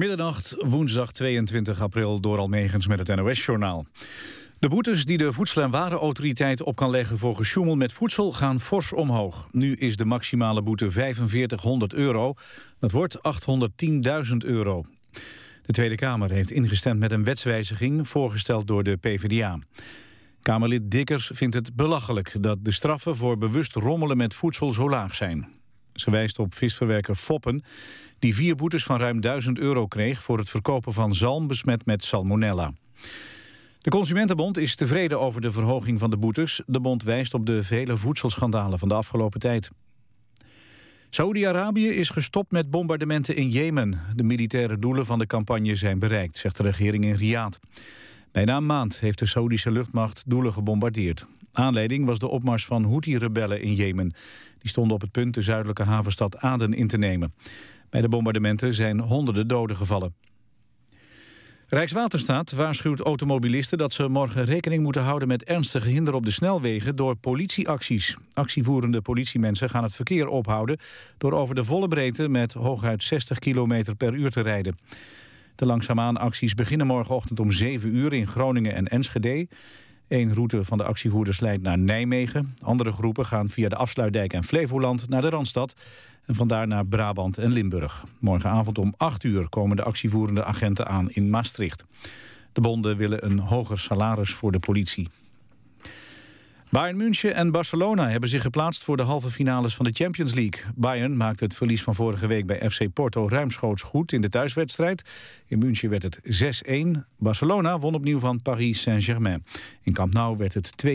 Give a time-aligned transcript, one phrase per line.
[0.00, 3.86] Middernacht, woensdag 22 april, door Almegens met het NOS-journaal.
[4.58, 8.60] De boetes die de Voedsel- en Warenautoriteit op kan leggen voor gesjoemel met voedsel gaan
[8.60, 9.48] fors omhoog.
[9.52, 12.34] Nu is de maximale boete 4500 euro.
[12.78, 14.84] Dat wordt 810.000 euro.
[15.62, 19.58] De Tweede Kamer heeft ingestemd met een wetswijziging voorgesteld door de PvdA.
[20.42, 25.14] Kamerlid Dikkers vindt het belachelijk dat de straffen voor bewust rommelen met voedsel zo laag
[25.14, 25.59] zijn.
[25.94, 27.62] Ze wijst op visverwerker Foppen,
[28.18, 30.22] die vier boetes van ruim 1000 euro kreeg...
[30.22, 32.72] voor het verkopen van zalm besmet met salmonella.
[33.78, 36.62] De Consumentenbond is tevreden over de verhoging van de boetes.
[36.66, 39.70] De bond wijst op de vele voedselschandalen van de afgelopen tijd.
[41.10, 44.00] Saoedi-Arabië is gestopt met bombardementen in Jemen.
[44.14, 47.58] De militaire doelen van de campagne zijn bereikt, zegt de regering in Riyadh.
[48.32, 51.26] Bijna een maand heeft de Saoedische luchtmacht doelen gebombardeerd.
[51.52, 54.14] Aanleiding was de opmars van Houthi-rebellen in Jemen.
[54.60, 57.32] Die stonden op het punt de zuidelijke havenstad Aden in te nemen.
[57.90, 60.14] Bij de bombardementen zijn honderden doden gevallen.
[61.72, 66.96] Rijkswaterstaat waarschuwt automobilisten dat ze morgen rekening moeten houden met ernstige hinder op de snelwegen
[66.96, 68.16] door politieacties.
[68.32, 70.78] Actievoerende politiemensen gaan het verkeer ophouden
[71.18, 74.76] door over de volle breedte met hooguit 60 km per uur te rijden.
[75.54, 79.48] De langzaamaan acties beginnen morgenochtend om 7 uur in Groningen en Enschede.
[80.10, 82.54] Eén route van de actievoerders leidt naar Nijmegen.
[82.62, 85.74] Andere groepen gaan via de Afsluitdijk en Flevoland naar de Randstad.
[86.26, 88.04] En vandaar naar Brabant en Limburg.
[88.18, 91.84] Morgenavond om 8 uur komen de actievoerende agenten aan in Maastricht.
[92.52, 95.08] De bonden willen een hoger salaris voor de politie.
[96.70, 100.62] Bayern München en Barcelona hebben zich geplaatst voor de halve finales van de Champions League.
[100.74, 105.04] Bayern maakte het verlies van vorige week bij FC Porto ruimschoots goed in de thuiswedstrijd.
[105.46, 106.20] In München werd het
[106.66, 107.00] 6-1.
[107.18, 109.44] Barcelona won opnieuw van Paris Saint-Germain.
[109.82, 110.90] In Camp Nou werd het 2-0.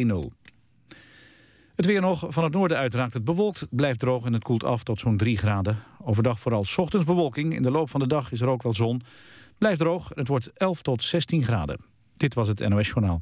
[1.76, 2.26] Het weer nog.
[2.30, 3.68] Van het noorden uit raakt het bewolkt.
[3.70, 5.78] Blijft droog en het koelt af tot zo'n 3 graden.
[6.04, 7.56] Overdag vooral ochtends bewolking.
[7.56, 9.02] In de loop van de dag is er ook wel zon.
[9.58, 11.80] Blijft droog en het wordt 11 tot 16 graden.
[12.18, 13.22] Dit was het NOS Journaal.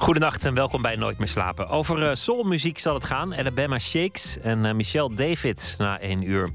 [0.00, 1.68] Goedenacht en welkom bij Nooit meer slapen.
[1.68, 3.36] Over uh, soulmuziek zal het gaan.
[3.36, 6.48] Alabama Shakes en uh, Michelle David na één uur.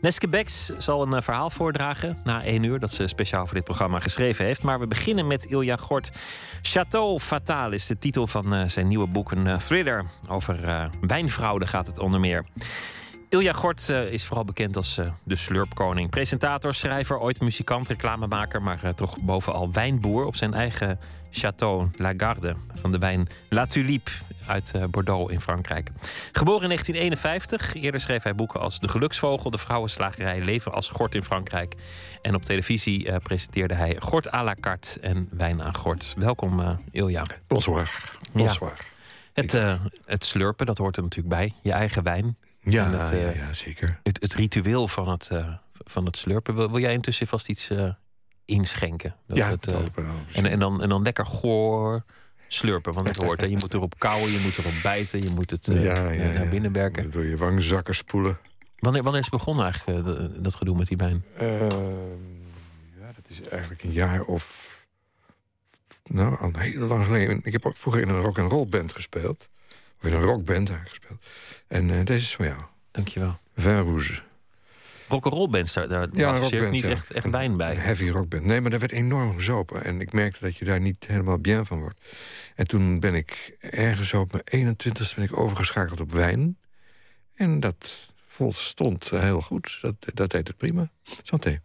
[0.00, 2.78] Neske Becks zal een uh, verhaal voordragen na één uur...
[2.78, 4.62] dat ze speciaal voor dit programma geschreven heeft.
[4.62, 6.10] Maar we beginnen met Ilja Gort.
[6.62, 9.30] Chateau Fatal is de titel van zijn nieuwe boek.
[9.30, 12.44] Een thriller over wijnfraude gaat het onder meer.
[13.28, 16.10] Ilja Gort is vooral bekend als de slurpkoning.
[16.10, 18.62] Presentator, schrijver, ooit muzikant, reclamemaker...
[18.62, 20.98] maar toch bovenal wijnboer op zijn eigen
[21.30, 22.56] Château Lagarde...
[22.74, 24.10] van de wijn La Tulipe
[24.46, 25.90] uit Bordeaux in Frankrijk.
[26.32, 27.74] Geboren in 1951.
[27.74, 29.50] Eerder schreef hij boeken als De Geluksvogel...
[29.50, 31.74] De Vrouwenslagerij, Leven als Gort in Frankrijk.
[32.22, 36.14] En op televisie presenteerde hij Gort à la carte en Wijn aan Gort.
[36.16, 37.26] Welkom, Ilja.
[37.46, 37.90] Bonsoir.
[38.32, 38.76] Bonsoir.
[38.76, 39.42] Ja.
[39.42, 41.52] Het, het slurpen, dat hoort er natuurlijk bij.
[41.62, 42.36] Je eigen wijn.
[42.70, 44.00] Ja, het, uh, ja, zeker.
[44.02, 46.54] Het, het, ritueel van het, uh, van het slurpen.
[46.54, 47.90] Wil, wil, jij intussen vast iets uh,
[48.48, 49.14] inschenken?
[49.26, 49.90] Dat ja, het, dat
[50.32, 52.04] en, en, dan, en dan lekker goor
[52.48, 52.92] slurpen.
[52.92, 53.40] Want het hoort.
[53.40, 53.46] Hè.
[53.46, 56.72] Je moet erop kauwen, je moet erop bijten, je moet het ja, ja, naar binnen
[56.72, 57.10] werken.
[57.10, 58.38] Door je wangzakken spoelen.
[58.78, 61.24] Wanneer, wanneer is het begonnen eigenlijk, dat gedoe met die wijn?
[61.36, 61.48] Ehm,
[63.00, 64.66] ja, dat is eigenlijk een jaar of...
[66.04, 67.40] Nou, al heel lang geleden.
[67.42, 69.48] Ik heb vroeger in een rock and roll band gespeeld.
[69.98, 71.26] Of in een rockband gespeeld.
[71.66, 72.60] En uh, deze is voor jou.
[72.90, 73.38] Dankjewel.
[73.56, 74.22] Vin Rouge.
[75.08, 76.88] Rock'n'roll bands, daar, daar ja, was rockband, niet ja.
[76.88, 77.70] echt, echt wijn bij.
[77.70, 78.44] Een heavy rockband.
[78.44, 79.84] Nee, maar daar werd enorm gezopen.
[79.84, 82.00] En ik merkte dat je daar niet helemaal bien van wordt.
[82.54, 86.56] En toen ben ik ergens op mijn 21ste ben ik overgeschakeld op wijn.
[87.34, 89.78] En dat volstond heel goed.
[89.82, 90.90] Dat, dat deed het prima.
[91.22, 91.60] Santé.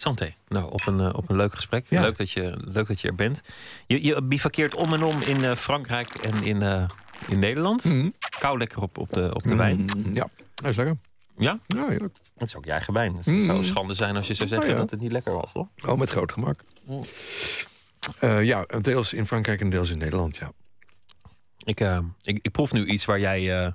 [0.00, 0.34] Santé.
[0.48, 1.86] Nou, op een, uh, op een leuk gesprek.
[1.88, 2.00] Ja.
[2.00, 3.40] Leuk, dat je, leuk dat je er bent.
[3.86, 6.88] Je, je bivakkeert om en om in uh, Frankrijk en in, uh,
[7.28, 7.84] in Nederland.
[7.84, 8.14] Mm.
[8.38, 9.78] Kou lekker op, op de, op de wijn.
[9.96, 10.96] Mm, ja, dat is lekker.
[11.38, 11.58] Ja?
[11.66, 11.88] Ja.
[12.36, 13.16] Dat is ook je eigen wijn.
[13.16, 13.44] Het Mm.
[13.44, 14.80] zou schande zijn als je zou zeggen Oh, ja.
[14.80, 15.66] dat het niet lekker was, toch?
[15.86, 16.60] Oh, met groot gemak.
[16.86, 17.02] Mm.
[18.20, 20.52] Uh, ja, deels in Frankrijk en deels in Nederland, ja.
[21.64, 23.72] Ik, uh, ik, ik proef nu iets waar jij uh,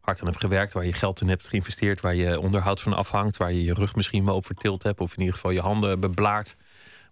[0.00, 3.36] hard aan hebt gewerkt, waar je geld in hebt geïnvesteerd, waar je onderhoud van afhangt,
[3.36, 6.00] waar je je rug misschien wel op vertild hebt, of in ieder geval je handen
[6.00, 6.56] beblaard,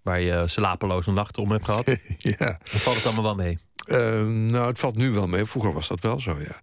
[0.03, 1.87] waar je slapeloze nachten om hebt gehad.
[2.19, 2.37] ja.
[2.39, 3.59] Dan valt het allemaal wel mee.
[4.49, 5.45] Nou, het valt nu wel mee.
[5.45, 6.61] Vroeger was dat wel zo, ja.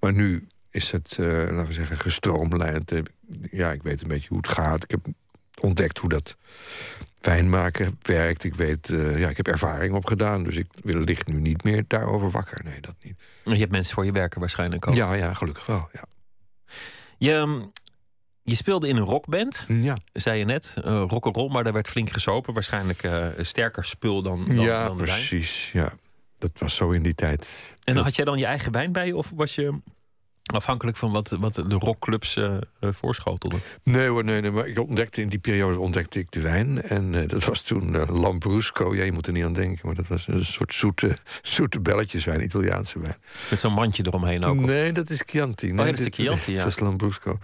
[0.00, 2.92] Maar nu is het, uh, laten we zeggen, gestroomlijnd.
[3.50, 4.82] Ja, ik weet een beetje hoe het gaat.
[4.82, 5.06] Ik heb
[5.60, 6.36] ontdekt hoe dat
[7.20, 8.44] wijn maken werkt.
[8.44, 10.44] Ik weet, uh, ja, ik heb ervaring opgedaan.
[10.44, 12.60] Dus ik lig nu niet meer daarover wakker.
[12.64, 13.14] Nee, dat niet.
[13.44, 14.94] Je hebt mensen voor je werken waarschijnlijk ook.
[14.94, 16.04] Ja, ja, gelukkig wel, ja.
[17.18, 17.68] Je,
[18.42, 20.74] Je speelde in een rockband, Ja, zei je net.
[20.78, 22.54] Uh, rock'n'roll, maar daar werd flink gesopen.
[22.54, 25.70] Waarschijnlijk uh, een sterker spul dan, dan, ja dan precies.
[25.72, 25.92] Ja,
[26.38, 27.74] dat was zo in die tijd.
[27.84, 29.16] En had jij dan je eigen wijn bij je?
[29.16, 29.80] Of was je
[30.54, 33.60] afhankelijk van wat, wat de rockclubs uh, voorschotelden?
[33.84, 34.50] Nee hoor, nee, nee.
[34.50, 36.82] Maar ik ontdekte in die periode ontdekte ik de wijn.
[36.82, 38.94] En uh, dat was toen uh, Lambrusco.
[38.94, 39.86] Ja, je moet er niet aan denken.
[39.86, 43.16] Maar dat was een soort zoete, zoete belletjeswijn, Italiaanse wijn.
[43.50, 44.56] Met zo'n mandje eromheen ook?
[44.56, 45.66] Nee, dat is Chianti.
[45.66, 46.58] Nee, oh, ja, dat is de Chianti, ja.
[46.58, 47.38] Dat is Lambrusco.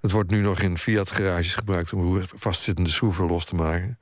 [0.00, 1.92] Dat wordt nu nog in Fiat-garages gebruikt...
[1.92, 3.98] om vastzittende schroeven los te maken.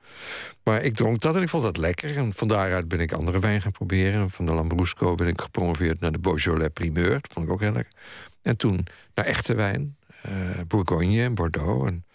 [0.69, 2.17] Maar ik dronk dat en ik vond dat lekker.
[2.17, 4.29] En van daaruit ben ik andere wijn gaan proberen.
[4.29, 7.09] Van de Lambrusco ben ik gepromoveerd naar de Beaujolais Primeur.
[7.09, 7.93] Dat vond ik ook heel lekker.
[8.41, 10.31] En toen naar echte wijn, uh,
[10.67, 11.87] Bourgogne en Bordeaux.
[11.87, 12.05] En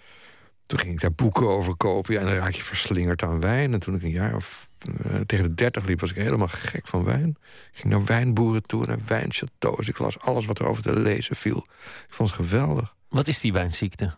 [0.67, 2.19] toen ging ik daar boeken over kopen.
[2.19, 3.73] En dan raak je verslingerd aan wijn.
[3.73, 6.87] En toen ik een jaar of uh, tegen de dertig liep, was ik helemaal gek
[6.87, 7.37] van wijn.
[7.73, 9.89] Ik ging naar wijnboeren toe, naar wijnchateaus.
[9.89, 11.67] Ik las alles wat er over te lezen viel.
[12.09, 12.95] Ik vond het geweldig.
[13.09, 14.15] Wat is die wijnziekte?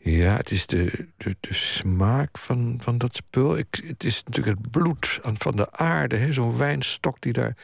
[0.00, 3.58] Ja, het is de, de, de smaak van, van dat spul.
[3.58, 6.32] Ik, het is natuurlijk het bloed van de aarde.
[6.32, 7.56] Zo'n wijnstok die daar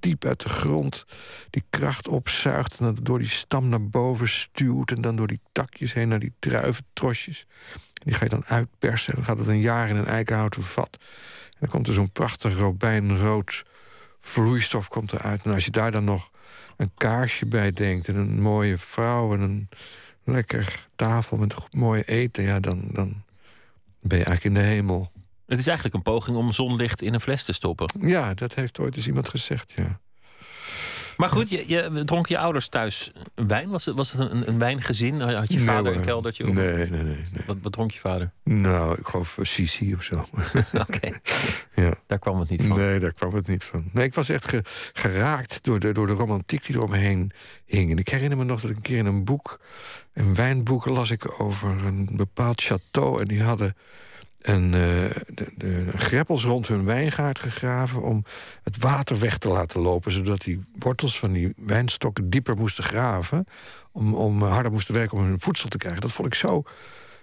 [0.00, 1.04] diep uit de grond
[1.50, 2.78] die kracht opzuigt...
[2.78, 4.90] en dan door die stam naar boven stuwt...
[4.90, 7.46] en dan door die takjes heen naar die druiventrosjes.
[7.72, 10.62] En die ga je dan uitpersen en dan gaat het een jaar in een eikenhouten
[10.62, 10.98] vat.
[11.50, 13.64] En dan komt er zo'n prachtig robijnrood
[14.20, 15.44] vloeistof komt eruit.
[15.44, 16.30] En als je daar dan nog
[16.76, 18.08] een kaarsje bij denkt...
[18.08, 19.68] en een mooie vrouw en een
[20.24, 22.42] lekker tafel met goed mooie eten...
[22.42, 23.22] ja, dan, dan
[24.00, 25.10] ben je eigenlijk in de hemel.
[25.46, 28.08] Het is eigenlijk een poging om zonlicht in een fles te stoppen.
[28.08, 30.00] Ja, dat heeft ooit eens iemand gezegd, ja.
[31.16, 33.68] Maar goed, je, je dronk je ouders thuis wijn?
[33.68, 35.20] Was het, was het een, een wijngezin?
[35.20, 36.44] Had je vader nee, een keldertje?
[36.44, 37.02] Nee, nee, nee.
[37.02, 37.42] nee.
[37.46, 38.30] Wat, wat, dronk je vader?
[38.44, 40.14] Nou, ik geloof Sisi of zo.
[40.72, 41.14] Oké, okay.
[41.84, 41.94] ja.
[42.06, 42.76] daar kwam het niet van.
[42.76, 43.88] Nee, daar kwam het niet van.
[43.92, 44.62] Nee, ik was echt ge,
[44.92, 47.32] geraakt door de, door de romantiek die eromheen
[47.66, 47.90] hing.
[47.90, 49.60] En ik herinner me nog dat ik een keer in een boek,
[50.12, 53.20] een wijnboek, las ik over een bepaald château.
[53.20, 53.74] En die hadden
[54.42, 58.02] en, uh, de, de, greppels rond hun wijngaard gegraven...
[58.02, 58.24] om
[58.62, 60.12] het water weg te laten lopen...
[60.12, 63.44] zodat die wortels van die wijnstokken dieper moesten graven...
[63.92, 66.00] om, om harder moesten werken om hun voedsel te krijgen.
[66.00, 66.62] Dat vond ik zo,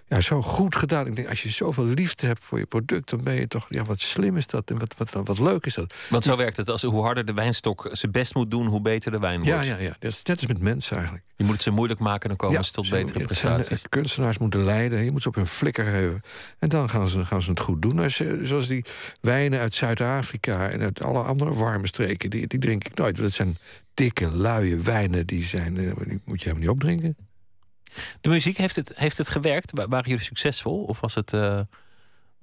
[0.10, 1.08] ja, zo goed gedaan.
[1.08, 3.10] Ik denk, als je zoveel liefde hebt voor je product...
[3.10, 5.74] dan ben je toch, ja, wat slim is dat en wat, wat, wat leuk is
[5.74, 5.94] dat.
[6.10, 6.70] Want zo werkt het.
[6.70, 8.66] Als, hoe harder de wijnstok zijn best moet doen...
[8.68, 9.66] hoe beter de wijn wordt.
[9.66, 9.96] Ja, ja, ja.
[10.00, 11.26] Dat is net als met mensen eigenlijk.
[11.36, 13.68] Je moet het ze moeilijk maken, dan komen ja, ze tot betere prestaties.
[13.68, 16.22] Zijn, kunstenaars moeten leiden, je moet ze op hun flikker geven.
[16.60, 18.00] En dan gaan ze, gaan ze het goed doen.
[18.00, 18.86] Als, zoals die
[19.22, 22.30] wijnen uit Zuid-Afrika en uit alle andere warme streken...
[22.30, 23.18] die, die drink ik nooit.
[23.18, 23.58] Dat zijn
[23.94, 25.94] dikke, luie wijnen, die, zijn, die
[26.26, 27.29] moet je helemaal niet opdrinken.
[28.22, 29.72] De muziek, heeft het, heeft het gewerkt?
[29.74, 30.84] Waren jullie succesvol?
[30.84, 31.60] Of was het, uh,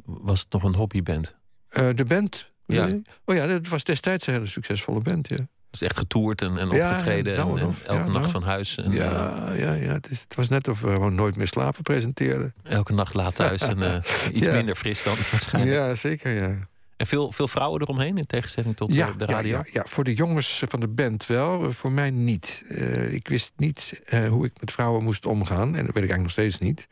[0.04, 1.37] was het nog een hobbyband?
[1.70, 2.50] Uh, de band?
[2.66, 2.88] Ja.
[3.25, 5.48] Oh ja, dat was destijds een hele succesvolle band, ja.
[5.70, 8.31] Dus echt getoerd en, en opgetreden ja, nou, en, elke ja, nacht nou.
[8.31, 8.76] van huis.
[8.76, 11.82] En, ja, ja, ja het, is, het was net of we gewoon nooit meer slapen
[11.82, 12.54] presenteerden.
[12.62, 13.94] Elke nacht laat thuis en uh,
[14.38, 15.76] iets minder fris dan waarschijnlijk.
[15.76, 16.69] Ja, zeker, ja.
[16.96, 19.56] En veel, veel vrouwen eromheen in tegenstelling tot ja, eh, de ja, radio?
[19.56, 22.64] Ja, ja, voor de jongens van de band wel, voor mij niet.
[22.69, 25.76] Eh, ik wist niet eh, hoe ik met vrouwen moest omgaan.
[25.76, 26.87] En dat weet ik eigenlijk nog steeds niet.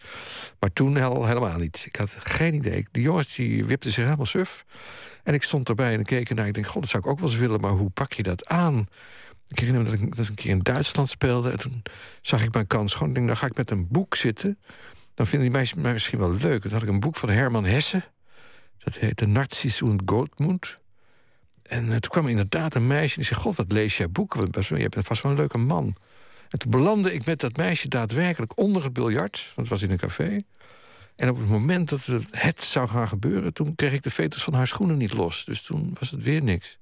[0.59, 1.85] Maar toen hel- helemaal niet.
[1.87, 2.87] Ik had geen idee.
[2.91, 4.65] Die jongens die wipten zich helemaal suf.
[5.23, 6.47] En ik stond erbij en ik keek ernaar.
[6.47, 7.61] Ik denk, god, dat zou ik ook wel eens willen.
[7.61, 8.87] Maar hoe pak je dat aan?
[9.49, 11.51] Ik herinner me dat ik, dat ik een keer in Duitsland speelde.
[11.51, 11.83] En toen
[12.21, 13.09] zag ik mijn kans gewoon.
[13.09, 14.59] Ik denk, dan ga ik met een boek zitten.
[15.15, 16.63] Dan vinden die meisjes mij misschien wel leuk.
[16.63, 18.03] Toen had ik een boek van Herman Hesse.
[18.85, 20.79] Dat heette Nazis und Goldmund.
[21.63, 23.41] En eh, toen kwam er inderdaad een meisje die zei...
[23.41, 24.51] God, wat lees jij boeken?
[24.79, 25.95] Je bent vast wel een leuke man.
[26.49, 29.53] En toen belandde ik met dat meisje daadwerkelijk onder het biljart.
[29.55, 30.41] Want het was in een café.
[31.17, 33.53] En op het moment dat het, zou gaan gebeuren...
[33.53, 35.45] toen kreeg ik de veters van haar schoenen niet los.
[35.45, 36.79] Dus toen was het weer niks.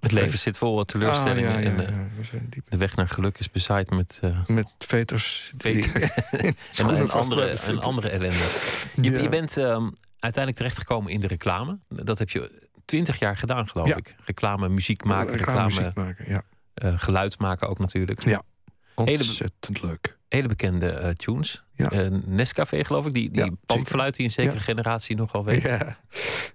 [0.00, 1.54] Het leven zit vol teleurstellingen.
[1.54, 5.52] Ah, ja, ja, ja, de weg naar geluk is bezaaid met eh, Met veters.
[5.58, 5.92] veters
[6.30, 6.54] en,
[6.96, 8.44] en, andere, en andere ellende.
[8.94, 11.78] Je, je bent ehm, uiteindelijk terechtgekomen in de reclame.
[11.88, 13.96] Dat heb je twintig jaar gedaan, geloof Ja.
[13.96, 14.16] ik.
[14.24, 16.42] Reclame, muziek maken, reclame, muziek maken, ja.
[16.74, 18.24] eh, geluid maken ook natuurlijk.
[18.24, 18.42] Ja.
[18.94, 20.16] Hele- Ontzettend leuk.
[20.28, 21.64] Hele bekende eh, tunes.
[21.74, 21.90] Ja.
[21.90, 23.14] Eh, Nescafé, geloof ik.
[23.14, 25.62] Die, die Ja, pampfluit die een zekere generatie nog wel weet.
[25.62, 25.98] Ja,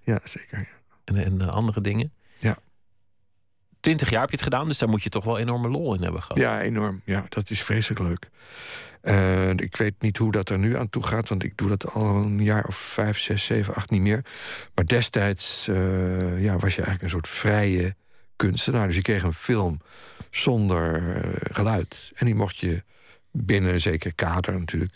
[0.04, 0.68] ja zeker.
[1.04, 2.14] En, en andere dingen.
[2.40, 2.58] Ja.
[3.80, 6.02] Twintig jaar heb je het gedaan, dus daar moet je toch wel enorme lol in
[6.02, 6.38] hebben gehad.
[6.40, 7.02] Ja, enorm.
[7.06, 8.30] Ja, dat is vreselijk leuk.
[9.04, 11.92] Eh, ik weet niet hoe dat er nu aan toe gaat, want ik doe dat
[11.92, 14.26] al een jaar of vijf, zes, zeven, acht niet meer.
[14.74, 17.96] Maar destijds eh, ja, was je eigenlijk een soort vrije
[18.36, 18.88] kunstenaar.
[18.88, 19.82] Dus je kreeg een film
[20.30, 22.12] zonder eh, geluid.
[22.16, 22.84] En die mocht je
[23.32, 24.94] binnen een zeker kader natuurlijk.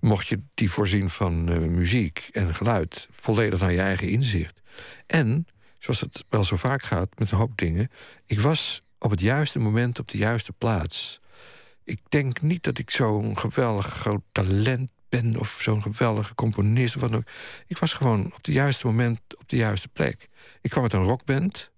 [0.00, 1.44] Mocht je die voorzien van
[1.74, 3.08] muziek en geluid.
[3.10, 4.62] Volledig naar je eigen inzicht.
[5.06, 5.46] En,
[5.78, 7.90] zoals het wel zo vaak gaat met een hoop dingen.
[8.26, 11.20] Ik was op het juiste moment op de juiste plaats.
[11.84, 17.00] Ik denk niet dat ik zo'n geweldig groot talent ben of zo'n geweldige componist of
[17.00, 17.24] wat ook.
[17.66, 20.28] Ik was gewoon op het juiste moment op de juiste plek.
[20.60, 21.70] Ik kwam uit een rockband.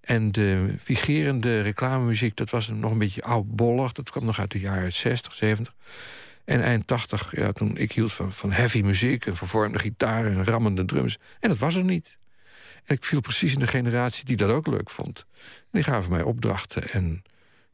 [0.00, 3.92] En de vigerende reclamemuziek, dat was nog een beetje oudbollig.
[3.92, 5.74] Dat kwam nog uit de jaren 60, 70.
[6.44, 9.26] En eind 80, ja, toen ik hield van, van heavy muziek...
[9.26, 11.18] en vervormde gitaren en rammende drums.
[11.40, 12.16] En dat was er niet.
[12.84, 15.26] En ik viel precies in de generatie die dat ook leuk vond.
[15.38, 16.90] En die gaven mij opdrachten.
[16.90, 17.22] En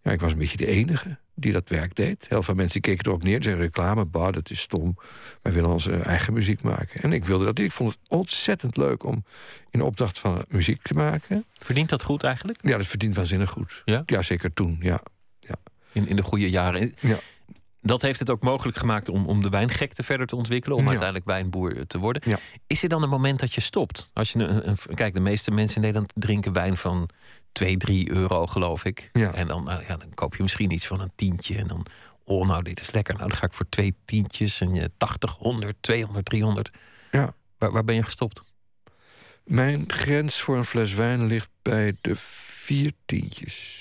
[0.03, 2.27] ja, ik was een beetje de enige die dat werk deed.
[2.29, 3.43] Heel veel mensen keken erop neer.
[3.43, 4.97] Zeiden reclame, bah, dat is stom.
[5.43, 7.03] Wij willen onze eigen muziek maken.
[7.03, 7.59] En ik wilde dat.
[7.59, 9.25] Ik vond het ontzettend leuk om
[9.71, 11.45] in opdracht van muziek te maken.
[11.53, 12.59] Verdient dat goed eigenlijk?
[12.63, 13.83] Ja, dat verdient waanzinnig goed.
[13.85, 14.03] Ja?
[14.07, 15.01] Ja, zeker toen, ja.
[15.41, 15.55] ja.
[15.93, 16.95] In, in de goede jaren.
[17.01, 17.17] Ja.
[17.83, 20.77] Dat heeft het ook mogelijk gemaakt om, om de wijngekte verder te ontwikkelen.
[20.77, 20.89] Om Ja.
[20.89, 22.23] uiteindelijk wijnboer te worden.
[22.25, 22.39] Ja.
[22.67, 24.11] Is er dan een moment dat je stopt?
[24.13, 27.09] Als je een, een- kijk, de meeste mensen in Nederland drinken wijn van
[27.53, 29.11] 2, 3 euro, geloof ik.
[29.13, 29.33] Ja.
[29.35, 31.57] En dan, nou ja, dan koop je misschien iets van een tientje.
[31.59, 31.87] En dan,
[32.25, 33.15] oh, nou, dit is lekker.
[33.15, 34.61] Nou, dan ga ik voor twee tientjes.
[34.61, 36.71] En je 80, 100, 200, 300.
[37.11, 37.35] Ja.
[37.59, 38.43] Waar, waar ben je gestopt?
[39.45, 43.79] Mijn grens voor een fles wijn ligt bij de vier tientjes.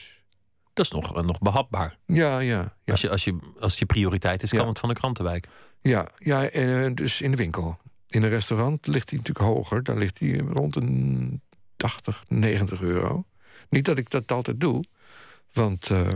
[0.74, 1.98] Dat is nog, eh, nog behapbaar.
[2.06, 2.92] Ja, ja, ja.
[2.92, 4.68] Als, je, als, je, als je prioriteit is, kan Ja.
[4.68, 5.48] het van de krantenwijk.
[5.82, 7.78] Ja, ja en, eh, dus in de winkel.
[8.08, 9.84] In een restaurant ligt hij natuurlijk hoger.
[9.84, 11.42] Daar ligt hij rond een
[11.76, 13.26] 80, 90 euro.
[13.70, 14.84] Niet dat ik dat altijd doe.
[15.54, 16.08] Want eh,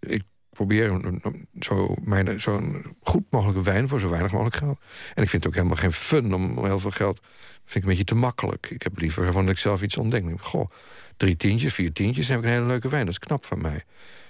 [0.00, 4.78] ik probeer een- zo mijn- zo'n goed mogelijke wijn voor zo weinig mogelijk geld.
[5.14, 7.20] En ik vind het ook helemaal geen fun om heel veel geld.
[7.64, 8.70] vind ik een beetje te makkelijk.
[8.70, 10.24] Ik heb liever gewoon dat ik zelf iets ontdek.
[10.40, 10.70] Goh,
[11.16, 13.04] drie tientjes, vier tientjes, dan heb ik een hele leuke wijn.
[13.04, 13.84] Dat is knap van mij.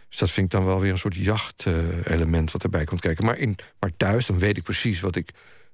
[0.09, 3.25] Dus dat vind ik dan wel weer een soort jacht-element wat erbij komt kijken.
[3.25, 5.28] Maar, in, maar thuis, dan weet ik precies wat ik,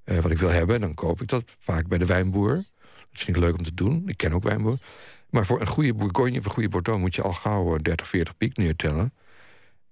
[0.05, 0.81] eh, wat ik wil hebben.
[0.81, 2.55] Dan koop ik dat vaak bij de wijnboer.
[2.55, 4.03] Dat vind ik leuk om te doen.
[4.07, 4.79] Ik ken ook wijnboer.
[5.31, 8.07] Maar voor een goede Bourgogne of een goede Bordeaux moet je al gauw eh, 30,
[8.09, 9.13] 40 piek neertellen.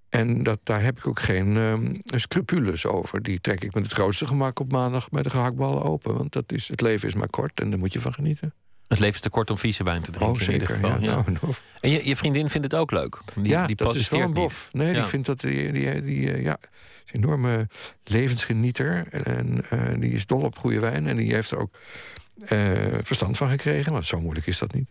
[0.09, 3.21] En dat, daar heb ik ook geen ehm, scrupules over.
[3.23, 6.17] Die trek ik met het grootste gemak op maandag bij de gehaktballen open.
[6.17, 8.53] Want dat is, het leven is maar kort en daar moet je van genieten.
[8.87, 10.35] Het leven is te kort om vieze wijn te drinken.
[10.41, 10.83] oh, in ieder zeker.
[10.85, 11.01] geval.
[11.01, 11.23] ja, ja.
[11.31, 13.17] nou, of- En je, je vriendin vindt het ook leuk.
[13.35, 14.69] Die, ja, die dat is wel een bof.
[14.71, 14.93] Nee, Ja.
[14.93, 16.57] die vindt dat die, die, die, eh, ja,
[17.05, 17.67] is een enorme
[18.03, 19.07] levensgenieter.
[19.25, 21.07] En eh, die is dol op goede wijn.
[21.07, 21.75] En die heeft er ook
[22.47, 23.91] eh, verstand van gekregen.
[23.91, 24.89] Want zo moeilijk is dat niet.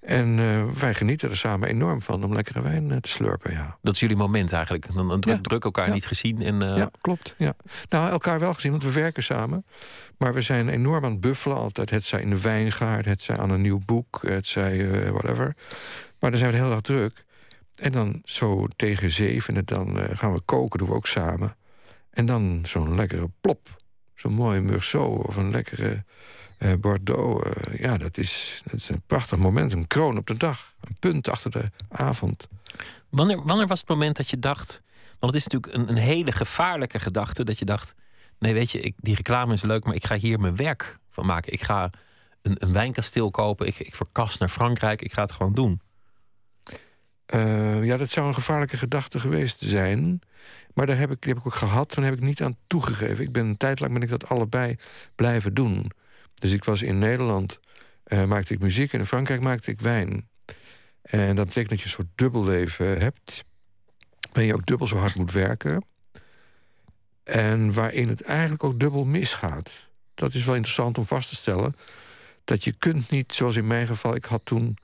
[0.00, 3.52] En eh, wij genieten er samen enorm van om lekkere wijn eh, te slurpen.
[3.52, 3.78] Ja.
[3.82, 4.94] Dat is jullie moment eigenlijk.
[4.94, 5.40] Dan, dan druk, Ja.
[5.40, 5.92] druk elkaar Ja.
[5.92, 6.42] niet gezien.
[6.42, 7.34] En, ja, klopt.
[7.38, 7.54] Ja.
[7.88, 9.64] Nou, elkaar wel gezien, want we werken samen.
[10.18, 11.90] Maar we zijn enorm aan het buffelen altijd.
[11.90, 15.56] Het zij in de wijngaard, het zij aan een nieuw boek, het zij whatever.
[16.20, 17.24] Maar dan zijn we de hele dag druk.
[17.74, 21.56] En dan zo tegen zevenen, dan gaan we koken, doen we ook samen.
[22.10, 23.80] En dan zo'n lekkere plop.
[24.14, 26.04] Zo'n mooie Meursault of een lekkere
[26.62, 27.44] eh, Bordeaux.
[27.44, 29.72] eh, ja, dat is, dat is een prachtig moment.
[29.72, 30.74] Een kroon op de dag.
[30.80, 32.48] Een punt achter de avond.
[33.08, 34.82] Wanneer, wanneer was het moment dat je dacht...
[35.18, 37.44] Want het is natuurlijk een, een hele gevaarlijke gedachte...
[37.44, 37.94] dat je dacht,
[38.38, 39.84] nee weet je, ik, die reclame is leuk...
[39.84, 41.52] maar ik ga hier mijn werk van maken.
[41.52, 41.90] Ik ga
[42.42, 43.66] een, een wijnkasteel kopen.
[43.66, 45.02] Ik, ik verkast naar Frankrijk.
[45.02, 45.80] Ik ga het gewoon doen.
[47.26, 50.20] Eh, ja, dat zou een gevaarlijke gedachte geweest zijn.
[50.74, 53.24] Maar daar heb ik, die heb ik ook gehad en heb ik niet aan toegegeven.
[53.24, 54.76] Ik ben een tijd lang ben ik dat allebei
[55.14, 55.90] blijven doen.
[56.42, 57.60] Dus ik was in Nederland,
[58.04, 60.28] eh, maakte ik muziek en in Frankrijk maakte ik wijn.
[61.02, 63.44] En dat betekent dat je een soort dubbelleven hebt.
[64.32, 65.84] Waarin je ook dubbel zo hard moet werken.
[67.24, 69.88] En waarin het eigenlijk ook dubbel misgaat.
[70.14, 71.76] Dat is wel interessant om vast te stellen.
[72.44, 74.76] Dat je kunt niet, zoals in mijn geval, ik had toen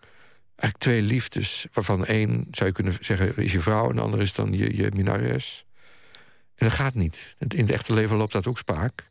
[0.56, 1.66] eigenlijk twee liefdes.
[1.72, 3.90] Waarvan één, zou je kunnen zeggen, is je vrouw...
[3.90, 5.64] en de andere is dan je, je minares.
[6.54, 7.36] En dat gaat niet.
[7.38, 9.08] In het echte leven loopt dat ook spaak.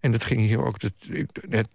[0.00, 0.80] En dat ging hier ook...
[0.80, 0.92] De,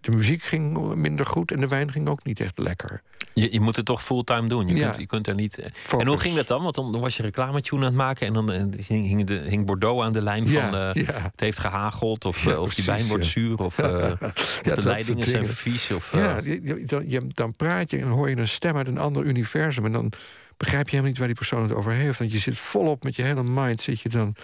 [0.01, 3.01] de, muziek ging minder goed en de wijn ging ook niet echt lekker.
[3.33, 4.67] Je, je moet het toch fulltime doen.
[4.67, 4.83] Je, Ja.
[4.83, 5.57] kunt, je kunt er niet...
[5.59, 6.01] eh, Focus.
[6.05, 6.63] En hoe ging dat dan?
[6.63, 8.27] Want dan, dan was je reclametune aan het maken...
[8.27, 10.79] en dan eh, hing, hing, de, hing Bordeaux aan de lijn Ja, van...
[10.79, 11.21] eh, ja.
[11.31, 13.57] Het heeft gehageld, of, of die precies, wijn wordt zuur...
[13.57, 15.91] of, eh, of de leidingen zijn vies.
[15.91, 19.23] Of, Ja, je, je- dan praat je en hoor je een stem uit een ander
[19.23, 19.85] universum.
[19.85, 20.11] En dan
[20.57, 22.19] begrijp je helemaal niet waar die persoon het over heeft.
[22.19, 23.81] Want je zit volop met je hele mind.
[23.81, 24.35] Zit je dan,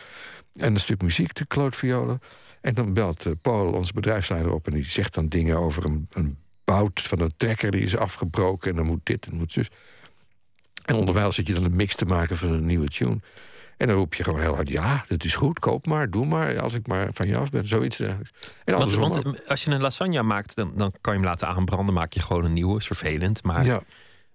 [0.56, 2.22] en een stuk muziek te klootviolen.
[2.62, 4.68] En dan belt eh, Paul, onze bedrijfsleider, op.
[4.68, 8.70] En die zegt dan dingen over een, een bout van een trekker die is afgebroken.
[8.70, 9.70] En dan moet dit en moet zus.
[10.86, 13.20] En onderwijl zit je dan een mix te maken van een nieuwe tune.
[13.77, 16.60] En dan roep je gewoon heel hard: ja, dat is goed, koop maar, doe maar.
[16.60, 17.98] Als ik maar van je af ben, zoiets.
[17.98, 18.32] dergelijks.
[18.65, 21.48] En want, want eh, als je een lasagne maakt, dan, dan kan je hem laten
[21.48, 21.94] aanbranden.
[21.94, 23.44] Maak je gewoon een nieuwe, is vervelend.
[23.44, 23.82] Maar ja.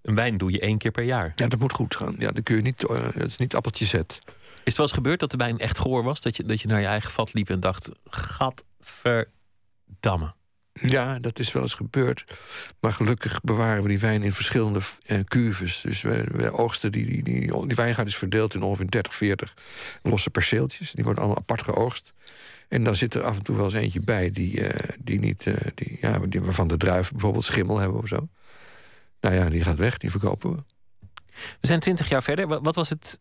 [0.01, 1.31] een wijn doe je één keer per jaar.
[1.35, 2.15] Ja, dat moet goed gaan.
[2.17, 4.19] Ja, dan kun je niet, eh, het is niet appeltje zet.
[4.67, 6.21] Is het wel eens gebeurd dat de wijn echt goor was?
[6.21, 10.33] Dat je, dat je naar je eigen vat liep en dacht: Gadverdamme.
[10.73, 12.23] Ja, dat is wel eens gebeurd.
[12.79, 14.79] Maar gelukkig bewaren we die wijn in verschillende
[15.23, 15.81] cuves.
[15.81, 19.53] Dus we, we oogsten die, die, die, die wijngaard is verdeeld in ongeveer 30, 40
[20.01, 20.91] losse perceeltjes.
[20.91, 22.13] Die worden allemaal apart geoogst.
[22.67, 24.69] En dan zit er af en toe wel eens eentje bij die, uh,
[24.99, 28.27] die niet, uh, die, ja, die, waarvan de druiven bijvoorbeeld schimmel hebben of zo.
[29.21, 30.63] Nou ja, die gaat weg, die verkopen we.
[31.59, 32.61] We zijn twintig jaar verder.
[32.61, 33.19] Wat was het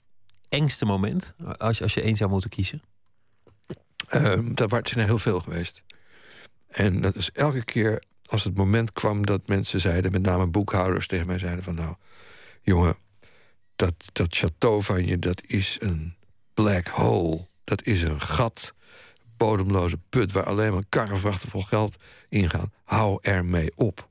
[0.48, 2.82] engste moment als je, als je één zou moeten kiezen?
[4.14, 5.82] Uh, daar zijn er heel veel geweest.
[6.66, 11.06] En dat is elke keer als het moment kwam dat mensen zeiden, met name boekhouders
[11.06, 11.94] tegen mij zeiden van nou,
[12.62, 12.96] jongen,
[13.76, 16.14] dat, dat château van je, dat is een
[16.54, 17.46] black hole.
[17.64, 18.74] Dat is een gat,
[19.36, 21.96] bodemloze put waar alleen maar karrenvrachten vol geld
[22.28, 22.72] ingaan.
[22.84, 24.08] Hou ermee op.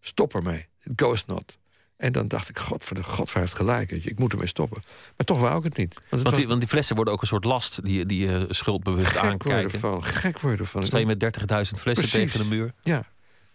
[0.00, 0.66] Stop ermee.
[0.82, 1.57] It goes not.
[1.98, 3.90] En dan dacht ik, god voor de god heeft gelijk.
[3.90, 4.82] Weet je, ik moet ermee stoppen.
[5.16, 6.00] Maar toch wou ik het niet.
[6.10, 9.10] Want, want, die, want die, flessen worden ook een soort last die, die je schuldbewust
[9.10, 9.80] gek aankijken.
[9.80, 10.84] Worden van, gek worden van.
[10.84, 12.10] Sta je met 30.000 flessen Precies.
[12.10, 12.72] tegen de muur?
[12.82, 13.04] Ja.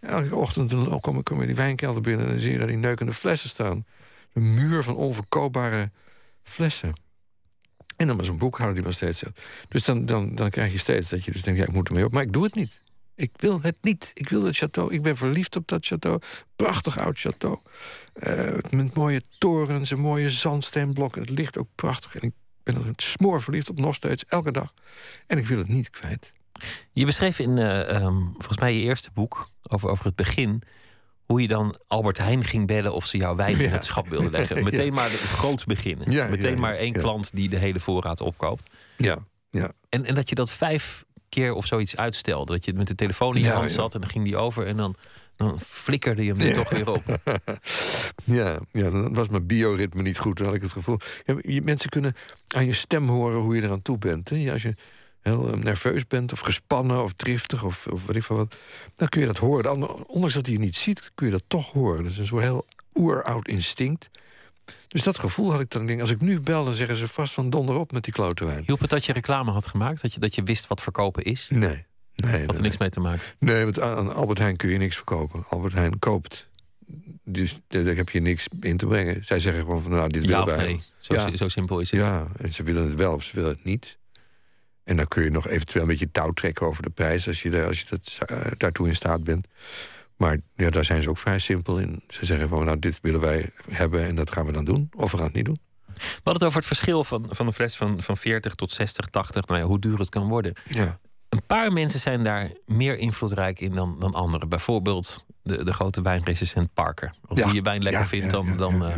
[0.00, 2.66] Elke ochtend dan kom ik, kom in die wijnkelder binnen en dan zie je daar
[2.66, 3.86] die neukende flessen staan.
[4.32, 5.90] Een muur van onverkoopbare
[6.42, 6.92] flessen.
[7.96, 9.22] En dan was een boekhouder die maar steeds.
[9.68, 12.04] Dus dan, dan, dan krijg je steeds dat je dus denkt, ja, ik moet ermee
[12.04, 12.12] op.
[12.12, 12.80] Maar ik doe het niet.
[13.14, 14.10] Ik wil het niet.
[14.14, 14.92] Ik wil het château.
[14.92, 16.26] Ik ben verliefd op dat château.
[16.56, 17.58] Prachtig oud château.
[18.26, 21.20] Uh, met mooie torens en mooie zandsteenblokken.
[21.20, 22.14] Het ligt ook prachtig.
[22.14, 24.74] En ik ben er smoor verliefd op nog steeds, elke dag.
[25.26, 26.32] En ik wil het niet kwijt.
[26.92, 30.62] Je beschreef in uh, um, volgens mij je eerste boek over, over het begin
[31.24, 34.30] hoe je dan Albert Heijn ging bellen of ze jouw wijn in het schap wilden
[34.30, 34.64] leggen.
[34.64, 36.10] Meteen maar het groot beginnen.
[36.10, 38.70] Ja, Meteen maar één klant die de hele voorraad opkoopt.
[38.96, 39.18] Ja,
[39.50, 39.72] ja.
[39.88, 41.03] En, en dat je dat vijf
[41.34, 42.52] keer of zoiets uitstelde.
[42.52, 44.76] Dat je met de telefoon in je hand zat en dan ging die over en
[44.76, 44.94] dan,
[45.36, 47.02] dan flikkerde je hem er toch weer op.
[48.24, 50.98] ja, ja, dan was mijn bioritme niet goed, dan had ik het gevoel.
[51.24, 52.16] Ja, mensen kunnen
[52.48, 54.28] aan je stem horen hoe je eraan toe bent.
[54.28, 54.36] Hè?
[54.36, 54.74] Ja, als je
[55.20, 58.56] heel eh, nerveus bent of gespannen of driftig of, of weet ik veel wat,
[58.94, 59.64] dan kun je dat horen.
[59.64, 62.02] Dan, ondanks dat hij je niet ziet, kun je dat toch horen.
[62.02, 64.10] Dat is een soort heel oeroud instinct.
[64.88, 65.86] Dus dat gevoel had ik dan.
[65.86, 68.44] Denk, als ik nu bel, dan zeggen ze vast van donder op met die klote
[68.44, 68.62] wijn.
[68.66, 70.02] Hielp het dat je reclame had gemaakt?
[70.02, 71.48] Dat je, dat je wist wat verkopen is?
[71.50, 71.84] Nee.
[72.14, 73.22] nee had er niks mee te maken?
[73.38, 75.44] Nee, want aan Albert Heijn kun je niks verkopen.
[75.48, 76.48] Albert Heijn koopt.
[77.24, 79.24] Dus daar heb je niks in te brengen.
[79.24, 80.66] Zij zeggen gewoon van nou, dit willen wij.
[80.66, 80.80] Nee.
[80.98, 81.36] Zo, ja.
[81.36, 82.00] zo simpel is het.
[82.00, 83.98] Ja, en ze willen het wel of ze willen het niet.
[84.84, 87.28] En dan kun je nog eventueel een beetje touw trekken over de prijs...
[87.28, 89.46] als je, als je dat, uh, daartoe in staat bent.
[90.16, 92.02] Maar ja, daar zijn ze ook vrij simpel in.
[92.08, 94.90] Ze zeggen van, nou, dit willen wij hebben en dat gaan we dan doen.
[94.96, 95.58] Of we gaan het niet doen.
[95.94, 99.06] We hadden het over het verschil van, van een fles van, van 40 tot 60,
[99.06, 99.46] 80.
[99.46, 100.54] Nou ja, hoe duur het kan worden.
[100.68, 100.98] Ja.
[101.28, 104.48] Een paar mensen zijn daar meer invloedrijk in dan, dan anderen.
[104.48, 107.12] Bijvoorbeeld de, de grote wijnresistent Parker.
[107.26, 107.44] Als ja.
[107.44, 108.96] die je wijn lekker vindt, dan, dan, uh,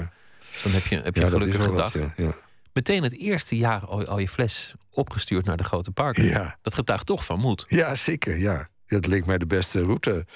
[0.62, 1.92] dan heb je, heb je een gelukkige dag.
[2.72, 6.24] Meteen het eerste jaar al, al, je fles opgestuurd naar de grote Parker.
[6.24, 6.58] Ja.
[6.62, 7.64] Dat getuigt toch van moed.
[7.68, 8.38] Ja, zeker.
[8.38, 8.68] Ja.
[8.86, 10.26] Dat leek mij de beste route.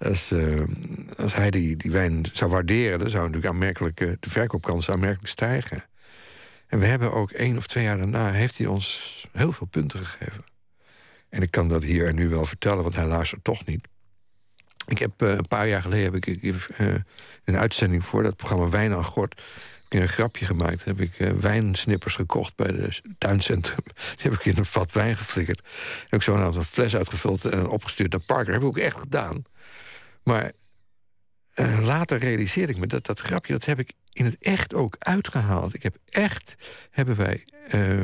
[0.00, 0.64] Als, uh,
[1.16, 5.84] als hij die, wijn zou waarderen, dan zou natuurlijk aanmerkelijk, uh, de verkoopkans aanmerkelijk stijgen.
[6.66, 10.06] En we hebben ook één of twee jaar daarna heeft hij ons heel veel punten
[10.06, 10.44] gegeven.
[11.28, 13.88] En ik kan dat hier en nu wel vertellen, want hij luistert toch niet.
[14.86, 16.38] Ik heb uh, een paar jaar geleden heb ik
[17.44, 19.42] een uitzending voor dat programma Wijn aan Gort
[19.88, 20.84] een grapje gemaakt.
[20.84, 23.84] Heb ik wijnsnippers gekocht bij het tuincentrum.
[24.16, 25.60] Die heb ik in een vat wijn geflikkerd.
[26.02, 28.52] Heb ik zo een fles uitgevuld en opgestuurd naar Parker.
[28.52, 29.44] Heb ik ook echt gedaan.
[30.22, 30.52] Maar
[31.54, 34.96] uh, later realiseerde ik me dat dat grapje, dat heb ik in het echt ook
[34.98, 35.74] uitgehaald.
[35.74, 36.54] Ik heb echt,
[36.90, 38.00] hebben wij uh,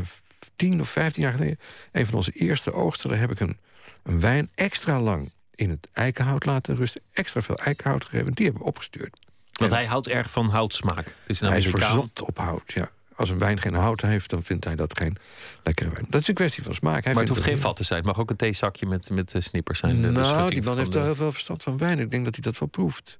[0.57, 1.59] tien of vijftien jaar geleden,
[1.93, 3.59] een van onze eerste oogsten, daar heb ik een,
[4.03, 7.03] een wijn extra lang in het eikenhout laten rusten.
[7.13, 8.33] Extra veel eikenhout gegeven.
[8.33, 9.19] Die hebben we opgestuurd.
[9.53, 11.15] Want hij houdt erg van houtsmaak.
[11.27, 12.91] Dus hij is verzot op hout, ja.
[13.17, 15.17] Als een wijn geen hout heeft, dan vindt hij dat geen
[15.63, 16.07] lekkere wijn.
[16.09, 17.05] Dat is een kwestie van smaak.
[17.05, 17.99] Hij maar het hoeft geen vat te zijn.
[17.99, 20.13] Het mag ook een theezakje met, met eh, snippers zijn.
[20.13, 21.99] Nou, die man heeft heel veel verstand van wijn.
[21.99, 23.19] Ik denk dat hij dat wel proeft.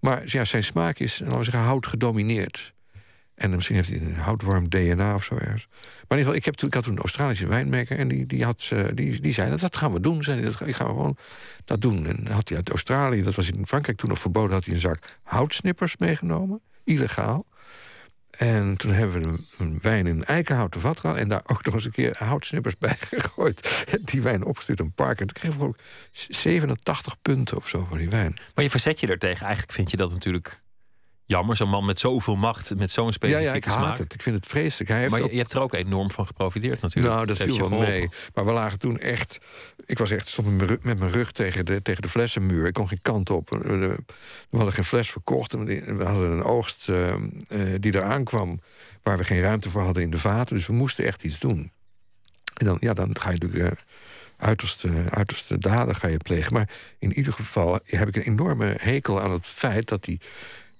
[0.00, 2.72] Maar ja, zijn smaak is, laten we zeggen, hout gedomineerd.
[3.34, 5.66] En misschien heeft hij een houtwarm DNA of zo ergens.
[5.70, 7.98] Maar in ieder geval, ik, heb toen, ik had toen een Australische wijnmaker...
[7.98, 10.22] en die, die, had, uh, die, die zei, dat gaan we doen.
[10.22, 11.16] Zei, dat, ik ga gewoon
[11.64, 12.06] dat doen.
[12.06, 14.52] En had hij uit Australië, dat was in Frankrijk toen nog verboden...
[14.52, 17.46] had hij een zak houtsnippers meegenomen, illegaal.
[18.40, 21.16] En toen hebben we een, wijn in een eikenhouten vat gehad...
[21.16, 23.84] en daar ook nog eens een keer houtsnippers bij gegooid.
[24.04, 25.20] Die wijn opgestuurd een park.
[25.20, 25.76] En toen kregen we ook
[26.12, 28.38] 87 punten of zo voor die wijn.
[28.54, 29.42] Maar je verzet je er tegen.
[29.42, 30.62] Eigenlijk vind je dat natuurlijk
[31.24, 31.56] jammer.
[31.56, 34.14] Zo'n man met zoveel macht, met zo'n specifieke ja, ja, ik haat het.
[34.14, 34.90] Ik vind het vreselijk.
[34.90, 37.14] Hij heeft maar je, hebt er ook enorm van geprofiteerd natuurlijk.
[37.14, 38.08] Nou, dat viel wel mee.
[38.34, 39.38] Maar we lagen toen echt...
[39.90, 42.66] Ik was echt stond met mijn rug tegen de, tegen de flessenmuur.
[42.66, 43.48] Ik kon geen kant op.
[43.48, 43.96] We
[44.50, 45.52] hadden geen fles verkocht.
[45.52, 47.14] We hadden een oogst uh,
[47.80, 48.60] die eraan kwam...
[49.02, 50.56] waar we geen ruimte voor hadden in de vaten.
[50.56, 51.70] Dus we moesten echt iets doen.
[52.54, 53.72] En dan, ja, dan ga je natuurlijk...
[53.72, 53.78] Uh,
[54.36, 56.52] uiterste, uiterste daden ga je plegen.
[56.52, 60.20] Maar in ieder geval heb ik een enorme hekel aan het feit dat die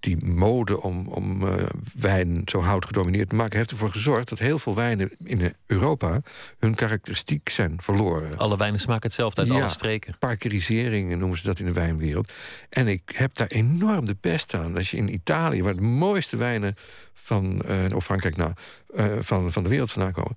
[0.01, 1.53] die mode om, om uh,
[1.95, 3.57] wijn zo hout gedomineerd te maken...
[3.57, 6.21] heeft ervoor gezorgd dat heel veel wijnen in Europa...
[6.59, 8.39] hun karakteristiek zijn verloren.
[8.39, 10.19] Alle wijnen smaken hetzelfde uit alle streken.
[10.19, 12.33] Parkerisering noemen ze dat in de wijnwereld.
[12.69, 14.77] En ik heb daar enorm de pest aan.
[14.77, 16.75] Als je in Italië, waar de mooiste wijnen
[17.15, 17.63] van...
[17.69, 18.53] Uh, of Frankrijk nou,
[18.95, 20.37] uh, van, van de wereld vandaan komen...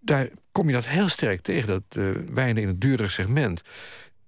[0.00, 3.62] daar kom je dat heel sterk tegen, dat wijnen in het duurdere segment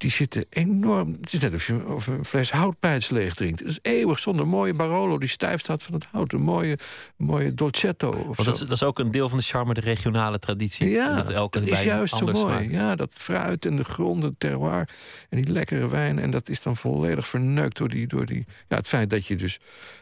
[0.04, 1.16] die zitten enorm...
[1.20, 3.58] Het is net of je of een fles houtpijts leeg drinkt.
[3.58, 6.32] Het is eeuwig zonder mooie Barolo die stijf staat van het hout.
[6.32, 6.78] Een mooie,
[7.16, 8.10] mooie Dolcetto.
[8.10, 10.88] Of dat, is, dat is ook een deel van de charme, de regionale traditie.
[10.88, 12.70] Ja, dat, elke dat is juist zo mooi.
[12.70, 14.88] Ja, dat fruit en de grond, het terroir
[15.28, 16.18] en die lekkere wijn.
[16.18, 19.36] En dat is dan volledig verneukt door, die, door die, ja, het feit dat je
[19.36, 19.58] dus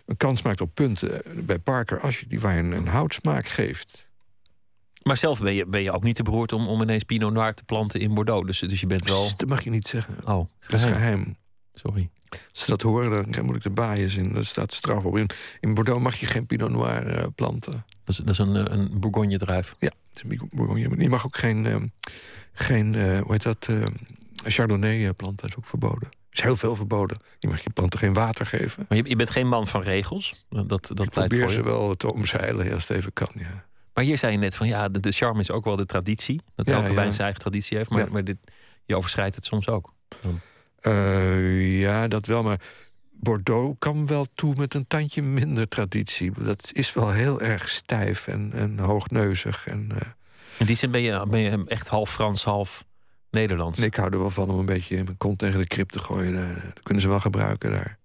[0.07, 2.01] een kans maakt op punten bij Parker...
[2.01, 4.11] als je die wijn een houtsmaak geeft.
[5.03, 7.55] Maar zelf ben je, ben je ook niet te beroerd om, om ineens Pinot Noir
[7.55, 8.47] te planten in Bordeaux.
[8.47, 9.31] Dus, dus je bent wel...
[9.37, 10.17] dat mag je niet zeggen.
[10.25, 11.37] Oh, dat is geheim.
[11.75, 12.11] Sorry.
[12.31, 14.33] Als ze dat horen, dan moet ik de baaiers in.
[14.33, 15.17] Daar staat straf op.
[15.17, 17.85] In, in Bordeaux mag je geen Pinot Noir uh, planten.
[18.05, 19.77] Dat is, dat is een, eh, een Bourgogne-druif.
[19.79, 21.03] Ja, het is een Bourgogne.
[21.03, 21.77] Je mag ook geen, uh,
[22.53, 23.69] geen uh, hoe heet dat,
[24.45, 25.37] Chardonnay planten.
[25.37, 26.09] Dat is ook verboden.
[26.09, 27.19] Er is heel veel verboden.
[27.39, 28.87] Je mag je planten geen water geven.
[28.89, 30.47] Maar je, je bent geen man van regels?
[30.49, 33.65] Dat, dat ik probeer ze wel te omzeilen als het even kan, ja.
[33.95, 36.41] Maar hier zei je net van ja, de, de charme is ook wel de traditie.
[36.55, 37.91] Dat elke wijn zijn eigen traditie heeft.
[37.91, 38.37] Maar, maar dit,
[38.85, 39.93] je overschrijdt het soms ook.
[40.83, 42.43] Uh, ja, dat wel.
[42.43, 42.61] Maar
[43.11, 46.33] Bordeaux kan wel toe met een tandje minder traditie.
[46.39, 49.67] Dat is wel heel erg stijf en, en hoogneuzig.
[49.67, 49.99] En, uh...
[50.59, 52.85] In die zin ben je, ben je echt half Frans, half
[53.31, 53.81] Nederlands.
[53.81, 56.35] ik hou er wel van om een beetje mijn kont tegen de krip te gooien.
[56.75, 57.99] Dat kunnen ze wel gebruiken daar.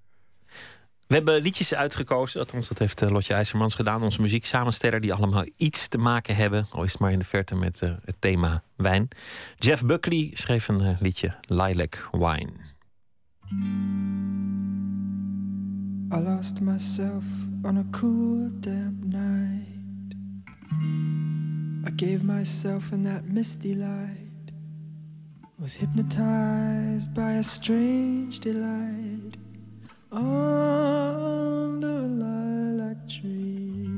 [1.08, 5.46] We hebben liedjes uitgekozen, althans dat heeft eh, Lotje IJzermans gedaan, onze muzieksamensteller, die allemaal
[5.58, 8.63] iets te maken hebben, al is het maar in de verte met uh, het thema
[8.76, 9.08] wijn.
[9.58, 12.52] Jeff Buckley schreef een uh, liedje Lilac Wine.
[16.13, 17.24] I lost myself
[17.62, 20.15] on a cool damp night.
[21.86, 24.54] I gave myself in that misty light.
[25.56, 29.47] Was hypnotized by a strange delight.
[30.12, 33.89] Under a lilac tree.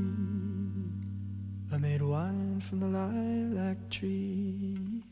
[1.71, 5.03] I made wine from the lilac tree.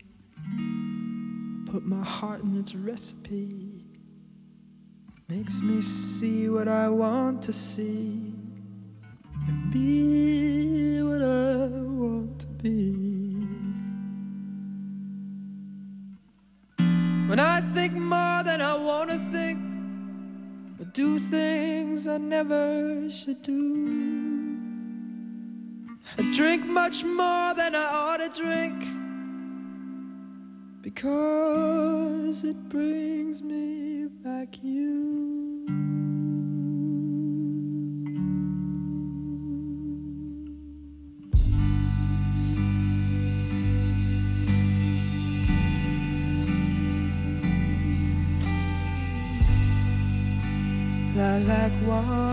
[1.72, 3.84] Put my heart in its recipe.
[5.28, 8.34] Makes me see what I want to see
[9.48, 12.96] and be what I want to be.
[17.28, 19.67] When I think more than I want to think
[20.86, 24.58] do things I never should do.
[26.18, 28.84] I drink much more than I ought to drink
[30.82, 35.17] because it brings me back you.
[51.48, 52.27] Lilac wine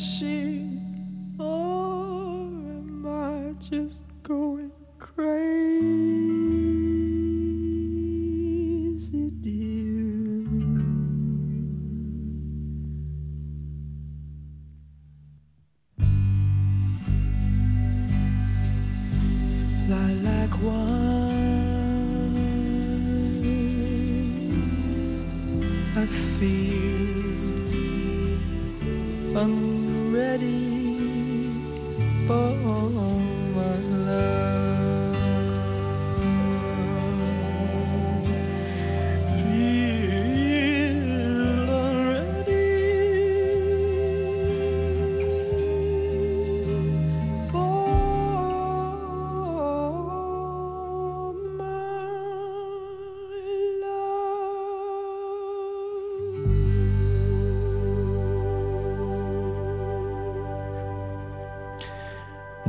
[0.00, 0.37] she?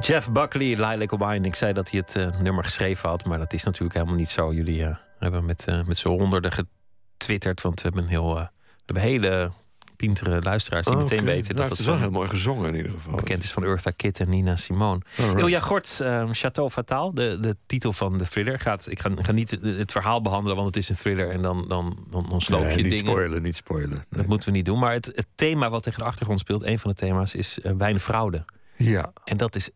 [0.09, 1.47] Jeff Buckley, Lilac Wine.
[1.47, 4.29] Ik zei dat hij het eh, nummer geschreven had, maar dat is natuurlijk helemaal niet
[4.29, 4.53] zo.
[4.53, 8.49] Jullie eh, hebben met, eh, met z'n honderden getwitterd, want we hebben een heel, we
[8.85, 9.51] hebben hele
[9.95, 12.69] pintere luisteraars die Oh, meteen weten Nou, dat het dat is wel heel mooi gezongen
[12.69, 13.15] in ieder geval.
[13.15, 15.01] bekend is van Eartha Kitt en Nina Simone.
[15.17, 15.39] Alright.
[15.39, 18.59] Ilja Gort, eh, Chateau Fataal, de, de titel van de thriller.
[18.59, 21.67] Gaat, ik ga, ga niet het, verhaal behandelen, want het is een thriller en dan,
[21.67, 23.11] dan, dan, dan sloop Nee, je niet dingen.
[23.11, 23.89] spoilen, niet spoilen.
[23.89, 24.05] Nee.
[24.09, 24.79] Dat moeten we niet doen.
[24.79, 28.45] Maar het, het thema wat tegen de achtergrond speelt, een van de thema's, is wijnfraude.
[28.75, 29.69] Ja, En dat is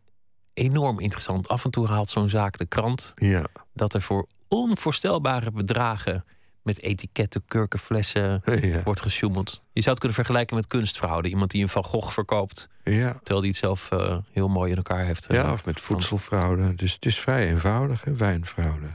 [0.54, 1.48] enorm interessant.
[1.48, 6.24] Af en toe haalt zo'n zaak de krant ja, dat er voor onvoorstelbare bedragen
[6.62, 9.62] met etiketten, kurkenflessen ja, wordt gesjoemeld.
[9.72, 11.28] Je zou het kunnen vergelijken met kunstfraude.
[11.28, 13.12] Iemand die een Van Gogh verkoopt, ja.
[13.12, 15.26] terwijl hij het zelf eh, heel mooi in elkaar heeft.
[15.26, 15.36] eh.
[15.36, 16.74] Ja, of met voedselfraude.
[16.74, 18.86] Dus het is vrij eenvoudig, hè, wijnfraude.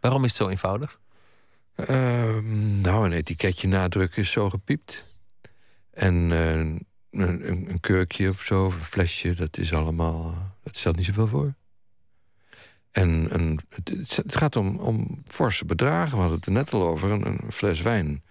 [0.00, 0.98] Waarom is het zo eenvoudig?
[1.74, 5.04] Ehm, nou, een etiketje nadrukken is zo gepiept.
[5.90, 10.52] En eh, een, een, een kurkje of zo, een flesje, dat is allemaal.
[10.62, 11.54] dat stelt niet zoveel voor.
[12.90, 16.14] En een, het, gaat om, om forse bedragen.
[16.14, 17.10] We hadden het er net al over.
[17.10, 18.22] Een, een fles wijn.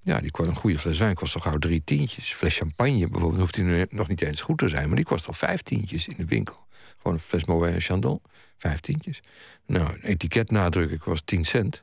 [0.00, 2.30] Ja, die, een goede fles wijn kost al gauw drie tientjes.
[2.30, 5.04] Een fles champagne bijvoorbeeld hoeft die nu nog niet eens goed te zijn, maar die
[5.04, 6.66] kost al vijf tientjes in de winkel.
[6.96, 8.20] Gewoon een fles Moet Chandon,
[8.58, 9.20] vijf tientjes.
[9.66, 11.82] Nou, een etiket nadrukken kost 10 cent.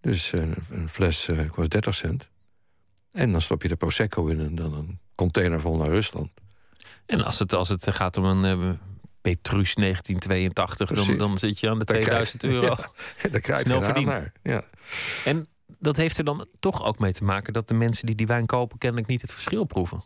[0.00, 2.28] Dus eh, een fles eh, kost 30 cent.
[3.12, 6.30] En dan stop je de Prosecco in en dan een container vol naar Rusland.
[7.06, 8.70] En als het, als het gaat om een eh,
[9.20, 12.76] Petrus 1982, dan, dan zit je aan de Daar krijg- 2000 euro.
[13.22, 14.06] Ja, daar krijg je Snel verdiend.
[14.06, 14.32] naar.
[14.42, 14.62] Ja.
[15.24, 15.46] En
[15.78, 18.46] dat heeft er dan toch ook mee te maken dat de mensen die die wijn
[18.46, 20.02] kopen kennelijk niet het verschil proeven.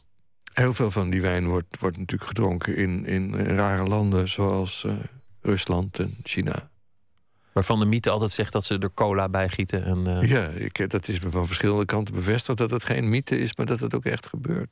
[0.52, 4.84] Heel veel van die wijn wordt, wordt natuurlijk gedronken in, in, in rare landen zoals
[4.84, 4.92] eh,
[5.40, 6.70] Rusland en China.
[7.52, 9.84] Waarvan de mythe altijd zegt dat ze er cola bij gieten.
[9.84, 13.38] En, eh, Ja, ik, dat is me van verschillende kanten bevestigd dat het geen mythe
[13.38, 14.70] is, maar dat het ook echt gebeurt.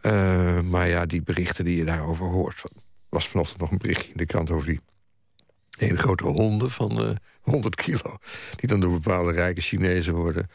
[0.00, 2.54] Eh, maar ja, die berichten die je daarover hoort.
[2.54, 2.70] Van,
[3.08, 4.80] was vanochtend nog een berichtje in de krant over die
[5.78, 8.18] hele grote honden van eh 100 kilo.
[8.56, 10.50] Die dan door bepaalde rijke Chinezen worden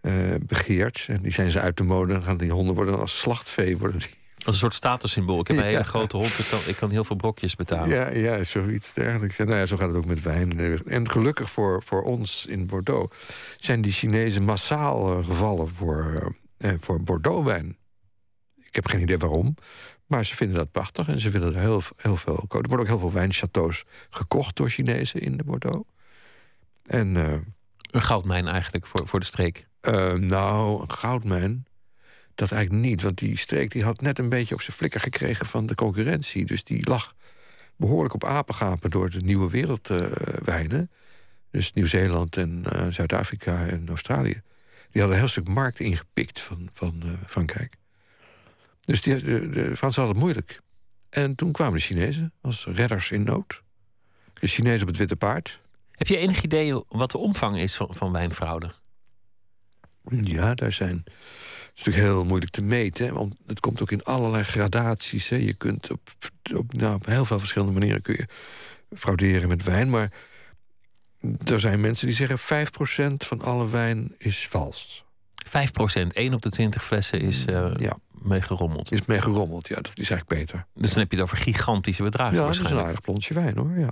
[0.00, 1.06] eh, begeerd.
[1.08, 2.12] En die zijn ze uit de mode.
[2.12, 3.78] Dan gaan die honden worden als slachtvee.
[3.78, 4.20] Worden die.
[4.36, 5.40] Als een soort statussymbool.
[5.40, 7.88] Ik heb een hele grote hond, ik kan, ik kan heel veel brokjes betalen.
[7.88, 9.36] Ja, ja, zoiets dergelijks.
[9.36, 10.58] Nou ja, zo gaat het ook met wijn.
[10.86, 13.16] En gelukkig voor, voor ons in Bordeaux
[13.56, 16.32] zijn die Chinezen massaal gevallen voor,
[16.80, 17.76] voor Bordeaux-wijn.
[18.72, 19.54] Ik heb geen idee waarom,
[20.06, 22.60] maar ze vinden dat prachtig en ze willen er heel, heel veel kopen.
[22.62, 25.88] Er worden ook heel veel wijnchateaus gekocht door Chinezen in de Bordeaux.
[26.86, 27.32] En eh,
[27.90, 29.66] Een goudmijn eigenlijk voor, voor de streek.
[29.80, 31.66] eh, nou, een goudmijn.
[32.34, 35.46] Dat eigenlijk niet, want die streek die had net een beetje op zijn flikker gekregen
[35.46, 36.44] van de concurrentie.
[36.44, 37.14] Dus die lag
[37.76, 40.90] behoorlijk op apengapen door de nieuwe wereldwijnen.
[41.50, 44.42] dus Nieuw-Zeeland en eh, Zuid-Afrika en Australië.
[44.90, 47.80] Die hadden een heel stuk markt ingepikt van, van Frankrijk.
[48.84, 50.60] Dus die, de, de Fransen hadden het moeilijk.
[51.10, 53.62] En toen kwamen de Chinezen als redders in nood.
[54.32, 55.60] De Chinezen op het witte paard.
[55.90, 58.72] Heb je enig idee wat de omvang is van, van wijnfraude?
[60.20, 61.02] Ja, daar zijn.
[61.04, 65.28] Het is natuurlijk heel moeilijk te meten, hè, want het komt ook in allerlei gradaties.
[65.28, 65.36] Hè.
[65.36, 66.00] Je kunt op,
[66.54, 68.26] op, nou, op heel veel verschillende manieren kun je
[68.96, 69.90] frauderen met wijn.
[69.90, 70.12] Maar
[71.44, 75.01] er zijn mensen die zeggen 5% van alle wijn is vals.
[75.52, 78.92] 5 procent, 1 op de 20 flessen is eh Ja, mee gerommeld.
[78.92, 79.68] is mee gerommeld.
[79.68, 80.66] Ja, dat is eigenlijk beter.
[80.74, 82.96] Dus dan heb je het over gigantische bedragen Ja, dat is een waarschijnlijk.
[82.96, 83.78] aardig plonsje wijn hoor.
[83.78, 83.90] Ja.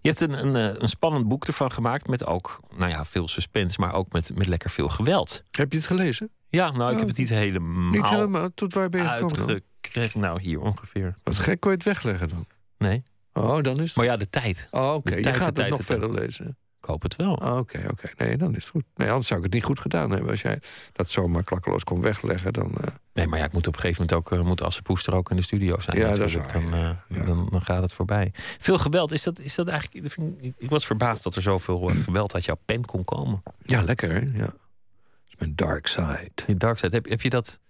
[0.00, 3.28] Je hebt een, een, eh, een spannend boek ervan gemaakt met ook nou ja, veel
[3.28, 5.42] suspense, maar ook met, met lekker veel geweld.
[5.50, 6.30] Heb je het gelezen?
[6.48, 8.48] Ja, nou, ik Ja, heb het niet helemaal, Niet helemaal.
[8.54, 10.20] Tot waar ben je uitgekregen.
[10.20, 11.14] Nou, hier ongeveer.
[11.22, 12.46] Wat gek, kon je het wegleggen dan?
[12.78, 13.02] Nee.
[13.32, 13.96] Oh, dan is het...
[13.96, 14.68] Maar ja, de tijd.
[14.70, 15.14] Oh, oké.
[15.14, 16.56] Je gaat het tijd, nog de verder lezen.
[16.86, 17.34] Ik hoop het wel.
[17.34, 18.08] Oh, Oké, oké.
[18.16, 18.84] Nee, dan is het goed.
[18.94, 20.30] Nee, anders zou ik het niet goed gedaan hebben.
[20.30, 20.60] Als jij
[20.92, 22.74] dat zomaar klakkeloos kon wegleggen, dan...
[22.74, 24.38] eh, Nee, maar ja, ik moet op een gegeven moment ook...
[24.38, 25.96] Uh, moet Assepoester ook in de studio zijn.
[25.96, 26.70] Ja, dat is natuurlijk.
[26.70, 27.24] waar, dan, ja.
[27.24, 28.32] dan, dan gaat het voorbij.
[28.58, 29.12] Veel geweld.
[29.12, 30.14] Is dat, is dat eigenlijk...
[30.40, 33.42] ik, ik was verbaasd dat er zoveel geweld uit jouw pen kon komen.
[33.62, 34.18] Ja, lekker hè?
[34.18, 34.44] Ja.
[34.44, 34.54] Dat
[35.28, 36.30] is mijn dark side.
[36.46, 36.94] Je dark side.
[36.94, 37.60] Heb, heb je dat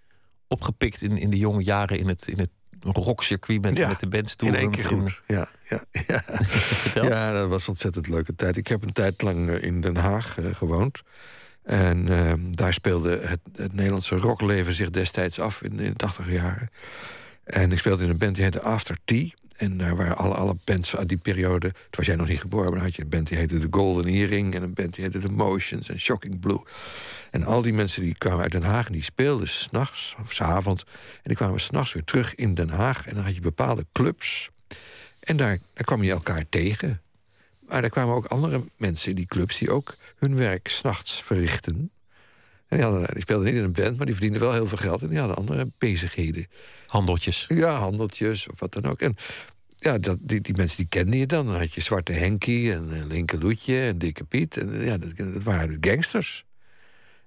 [0.48, 2.50] opgepikt in, in de jonge jaren in het, in het
[2.92, 5.22] rockcircuit met, Ja, met de bands In één keer goed.
[5.27, 6.25] Ja, ja, ja.
[7.09, 8.57] Ja, dat was een ontzettend leuke tijd.
[8.57, 11.03] Ik heb een tijd lang eh, in Den Haag uh, gewoond.
[11.62, 16.31] En uh, daar speelde het, het, Nederlandse rockleven zich destijds af in, in de tachtig
[16.31, 16.70] jaren.
[17.44, 19.29] En ik speelde in een band die heette After Tea.
[19.57, 21.68] En daar waren alle, alle bands uit die periode.
[21.68, 23.66] Toen was jij nog niet geboren, maar dan had je een band die heette The
[23.70, 24.55] Golden Earring.
[24.55, 26.62] En een band die heette The Motions en Shocking Blue.
[27.37, 30.83] En al die mensen die kwamen uit Den Haag en die speelden s'nachts of s'avonds.
[31.14, 33.07] En die kwamen s'nachts weer terug in Den Haag.
[33.07, 34.51] En dan had je bepaalde clubs.
[35.20, 37.03] En daar, daar kwam je elkaar tegen.
[37.61, 41.90] Maar er kwamen ook andere mensen in die clubs die ook hun werk s'nachts verrichten.
[42.68, 44.79] En die, hadden, die speelden niet in een band, maar die verdienden wel heel veel
[44.79, 45.03] geld.
[45.03, 46.46] En die hadden andere bezigheden.
[46.87, 47.44] Handeltjes.
[47.49, 49.01] Ja, handeltjes of wat dan ook.
[49.01, 49.14] En
[49.79, 51.46] ja, dat, die, die mensen die kende je dan.
[51.46, 54.57] Dan had je Zwarte Henkie en uh, Linke Loetje en Dikke Piet.
[54.57, 56.45] En ja, dat, dat waren gangsters.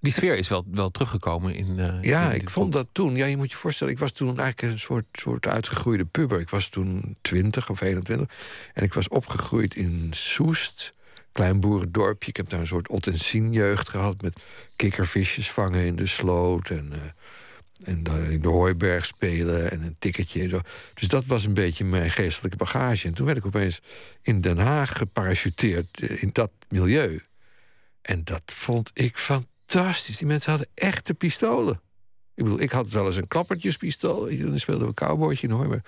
[0.01, 1.77] Die sfeer is wel, wel teruggekomen in.
[1.77, 3.15] Uh, ja, in ik vond dat toen.
[3.15, 6.39] Ja, je moet je voorstellen, ik was toen eigenlijk een soort, soort uitgegroeide puber.
[6.39, 8.37] Ik was toen 20 of 21.
[8.73, 10.93] En ik was opgegroeid in Soest.
[11.31, 12.29] Klein boerendorpje.
[12.29, 14.21] Ik heb daar een soort Ottensien jeugd gehad.
[14.21, 14.41] Met
[14.75, 16.69] kikkervisjes vangen in de sloot.
[16.69, 19.71] En, uh, en in de hooiberg spelen.
[19.71, 20.41] En een tikketje.
[20.41, 20.61] En zo.
[20.93, 23.07] Dus dat was een beetje mijn geestelijke bagage.
[23.07, 23.79] En toen werd ik opeens
[24.21, 26.01] in Den Haag geparachuteerd.
[26.01, 27.21] In dat milieu.
[28.01, 30.17] En dat vond ik fantastisch fantastisch.
[30.17, 31.81] Die mensen hadden echte pistolen.
[32.35, 34.37] Ik bedoel, ik had wel eens een klappertjespistool.
[34.37, 35.81] Dan speelden we cowboytje in Hooiberg.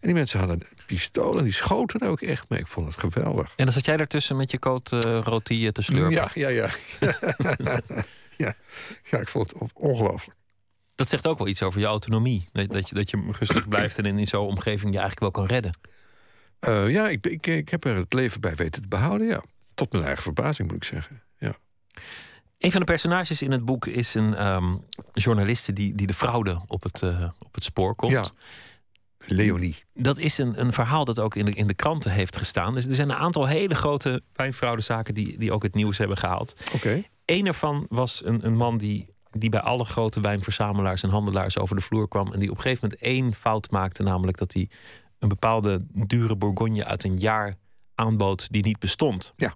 [0.00, 2.60] En die mensen hadden pistolen, die schoten er ook echt mee.
[2.60, 3.52] Ik vond het geweldig.
[3.56, 6.10] En dan zat jij daartussen met je coat uh, rotille te slurpen?
[6.10, 6.70] Ja, ja, ja.
[8.36, 8.54] ja.
[9.04, 10.38] ja, ik vond het ongelooflijk.
[10.94, 12.48] Dat zegt ook wel iets over je autonomie.
[12.52, 15.46] Dat, dat, je, dat je rustig blijft en in zo'n omgeving je eigenlijk wel kan
[15.46, 15.78] redden.
[16.68, 19.42] Uh, ja, ik, ik, ik heb er het leven bij weten te behouden, ja.
[19.74, 21.22] Tot mijn eigen verbazing, moet ik zeggen.
[21.38, 21.56] Ja.
[22.60, 26.60] Een van de personages in het boek is een um, journaliste die, die de fraude
[26.66, 28.12] op het, uh, op het spoor komt.
[28.12, 28.24] Ja.
[29.26, 29.84] Leonie.
[29.94, 32.74] Dat is een, een verhaal dat ook in de, in de kranten heeft gestaan.
[32.74, 36.54] Dus er zijn een aantal hele grote wijnfraudezaken die, die ook het nieuws hebben gehaald.
[36.66, 36.76] Oké.
[36.76, 37.10] Okay.
[37.24, 41.76] Eén ervan was een, een man die, die bij alle grote wijnverzamelaars en handelaars over
[41.76, 42.32] de vloer kwam.
[42.32, 44.68] En die op een gegeven moment één fout maakte, namelijk dat hij
[45.18, 47.56] een bepaalde dure Bourgogne uit een jaar
[47.94, 49.32] aanbood die niet bestond.
[49.36, 49.54] Ja.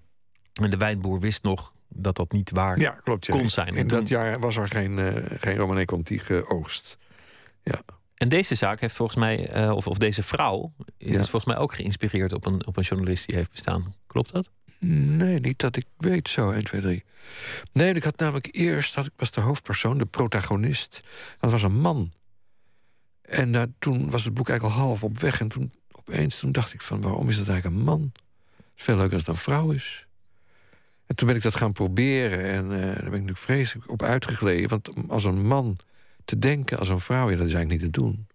[0.62, 3.33] En de wijnboer wist nog dat dat niet waar ja, klopt, ja.
[3.35, 3.74] kon zijn.
[3.74, 6.98] In dat jaar was er geen, uh, geen geoogst.
[7.62, 7.83] Ja.
[8.14, 11.16] En deze zaak heeft volgens mij, uh, of, of deze vrouw, is Ja.
[11.16, 13.94] volgens mij ook geïnspireerd op een, op een journalist die heeft bestaan.
[14.07, 14.50] Klopt dat?
[14.78, 17.04] Nee, niet dat ik weet zo, 1, 2, 3.
[17.72, 21.00] Nee, ik had namelijk eerst, had, ik was de hoofdpersoon, de protagonist.
[21.40, 22.12] Dat was een man.
[23.22, 25.40] En uh, toen was het boek eigenlijk al half op weg.
[25.40, 28.12] En toen opeens toen dacht ik van, waarom is dat eigenlijk een man?
[28.57, 30.04] Het is veel leuker als het een vrouw is.
[31.07, 32.45] En toen ben ik dat gaan proberen.
[32.45, 34.69] En uh, daar ben ik natuurlijk vreselijk op uitgegleden.
[34.69, 35.77] Want als een man
[36.25, 38.27] te denken als een vrouw, ja, dat is eigenlijk niet te doen.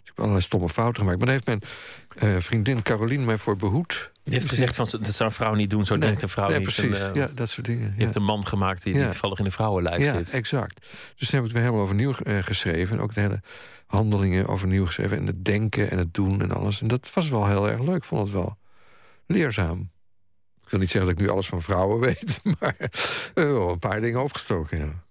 [0.00, 1.16] ik heb allerlei stomme fouten gemaakt.
[1.18, 1.46] Maar daar heeft
[2.20, 4.10] mijn uh, vriendin Caroline mij voor behoed.
[4.22, 6.48] Die heeft gezegd van dat zou een vrouw niet doen, zo Nee, denkt een vrouw
[6.48, 6.62] nee, niet.
[6.74, 7.00] precies.
[7.00, 7.86] En, uh, ja, dat soort dingen.
[7.88, 8.02] Je Ja.
[8.02, 9.08] hebt een man gemaakt die, die Ja.
[9.08, 10.30] toevallig in de vrouwenlijf Ja, zit.
[10.30, 10.86] exact.
[11.16, 12.96] Dus toen heb ik het weer helemaal overnieuw eh, geschreven.
[12.96, 13.40] En ook de hele
[13.86, 15.16] handelingen overnieuw geschreven.
[15.18, 16.80] En het denken en het doen en alles.
[16.80, 17.96] En dat was wel heel erg leuk.
[17.96, 18.56] Ik vond het wel
[19.26, 19.90] leerzaam.
[20.76, 22.40] Wil niet zeggen dat ik nu alles van vrouwen weet.
[22.60, 22.90] Maar eh,
[23.34, 25.04] wel een paar dingen opgestoken, ja.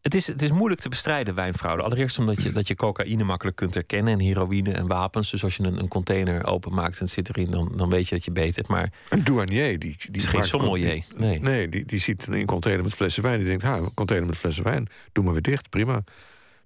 [0.00, 1.82] Het is, het is moeilijk te bestrijden, wijnfraude.
[1.82, 4.12] Allereerst omdat je, dat je cocaïne makkelijk kunt herkennen...
[4.12, 5.30] en heroïne en wapens.
[5.30, 7.50] Dus als je een, een container openmaakt en het zit erin...
[7.50, 8.68] Dan, dan weet je dat je beet hebt.
[8.68, 11.40] Maar Een douanier, die, die is geen sommelier, nee.
[11.40, 13.38] Nee, die, die ziet een container met flessen wijn.
[13.38, 14.88] Die denkt, ha, een container met flessen wijn.
[15.12, 16.04] Doe maar weer dicht, prima.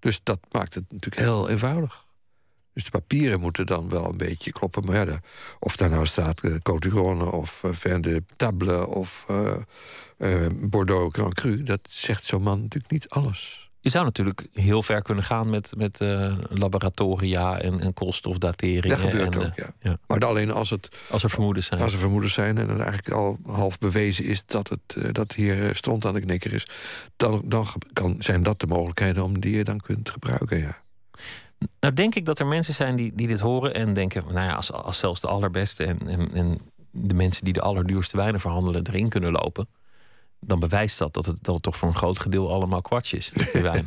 [0.01, 2.07] Dus dat maakt het natuurlijk heel eenvoudig.
[2.79, 4.85] Dus de papieren moeten dan wel een beetje kloppen.
[4.85, 5.21] Maar ja, de-
[5.59, 9.25] of daar nou staat uh, of uh, Vin de Table of
[10.19, 11.63] eh, Bordeaux Grand Cru...
[11.63, 13.71] dat zegt zo'n man natuurlijk niet alles.
[13.81, 16.01] je zou natuurlijk heel ver kunnen gaan met, met
[16.49, 18.89] laboratoria en, en koolstofdateringen.
[18.89, 19.71] Dat gebeurt en, ook, ja.
[19.81, 19.99] ja.
[20.07, 21.81] Maar alleen als het Als er vermoedens zijn.
[21.81, 25.77] Als er vermoedens zijn en het eigenlijk al half bewezen is dat het dat hier
[25.77, 26.67] stond aan de knikker is,
[27.17, 30.59] dan, dan kan, zijn dat de mogelijkheden om die je dan kunt gebruiken.
[30.59, 30.87] Ja.
[31.81, 34.53] Nou, denk ik dat er mensen zijn die, die dit horen en denken: nou ja,
[34.53, 38.87] als, als zelfs de allerbeste en, en, en de mensen die de allerduurste wijnen verhandelen
[38.87, 39.69] erin kunnen lopen,
[40.41, 43.33] dan bewijst dat dat het, dat het toch voor een groot gedeelte allemaal kwartje is.
[43.53, 43.87] Wijn.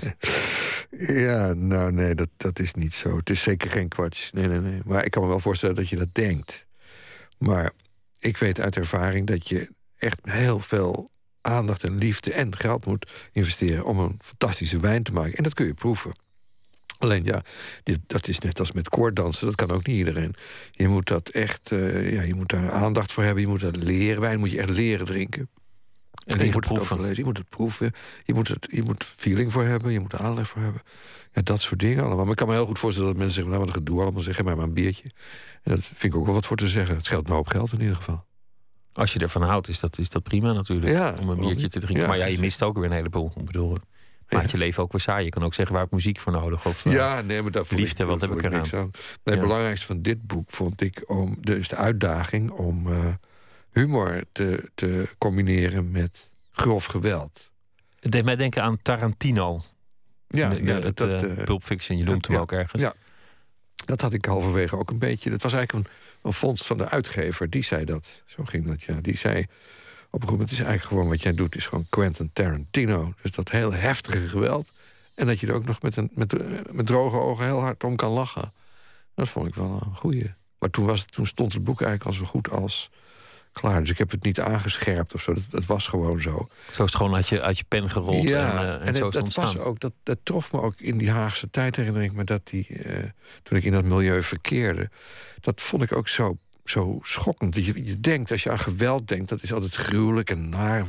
[0.97, 3.17] ja, nou nee, dat, dat is niet zo.
[3.17, 4.31] Het is zeker geen kwartjes.
[4.31, 4.81] Nee, nee, nee.
[4.85, 6.67] Maar ik kan me wel voorstellen dat je dat denkt.
[7.37, 7.71] Maar
[8.19, 11.09] ik weet uit ervaring dat je echt heel veel
[11.41, 15.33] aandacht en liefde en geld moet investeren om een fantastische wijn te maken.
[15.33, 16.11] En dat kun je proeven.
[17.01, 17.43] Alleen ja,
[17.83, 20.35] dit, dat is net als met koorddansen, dat kan ook niet iedereen.
[20.71, 23.75] Je moet dat echt, eh, ja, je moet daar aandacht voor hebben, je moet dat
[23.75, 24.21] leren.
[24.21, 25.49] Wijn moet je echt leren drinken.
[26.25, 27.01] En je je moet het proeven.
[27.01, 27.91] lezen, je moet het proeven,
[28.23, 30.81] je moet, het, je moet feeling voor hebben, je moet aanleg voor hebben.
[31.33, 32.23] Ja, dat soort dingen allemaal.
[32.23, 34.21] Maar ik kan me heel goed voorstellen dat mensen zeggen, nou wat een gedoe allemaal,
[34.21, 35.09] zeg maar maar een biertje.
[35.63, 36.95] En dat vind ik ook wel wat voor te zeggen.
[36.95, 38.25] Het scheelt een hoop geld in ieder geval.
[38.93, 40.91] Als je ervan houdt, is dat, is dat prima natuurlijk.
[40.91, 42.01] Ja, om een biertje te drinken.
[42.01, 43.31] Ja, maar ja, je mist ook weer een heleboel.
[43.35, 43.77] Ik bedoel,
[44.33, 45.23] maakt je leven ook weer saai.
[45.25, 46.65] Je kan ook zeggen, waar ik muziek voor nodig?
[46.65, 48.83] Of, eh, Ja, nee, maar dat liefde, ik, wat heb ik niks eraan?
[48.83, 48.91] aan.
[49.23, 52.97] Nee, Het belangrijkste van dit boek vond ik om, dus de uitdaging om eh,
[53.71, 57.51] humor te, te combineren met grof geweld.
[57.99, 59.61] Het deed mij denken aan Tarantino.
[60.27, 62.81] Ja, ja dat, het, dat, eh, Pulp Fiction, je noemt hem ja, ook ergens.
[62.81, 62.93] ja.
[63.85, 65.29] dat had ik halverwege ook een beetje.
[65.29, 67.49] Dat was eigenlijk een, een vondst van de uitgever.
[67.49, 68.23] Die zei dat.
[68.25, 69.01] Zo ging dat, ja.
[69.01, 69.45] Die zei
[70.11, 70.49] op een gegeven moment...
[70.49, 71.55] het is eigenlijk gewoon wat jij doet...
[71.55, 73.13] is gewoon Quentin Tarantino.
[73.21, 74.69] Dus dat heel heftige geweld.
[75.15, 77.83] En dat je er ook nog met, een, met, eh, met droge ogen heel hard
[77.83, 78.53] om kan lachen.
[79.15, 80.33] Dat vond ik wel een goeie.
[80.59, 82.89] Maar toen, was, toen stond het boek eigenlijk al zo goed als
[83.51, 83.79] klaar.
[83.79, 85.33] Dus ik heb het niet aangescherpt of zo.
[85.33, 86.47] Dat, dat was gewoon zo.
[86.71, 88.29] Zo is het gewoon uit je, uit je pen gerold.
[88.29, 90.51] Ja, en, eh, en, en zo het- is het dat, was ook, dat, dat trof
[90.51, 93.03] me ook in die Haagse tijd, herinner ik me dat die, eh,
[93.43, 94.89] toen ik in dat milieu verkeerde.
[95.39, 97.55] Dat vond ik ook zo, zo schokkend.
[97.55, 100.85] Je, je denkt, als je aan geweld denkt, dat is altijd gruwelijk en naar.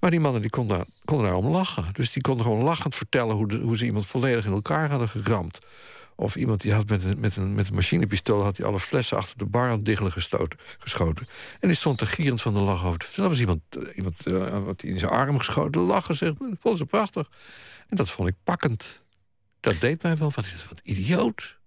[0.00, 1.84] Maar die mannen die konden, daar- konden daarom lachen.
[1.92, 5.58] Dus die konden gewoon lachend vertellen hoe, hoe ze iemand volledig in elkaar hadden geramd.
[6.14, 9.16] Of iemand die had met een, met een, met een machinepistool had hij alle flessen
[9.16, 10.12] achter de bar aan het diggelen
[10.78, 11.28] geschoten.
[11.60, 13.08] En die stond er gierend van de lach over.
[13.16, 16.86] Er was iemand, eh, iemand eh, wat in zijn arm geschoten, lachen, zeg, vond ze
[16.86, 17.28] prachtig.
[17.88, 19.02] En dat vond ik pakkend.
[19.60, 20.32] Dat deed mij wel.
[20.34, 21.57] Wat is wat idioot.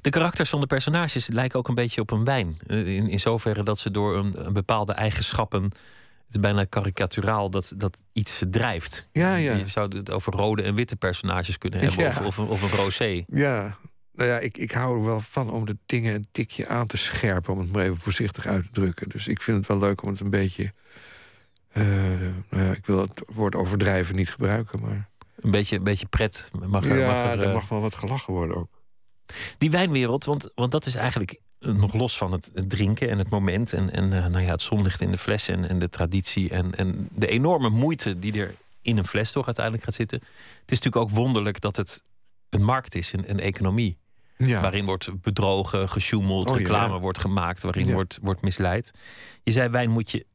[0.00, 2.58] De karakters van de personages lijken ook een beetje op een wijn.
[2.66, 5.62] Eh, In, in zoverre dat ze door een, een bepaalde eigenschappen.
[5.62, 9.08] Het is bijna karikaturaal dat, dat iets drijft.
[9.12, 9.54] Ja, ja.
[9.54, 11.98] Je zou het over rode en witte personages kunnen hebben.
[12.00, 12.08] Ja.
[12.08, 13.24] Of, of, een- of een rosé.
[13.26, 13.76] Ja,
[14.14, 16.96] nou ja, ik, ik hou er wel van om de dingen een tikje aan te
[16.96, 17.52] scherpen.
[17.52, 19.08] Om het maar even voorzichtig uit te drukken.
[19.08, 20.72] Dus ik vind het wel leuk om het een beetje.
[21.72, 21.82] eh,
[22.50, 25.08] nou ja, ik wil het woord overdrijven niet gebruiken, maar.
[25.40, 26.50] Een beetje, een beetje pret.
[26.66, 28.68] Mag er, ja, mag er, er eh, mag wel wat gelachen worden ook.
[29.58, 33.28] Die wijnwereld, want, want dat is eigenlijk eh, nog los van het, drinken en het
[33.30, 33.72] moment.
[33.72, 36.50] En, en eh, nou ja, het zonlicht in de fles en, en de traditie.
[36.50, 40.18] En, en de enorme moeite die er in een fles toch uiteindelijk gaat zitten.
[40.60, 42.02] Het is natuurlijk ook wonderlijk dat het
[42.50, 43.96] een markt is, een, een economie.
[44.36, 46.58] Ja, Waarin wordt bedrogen, gesjoemeld, Oh, ja.
[46.60, 47.92] reclame wordt gemaakt, waarin Ja.
[47.92, 48.90] wordt, wordt misleid.
[49.42, 50.26] Je zei wijn moet je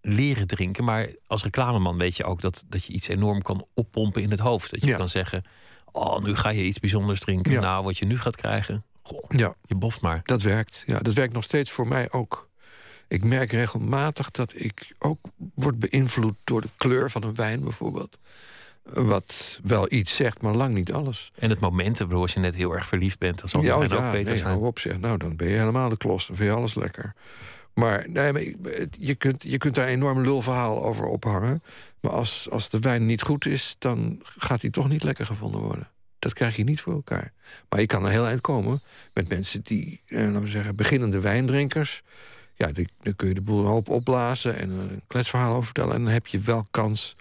[0.00, 4.22] leren drinken, maar als reclameman weet je ook dat, dat je iets enorm kan oppompen
[4.22, 4.70] in het hoofd.
[4.70, 5.44] Dat je kan zeggen,
[5.94, 7.52] oh, nu ga je iets bijzonders drinken.
[7.52, 7.60] Ja.
[7.60, 10.20] Nou, wat je nu gaat krijgen, goh, ja, je boft maar.
[10.24, 10.82] dat werkt.
[10.86, 12.48] Ja, dat werkt nog steeds voor mij ook.
[13.08, 15.18] Ik merk regelmatig dat ik ook
[15.54, 18.18] word beïnvloed door de kleur van een wijn bijvoorbeeld.
[18.82, 21.32] Wat wel iets zegt, maar lang niet alles.
[21.38, 23.74] En het moment, ik bedoel, als je net heel erg verliefd bent, dan zal Ja,
[23.74, 24.50] ook ja, beter nee, zijn.
[24.50, 24.98] hou op zeg.
[24.98, 26.26] Nou, dan ben je helemaal de klos.
[26.26, 27.14] Dan vind je alles lekker.
[27.74, 28.56] Maar, nee,
[28.90, 31.62] je, kunt, je kunt daar een enorm lulverhaal over ophangen.
[32.00, 35.60] Maar als, als de wijn niet goed is, dan gaat die toch niet lekker gevonden
[35.60, 35.88] worden.
[36.18, 37.32] Dat krijg je niet voor elkaar.
[37.68, 41.20] Maar je kan er heel eind komen met mensen die, eh, laten we zeggen, beginnende
[41.20, 42.02] wijndrinkers.
[42.54, 42.72] Ja,
[43.02, 45.94] dan kun je de boel een hoop opblazen en een kletsverhaal over vertellen.
[45.94, 47.16] En dan heb je wel kans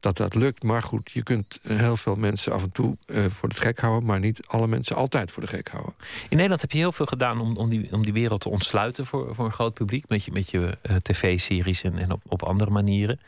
[0.00, 0.62] dat dat lukt.
[0.62, 4.04] Maar goed, je kunt heel veel mensen af en toe eh, voor de gek houden...
[4.04, 5.94] maar niet alle mensen altijd voor de gek houden.
[5.98, 9.06] In Nederland heb je heel veel gedaan om, om, die, om die wereld te ontsluiten
[9.06, 10.08] voor, voor een groot publiek.
[10.08, 13.20] Met je, met je eh, tv-series en, en op, op andere manieren.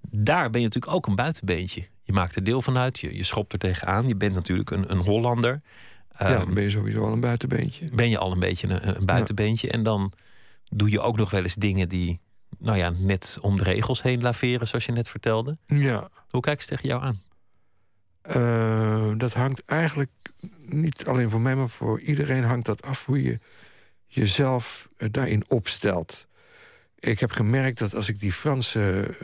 [0.00, 1.86] Daar ben je natuurlijk ook een buitenbeentje.
[2.02, 4.06] Je maakt er deel van uit, je, je schopt er tegenaan.
[4.06, 5.60] Je bent natuurlijk een, een Hollander.
[6.18, 7.88] ja, Ehm, dan ben je sowieso al een buitenbeentje.
[7.92, 9.70] ben je al een beetje een, een buitenbeentje.
[9.70, 10.12] En dan
[10.68, 12.20] doe je ook nog wel eens dingen die,
[12.58, 15.58] nou ja, net om de regels heen laveren, zoals je net vertelde.
[15.66, 17.20] Ja, Hoe kijken ze tegen jou aan?
[18.22, 20.10] eh, dat hangt eigenlijk
[20.60, 23.38] niet alleen voor mij, maar voor iedereen hangt dat af hoe je
[24.06, 26.26] jezelf eh, daarin opstelt.
[26.98, 29.14] Ik heb gemerkt dat als ik die Fransen, eh,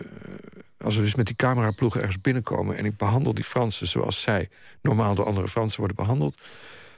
[0.78, 4.48] als we dus met die cameraploegen ergens binnenkomen en ik behandel die Fransen zoals zij
[4.82, 6.40] normaal door andere Fransen worden behandeld,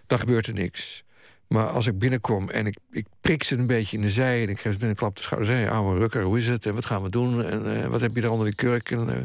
[0.07, 1.05] dan gebeurt er niks.
[1.49, 4.43] Maar als ik binnenkom en ik, ik prik ze een beetje in de zij...
[4.43, 5.49] en ik geef ze binnen een klap de schouder...
[5.49, 6.67] zeg ouwe rukker, hoe is het?
[6.67, 7.45] En wat gaan we doen?
[7.45, 8.91] En eh, wat heb je er onder die kurk?
[8.91, 9.17] En eh,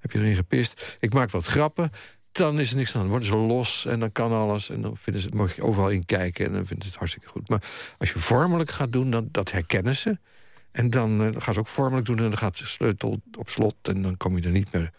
[0.00, 0.96] heb je erin gepist?
[1.00, 1.92] Ik maak wat grappen.
[2.32, 3.00] Dan is er niks aan.
[3.00, 4.70] Dan worden ze los en dan kan alles.
[4.70, 7.28] En dan vinden ze, mag je overal in kijken en dan vinden ze het hartstikke
[7.28, 7.48] goed.
[7.48, 7.62] Maar
[7.98, 10.18] als je vormelijk gaat doen, dan, dat herkennen ze.
[10.70, 13.74] En dan, dan gaan ze ook vormelijk doen en dan gaat de sleutel op slot...
[13.82, 14.90] en dan kom je er niet meer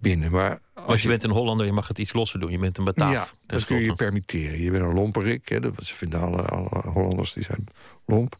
[0.00, 0.30] binnen.
[0.30, 2.50] Maar als Want je bent een Hollander, je mag het iets losser doen.
[2.50, 3.12] Je bent een Bataaf.
[3.12, 4.60] ja, dat kun je je permitteren.
[4.60, 5.48] Je bent een lomperik.
[5.48, 7.66] Hè, dat, ze vinden alle, alle Hollanders die zijn
[8.06, 8.38] lomp.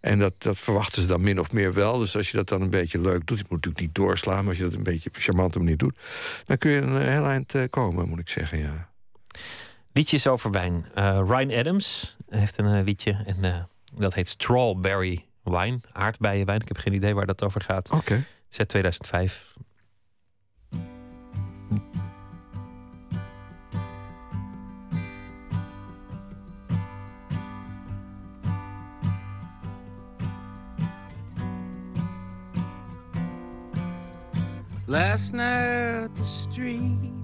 [0.00, 1.98] En dat, dat verwachten ze dan min of meer wel.
[1.98, 3.38] Dus als je dat dan een beetje leuk doet...
[3.38, 4.38] je moet natuurlijk niet doorslaan...
[4.38, 5.98] maar als je dat een beetje op een charmante manier doet...
[6.46, 8.90] dan kun je een eh, heel eind eh, komen, moet ik zeggen, ja.
[9.92, 10.86] Liedjes over wijn.
[10.94, 15.80] Eh, Ryan Adams heeft een liedje en dat heet Strawberry Wine.
[15.92, 16.60] Aardbeienwijn.
[16.60, 17.90] Ik heb geen idee waar dat over gaat.
[17.90, 18.14] Oké.
[18.14, 19.51] Het is uit 2005.
[34.92, 37.14] Last night the street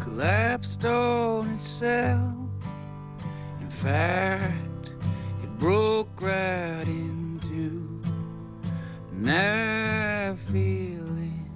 [0.00, 2.34] collapsed on itself.
[3.60, 4.94] In fact,
[5.40, 8.02] it broke right in two.
[9.12, 11.48] Now feeling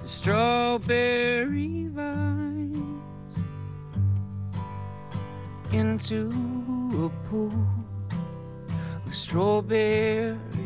[0.00, 3.36] the strawberry vines
[5.70, 6.30] into
[6.94, 7.66] a pool
[9.04, 10.61] of strawberry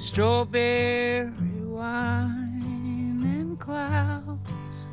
[0.00, 1.30] strawberry
[1.62, 4.88] wine and clouds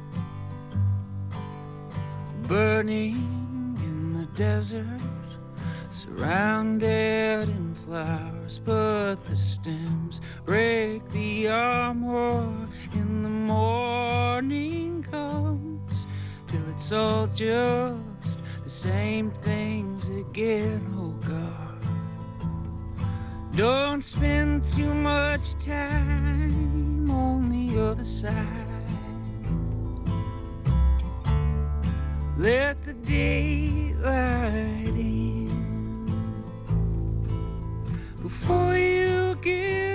[2.41, 3.15] burning
[3.79, 4.85] in the desert
[5.89, 16.05] surrounded in flowers but the stems break the armor in the morning comes
[16.47, 20.85] till it's all just the same things again.
[20.97, 21.66] Oh god
[23.57, 28.35] don't spend too much time on the other side.
[32.37, 34.05] Let the daylight
[34.89, 36.05] in
[38.21, 39.86] before you get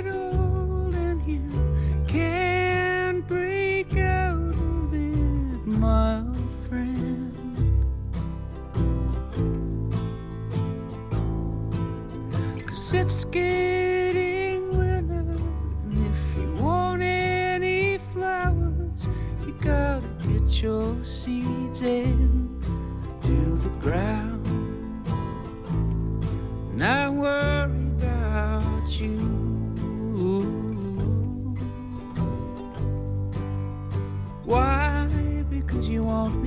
[13.03, 15.37] it's getting winter.
[15.85, 19.09] And if you want any flowers,
[19.45, 22.61] you gotta get your seeds in
[23.23, 24.47] to the ground.
[26.77, 29.19] Not worry about you.
[34.45, 35.09] Why?
[35.51, 36.41] Because you want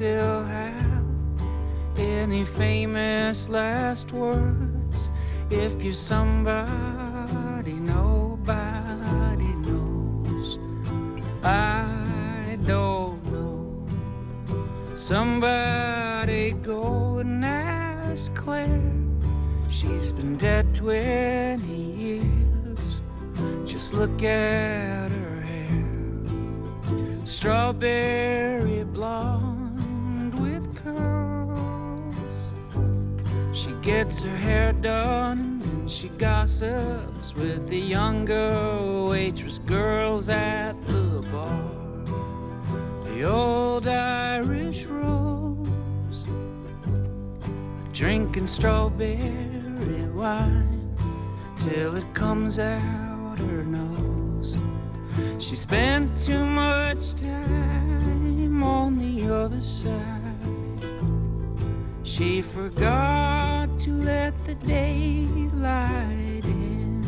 [0.00, 1.04] still have
[1.98, 5.10] any famous last words
[5.50, 10.58] if you're somebody nobody knows?
[11.44, 13.84] I don't know.
[14.96, 18.80] Somebody go and ask Claire.
[19.68, 23.02] She's been dead 20 years.
[23.66, 25.84] Just look at her hair
[27.26, 29.39] strawberry blonde
[33.82, 41.70] gets her hair done and she gossips with the younger waitress girls at the bar.
[43.04, 46.26] The old Irish rose,
[47.92, 50.94] drinking strawberry wine
[51.58, 54.58] till it comes out her nose.
[55.38, 60.30] She spent too much time on the other side.
[62.02, 63.59] She forgot
[63.90, 67.02] to let the daylight in.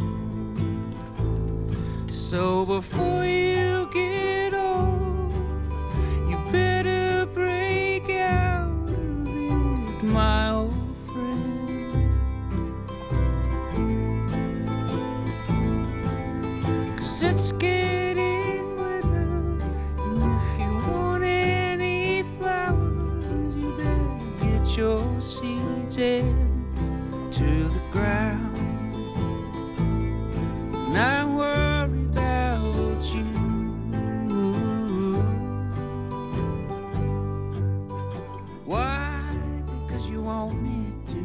[2.09, 5.33] So before you get old,
[6.29, 12.19] you better break out of it, my old friend.
[16.99, 19.29] Cause it's getting winter.
[19.99, 25.99] And if you want any flowers, you better get your seeds
[27.93, 28.57] ground.
[30.93, 33.25] Not worry about you.
[38.65, 39.21] Why?
[39.87, 41.19] Because you want me to.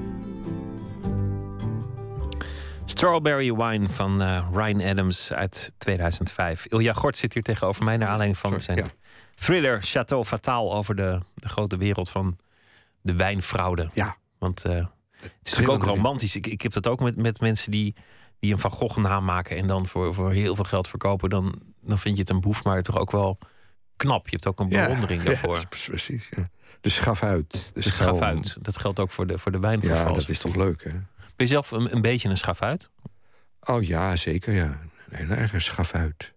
[2.85, 6.65] Strawberry Wine van eh, Ryan Adams uit 2005.
[6.65, 8.85] Ilja Gort zit hier tegenover mij naar aanleiding van Sorry, zijn ja.
[9.35, 12.37] thriller Chateau Fataal over de, de grote wereld van
[13.01, 13.89] de wijnfraude.
[13.93, 14.15] Ja.
[14.37, 14.85] Want eh,
[15.21, 16.35] het is natuurlijk ook romantisch.
[16.35, 17.95] Ik, ik heb dat ook met, met mensen die,
[18.39, 21.29] die een Van Gogh namaken en dan voor, voor heel veel geld verkopen.
[21.29, 23.37] Dan, dan vind je het een boef, maar toch ook wel
[23.95, 24.25] knap.
[24.25, 25.57] Je hebt ook een bewondering ja, daarvoor.
[25.57, 26.29] Ja, precies.
[26.35, 26.49] Ja.
[26.81, 27.51] De schafuit.
[27.51, 28.57] De, Dus schafuit.
[28.61, 30.91] Dat geldt ook voor de, voor de Ja, dat is toch leuk, hè?
[30.91, 32.89] Ben je zelf een, een beetje een schafuit?
[33.59, 34.79] Oh ja, zeker, ja.
[35.09, 36.33] Een heel erg een schafuit.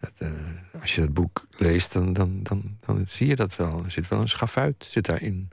[0.00, 0.30] Dat, eh,
[0.80, 3.84] als je het boek leest, dan, dan, dan, dan zie je dat wel.
[3.84, 5.50] Er zit wel een schafuit zit daarin.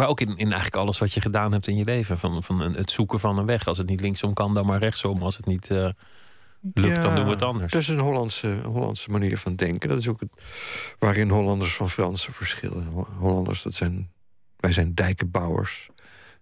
[0.00, 2.18] Maar ook in, in eigenlijk alles wat je gedaan hebt in je leven.
[2.18, 3.66] Van, van het zoeken van een weg.
[3.66, 5.22] Als het niet linksom kan, dan maar rechtsom.
[5.22, 5.88] Als het niet eh,
[6.74, 7.72] lukt, dan doen we het anders.
[7.72, 9.88] Dat is een Hollandse, Hollandse manier van denken.
[9.88, 10.32] Dat is ook het,
[10.98, 12.86] waarin Hollanders van Fransen verschillen.
[12.86, 14.10] Ho- Hollanders, dat zijn,
[14.56, 15.88] wij zijn dijkenbouwers.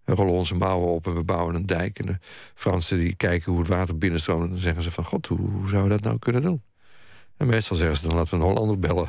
[0.04, 1.98] We rollen onze mouwen op en we bouwen een dijk.
[1.98, 2.18] En de
[2.54, 4.42] Fransen die kijken hoe het water binnenstroomt...
[4.42, 6.62] en dan zeggen ze van, god, hoe, hoe zou we dat nou kunnen doen?
[7.38, 9.08] En meestal zeggen ze, dan laten we een Hollander bellen.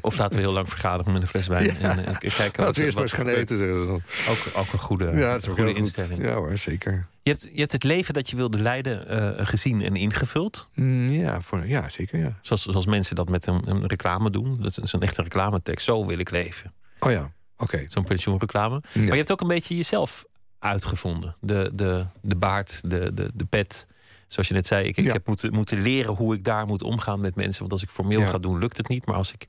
[0.00, 1.64] Of laten we heel lang vergaderen met een fles wijn.
[1.64, 1.90] Ja.
[1.90, 4.02] En, en kijken Laten we eerst maar eens gaan eten, zeggen ze dan.
[4.28, 5.76] Ook, ook een goede, Ja, een goede goed.
[5.76, 6.24] instelling.
[6.24, 7.06] Ja hoor, zeker.
[7.22, 10.70] Je, hebt, je hebt het leven dat je wilde leiden eh, gezien en ingevuld.
[10.74, 12.38] Mm, ja, voor, ja, zeker, ja.
[12.42, 14.56] Zoals, zoals mensen dat met een, een reclame doen.
[14.62, 15.84] Dat is een echte reclametekst.
[15.84, 16.72] Zo wil ik leven.
[17.00, 17.82] Oh ja, oké.
[17.86, 18.82] Zo'n pensioenreclame.
[18.94, 20.24] Maar je hebt ook een beetje jezelf
[20.58, 21.34] uitgevonden.
[21.40, 23.86] De, de, de baard, de, de, de pet.
[24.26, 25.12] Zoals je net zei, ik, ik Ja.
[25.12, 27.60] heb moeten, moeten leren hoe ik daar moet omgaan met mensen.
[27.60, 28.26] Want als ik formeel Ja.
[28.26, 29.06] ga doen, lukt het niet.
[29.06, 29.46] Maar als ik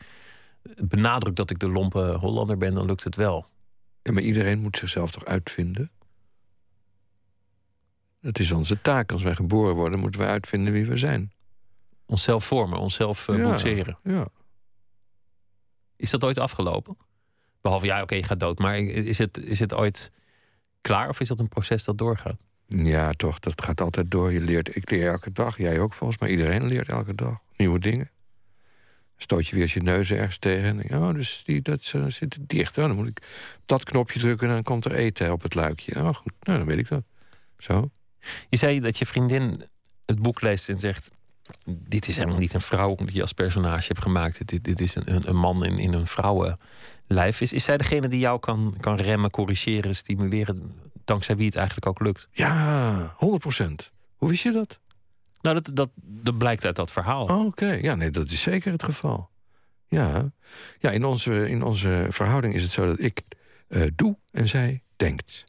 [0.77, 3.45] benadruk dat ik de lompe Hollander ben, dan lukt het wel.
[4.01, 5.89] Ja, maar iedereen moet zichzelf toch uitvinden?
[8.21, 9.11] Het is onze taak.
[9.11, 11.31] Als wij geboren worden, moeten we uitvinden wie we zijn.
[12.05, 13.43] Onszelf vormen, onszelf uh, Ja.
[13.43, 13.97] boetseren.
[14.03, 14.27] Ja.
[15.95, 16.97] Is dat ooit afgelopen?
[17.61, 18.59] Behalve, ja, oké, je gaat dood.
[18.59, 20.11] Maar is het, is het ooit
[20.81, 22.43] klaar of is dat een proces dat doorgaat?
[22.67, 23.39] Ja, toch.
[23.39, 24.31] Dat gaat altijd door.
[24.31, 25.57] Je leert, ik leer elke dag.
[25.57, 26.29] Jij ook volgens mij.
[26.29, 27.37] Iedereen leert elke dag.
[27.55, 28.11] Nieuwe dingen.
[29.17, 30.89] Stoot je weer je neus ergens tegen.
[30.89, 32.77] En oh, dus die, dat zit dicht.
[32.77, 33.21] Oh, dan moet ik
[33.65, 35.95] dat knopje drukken en dan komt er eten op het luikje.
[35.95, 36.33] Oh, goed.
[36.39, 37.03] Nou, dan weet ik dat.
[37.57, 37.89] Zo.
[38.49, 39.63] Je zei dat je vriendin
[40.05, 41.11] het boek leest en zegt...
[41.65, 44.47] dit is helemaal niet een vrouw die je als personage hebt gemaakt.
[44.47, 47.41] Dit, dit is een, een, een man in, in een vrouwenlijf.
[47.41, 50.71] Is, is zij degene die jou kan, kan remmen, corrigeren, stimuleren...
[51.07, 52.27] dankzij wie het eigenlijk ook lukt?
[52.31, 53.91] Ja, 100 procent.
[54.15, 54.79] Hoe wist je dat?
[55.41, 57.23] Nou, dat, dat, dat blijkt uit dat verhaal.
[57.23, 59.29] Oh, Oké, ja, nee, dat is zeker het geval.
[59.87, 60.31] Ja,
[60.79, 63.21] ja in, onze, in onze verhouding is het zo dat ik
[63.67, 65.43] eh, doe en zij denkt.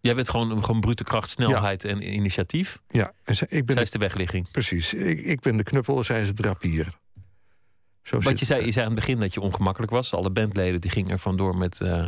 [0.00, 2.82] Jij bent gewoon, gewoon brute kracht, snelheid en initiatief.
[2.88, 4.50] Ja, en zij, ik ben Zij is de wegligging.
[4.50, 6.98] Precies, ik, ik ben de knuppel, zij is het drapier.
[8.02, 10.14] Zo zit- je zei, je zei aan het begin dat je ongemakkelijk was.
[10.14, 12.04] Alle bandleden die gingen er vandoor met, eh,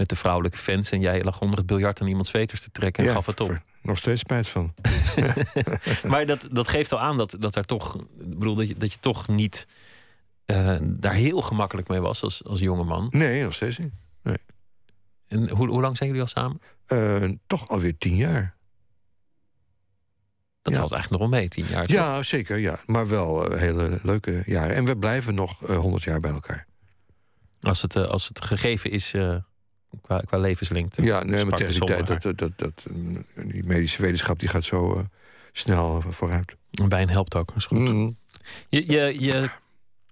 [0.00, 0.90] met de vrouwelijke fans.
[0.90, 3.40] En jij lag onder het biljart aan iemands veters te trekken en Ja, gaf het
[3.40, 3.60] op.
[3.82, 4.74] nog steeds spijt van.
[6.10, 8.92] Maar dat, dat geeft al aan dat, dat, er toch, ik bedoel, dat, je, dat
[8.92, 9.66] je toch niet
[10.44, 13.08] eh, daar heel gemakkelijk mee was als, als jongeman.
[13.10, 13.92] Nee, nog steeds niet.
[15.26, 16.60] En hoe, hoe lang zijn jullie al samen?
[16.86, 18.56] Eh, toch alweer tien jaar.
[20.62, 20.78] Dat Ja.
[20.78, 21.86] valt eigenlijk nog wel mee, tien jaar.
[21.86, 21.96] toch?
[21.96, 22.80] Ja, zeker, ja.
[22.86, 24.76] Maar wel eh, hele leuke jaren.
[24.76, 26.66] En we blijven nog honderd jaar bij elkaar.
[27.60, 29.14] Als, het, als het gegeven is
[30.02, 31.02] qua, qua levenslengte.
[31.02, 32.82] Ja, nee, maar tegen die tijd, dat, dat, dat, dat,
[33.34, 35.04] die medische wetenschap die gaat zo eh,
[35.52, 36.56] snel vooruit.
[36.70, 37.78] En wijn helpt ook, is goed.
[37.78, 38.10] Mhm.
[38.68, 39.50] Je, je, je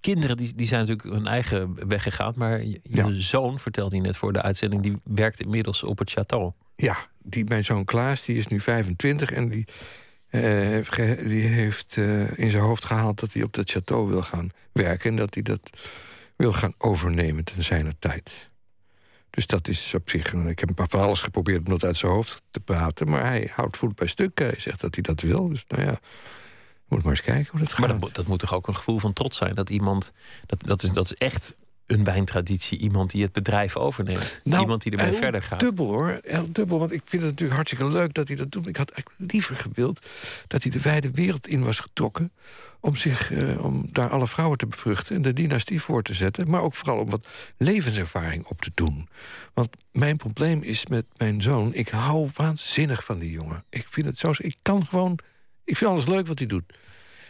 [0.01, 2.33] kinderen die, die zijn natuurlijk hun eigen weg gegaan.
[2.37, 3.11] Maar je, Ja.
[3.13, 4.83] zoon, vertelde hij net voor de uitzending...
[4.83, 6.67] die werkt inmiddels op het château.
[6.77, 9.65] Ja, die, mijn zoon Klaas die is nu 25 en die,
[10.29, 14.51] eh, die heeft eh, in zijn hoofd gehaald dat hij op dat château wil gaan
[14.73, 15.71] werken en dat hij dat
[16.37, 18.48] wil gaan overnemen ten zijner tijd.
[19.31, 20.33] Dus dat is op zich.
[20.33, 23.25] Ik heb een paar van alles geprobeerd om dat uit zijn hoofd te praten, maar
[23.25, 24.39] hij houdt voet bij stuk.
[24.39, 25.49] Hij zegt dat hij dat wil.
[25.49, 25.99] Dus nou ja,
[26.89, 27.79] moet maar eens kijken hoe dat gaat.
[27.79, 29.55] Maar dat, moet- dat moet toch ook een gevoel van trots zijn?
[29.55, 30.13] Dat iemand,
[30.47, 31.55] dat, dat, is, dat is echt
[31.87, 32.79] een wijntraditie.
[32.79, 34.41] Iemand die het bedrijf overneemt.
[34.45, 35.61] Nou, iemand die ermee verder gaat.
[35.61, 36.79] Dubbel hoor, heel dubbel.
[36.79, 38.67] Want ik vind het natuurlijk hartstikke leuk dat hij dat doet.
[38.67, 40.07] Ik had eigenlijk liever gewild
[40.47, 42.33] dat hij de wijde wereld in was getrokken.
[42.81, 46.51] Om, zich, eh, om daar alle vrouwen te bevruchten en de dynastie voor te zetten.
[46.51, 49.09] Maar ook vooral om wat levenservaring op te doen.
[49.55, 51.75] Want mijn probleem is met mijn zoon.
[51.75, 53.65] Ik hou waanzinnig van die jongen.
[53.69, 54.33] Ik vind het zo.
[54.37, 55.19] Ik kan gewoon.
[55.65, 56.75] Ik vind alles leuk wat hij doet.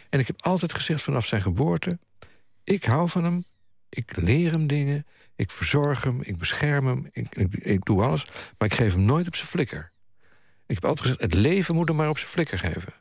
[0.09, 1.99] En ik heb altijd gezegd vanaf zijn geboorte.
[2.63, 3.45] Ik hou van hem.
[3.89, 5.05] Ik leer hem dingen.
[5.35, 6.21] Ik verzorg hem.
[6.21, 7.09] Ik bescherm hem.
[7.11, 8.25] Ik, ik, ik doe alles.
[8.57, 9.91] Maar ik geef hem nooit op zijn flikker.
[10.67, 12.93] Ik heb altijd gezegd: het leven moet hem maar op zijn flikker geven.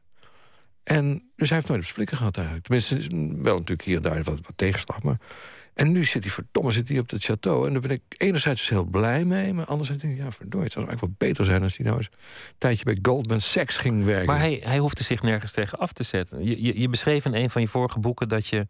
[0.89, 2.67] En dus hij heeft nooit op zijn flikker gehad eigenlijk.
[2.67, 2.97] Tenminste,
[3.43, 5.03] wel natuurlijk hier en daar wat, wat tegenslag.
[5.03, 5.19] Maar...
[5.75, 7.67] En nu zit hij, verdomme, zit hij op het château.
[7.67, 9.53] En daar ben ik enerzijds dus heel blij mee.
[9.53, 11.63] Maar anderzijds denk ik, ja, verdorie, het zou eigenlijk wel beter zijn...
[11.63, 14.27] als hij nou eens een tijdje bij Goldman Sachs ging werken.
[14.27, 16.45] Maar hij, hij hoefde zich nergens tegen af te zetten.
[16.45, 18.67] Je, je, je beschreef in een van je vorige boeken dat je,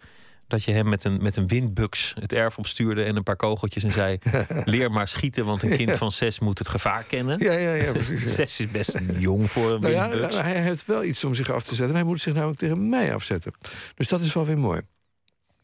[0.48, 3.82] dat je hem met een, met een windbuks het erf opstuurde en een paar kogeltjes
[3.84, 4.18] en zei:
[4.64, 7.38] Leer maar schieten, want een kind van zes moet het gevaar kennen.
[7.38, 8.22] Ja, ja, ja, precies.
[8.22, 8.28] ja.
[8.44, 10.34] Zes is best jong voor een Nou ja, windbuks.
[10.34, 11.86] nou, hij heeft wel iets om zich af te zetten.
[11.86, 13.52] Maar hij moet zich namelijk tegen mij afzetten.
[13.94, 14.80] Dus dat is wel weer mooi.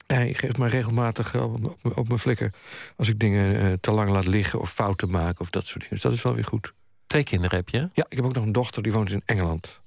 [0.06, 2.52] Hij geeft mij regelmatig op, op, mijn- op mijn flikker...
[2.96, 5.94] als ik dingen eh, te lang laat liggen of fouten maak of dat soort dingen.
[5.94, 6.72] Dus dat is wel weer goed.
[7.06, 7.78] Twee kinderen heb je.
[7.92, 9.80] Ja, ik heb ook nog een dochter die woont in Engeland.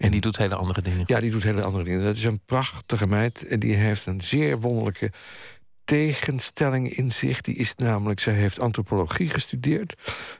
[0.00, 1.02] En die doet hele andere dingen.
[1.06, 2.04] Ja, die doet hele andere dingen.
[2.04, 3.46] Dat is een prachtige meid.
[3.46, 5.12] En die heeft een zeer wonderlijke
[5.84, 7.40] tegenstelling in zich.
[7.40, 9.94] Die is namelijk, zij heeft antropologie gestudeerd.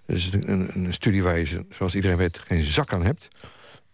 [0.07, 3.29] Dus een, een, studie waar je, zoals iedereen weet, geen zak aan hebt.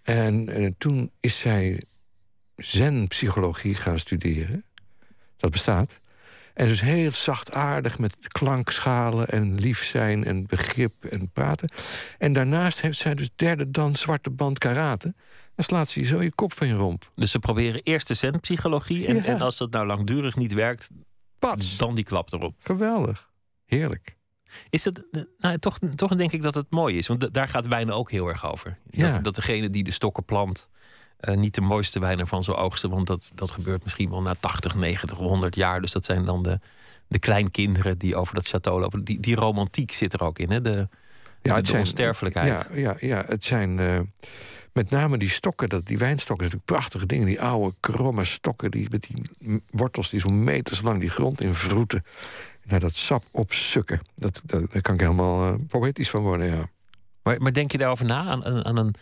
[0.03, 1.83] En, en toen is zij
[2.57, 4.65] zen-psychologie gaan studeren.
[5.37, 6.01] Dat bestaat.
[6.55, 11.69] En dus heel zachtaardig met klankschalen en lief zijn en begrip en praten.
[12.19, 15.15] En daarnaast heeft zij dus derde dan zwarte band karate.
[15.57, 17.11] Dan slaat ze je zo je kop van je romp.
[17.15, 19.07] Dus ze proberen eerst de zen-psychologie.
[19.07, 19.25] En, Ja.
[19.25, 20.91] en als dat nou langdurig niet werkt,
[21.39, 21.77] Pats.
[21.77, 22.55] dan die klap erop.
[22.59, 23.31] Geweldig.
[23.65, 24.17] Heerlijk.
[24.71, 25.07] Is het,
[25.39, 27.07] nou, toch, toch denk ik dat het mooi is.
[27.07, 28.79] Want daar gaat wijnen ook heel erg over.
[28.91, 29.11] Ja.
[29.11, 30.69] Dat, dat degene die de stokken plant...
[31.17, 32.91] eh, niet de mooiste wijnen van zijn oogsten.
[32.91, 35.81] Want dat, dat gebeurt misschien wel na 80, 90, 100 jaar.
[35.81, 36.61] Dus dat zijn dan de,
[37.09, 39.05] de kleinkinderen die over dat château lopen.
[39.05, 40.51] Die, die romantiek zit er ook in.
[40.51, 40.61] Hè?
[40.61, 40.89] De,
[41.47, 42.71] Ja, de onsterfelijkheid.
[42.73, 43.99] Ja, ja, ja het zijn eh,
[44.73, 47.27] met name die stokken, dat, die wijnstokken, zijn natuurlijk prachtige dingen.
[47.27, 49.23] Die oude, kromme stokken die met die
[49.71, 52.05] wortels die zo'n meters lang die grond in vroeten.
[52.63, 54.01] En daar dat sap opsukken.
[54.15, 56.69] Dat, dat, daar kan ik helemaal eh, poëtisch van worden, ja.
[57.23, 58.25] Maar, maar denk je daarover na?
[58.25, 58.95] Aan, aan een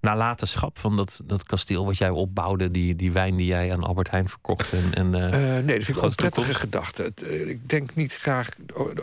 [0.00, 2.70] nalatenschap van dat, dat kasteel wat jij opbouwde?
[2.70, 4.72] Die, die wijn die jij aan Albert Heijn verkocht?
[4.72, 7.02] En, en, eh, Eh, nee, dat vind ik een prettige gedachte.
[7.02, 8.48] Het, eh, ik denk niet graag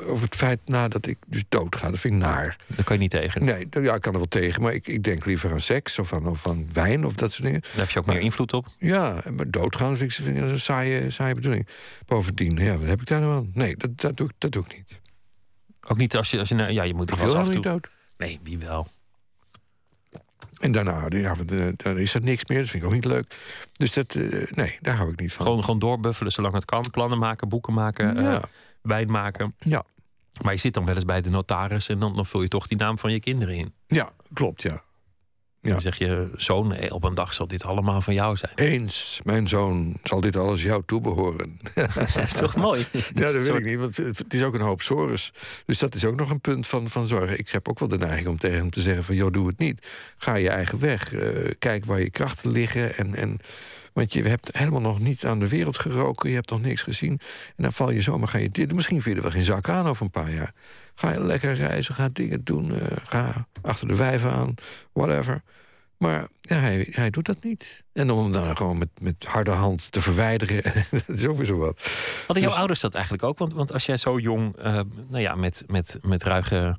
[0.05, 1.89] over het feit na dat ik dus doodga.
[1.89, 2.57] Dat vind ik naar.
[2.67, 3.45] Daar kan je niet tegen.
[3.45, 5.99] Nee, nou ja, ik kan er wel tegen, maar ik, ik denk liever aan seks
[5.99, 7.61] of aan, of aan wijn of dat soort dingen.
[7.61, 8.67] Daar heb je ook meer invloed op.
[8.79, 11.67] Ja, maar doodgaan vind ik, vind ik een saaie, saaie bedoeling.
[12.05, 13.49] Bovendien, ja, wat heb ik daar nou aan?
[13.53, 14.99] Nee, dat, dat, doe, ik- dat doe ik niet.
[15.87, 17.61] Ook niet als je, als je nou- ja, je moet er wel af en toe.
[17.61, 17.87] dood.
[18.17, 18.87] Nee, wie wel?
[20.61, 21.33] En daarna, ja,
[21.75, 22.59] daar is er niks meer.
[22.59, 23.35] Dat vind ik ook niet leuk.
[23.73, 25.45] Dus dat, eh, nee, daar hou ik niet van.
[25.45, 26.85] Gewoon, gewoon doorbuffelen zolang het kan.
[26.91, 28.33] Plannen maken, boeken maken, Ja.
[28.35, 28.43] eh,
[28.81, 29.55] wijn maken.
[29.59, 29.83] Ja.
[30.41, 32.67] Maar je zit dan wel eens bij de notaris en dan, dan vul je toch
[32.67, 33.73] die naam van je kinderen in.
[33.87, 34.83] Ja, klopt, ja.
[35.65, 35.71] Ja.
[35.71, 38.51] Dan zeg je, zoon, eh, op een dag zal dit allemaal van jou zijn.
[38.55, 41.59] Eens, mijn zoon, zal dit alles jou toebehoren.
[41.73, 42.85] Dat is toch mooi?
[43.13, 45.33] Ja, dat weet ik niet, want het is ook een hoop sores.
[45.65, 47.39] Dus dat is ook nog een punt van, van zorgen.
[47.39, 49.15] Ik heb ook wel de neiging om tegen hem te zeggen van...
[49.15, 49.87] joh, doe het niet.
[50.17, 51.13] Ga je eigen weg.
[51.13, 52.97] Eh, kijk waar je krachten liggen.
[52.97, 53.39] En, en,
[53.93, 56.29] want je hebt helemaal nog niet aan de wereld geroken.
[56.29, 57.19] Je hebt nog niks gezien.
[57.55, 58.73] En dan val je zomaar, ga je dit.
[58.73, 60.53] Misschien vind je er wel geen zak aan over een paar jaar.
[60.95, 62.73] Ga je lekker reizen, ga dingen doen.
[62.79, 64.53] eh, ga achter de wijven aan,
[64.93, 65.41] whatever.
[65.97, 67.83] Maar ja, hij, hij doet dat niet.
[67.93, 70.63] En om hem dan gewoon met, met harde hand te verwijderen...
[71.07, 71.81] dat is zo wat.
[72.17, 73.37] Hadden jouw Dus- ouders dat eigenlijk ook?
[73.37, 74.73] Want, want als jij zo jong, eh,
[75.09, 76.77] nou ja, met, met, met ruige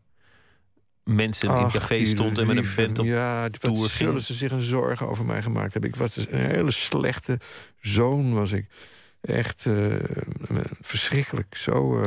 [1.05, 4.35] mensen in een café stond en met een band op Ja, die- tour zullen ze
[4.35, 5.91] zich een zorgen over mij gemaakt hebben.
[5.91, 7.39] Ik was dus een hele slechte
[7.81, 8.67] zoon, was ik.
[9.21, 9.95] Echt eh,
[10.81, 11.57] verschrikkelijk.
[11.57, 12.03] Zo,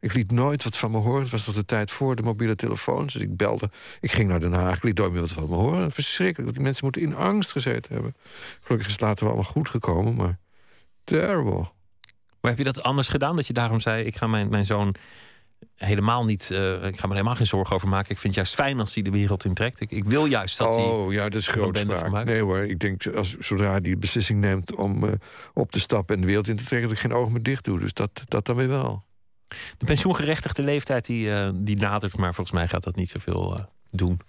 [0.00, 1.22] ik liet nooit wat van me horen.
[1.22, 3.12] Het was nog de tijd voor de mobiele telefoons.
[3.12, 3.70] Dus ik belde.
[4.00, 4.76] Ik ging naar Den Haag.
[4.76, 5.92] Ik liet nooit meer wat van me horen.
[5.92, 6.42] Verschrikkelijk.
[6.44, 8.14] Want die mensen moeten in angst gezeten hebben.
[8.60, 10.14] Gelukkig is het later wel allemaal goed gekomen.
[10.14, 10.38] Maar
[11.04, 11.68] terrible.
[12.40, 13.36] Maar heb je dat anders gedaan?
[13.36, 14.94] Dat je daarom zei: ik ga mijn, mijn zoon
[15.76, 16.50] helemaal niet.
[16.50, 18.10] eh, ik ga me er helemaal geen zorgen over maken.
[18.10, 19.80] Ik vind het juist fijn als hij de wereld intrekt.
[19.80, 20.84] Ik, ik wil juist dat hij.
[20.84, 22.10] oh ja, dat is grootspraak.
[22.10, 22.26] maakt.
[22.26, 25.12] Nee hoor, ik denk als, zodra hij die beslissing neemt om eh,
[25.54, 27.64] op te stappen en de wereld in te trekken, dat ik geen oog meer dicht
[27.64, 27.78] doe.
[27.78, 29.04] Dus dat, dat dan weer wel.
[29.78, 33.64] De pensioengerechtigde leeftijd die, eh, die nadert, maar volgens mij gaat dat niet zoveel eh,
[33.90, 34.20] doen.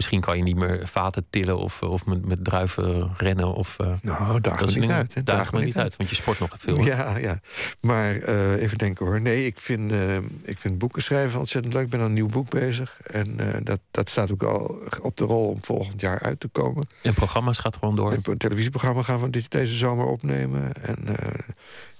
[0.00, 3.54] Misschien kan je niet meer vaten tillen of, of met, met druiven rennen.
[3.54, 5.14] Of, eh, Nou, daag me niet uit.
[5.14, 5.22] hè.
[5.22, 6.80] Daag me niet uit, want je sport nog veel.
[6.80, 7.40] Ja, ja.
[7.80, 9.20] Maar eh, even denken hoor.
[9.20, 11.84] Nee, ik vind, eh, ik vind boeken schrijven ontzettend leuk.
[11.84, 13.00] Ik ben aan een nieuw boek bezig.
[13.06, 16.48] En eh, dat, dat staat ook al op de rol om volgend jaar uit te
[16.48, 16.88] komen.
[17.02, 18.12] En programma's gaat gewoon door.
[18.22, 20.72] Een televisieprogramma gaan we dit, deze zomer opnemen.
[20.82, 21.38] En eh,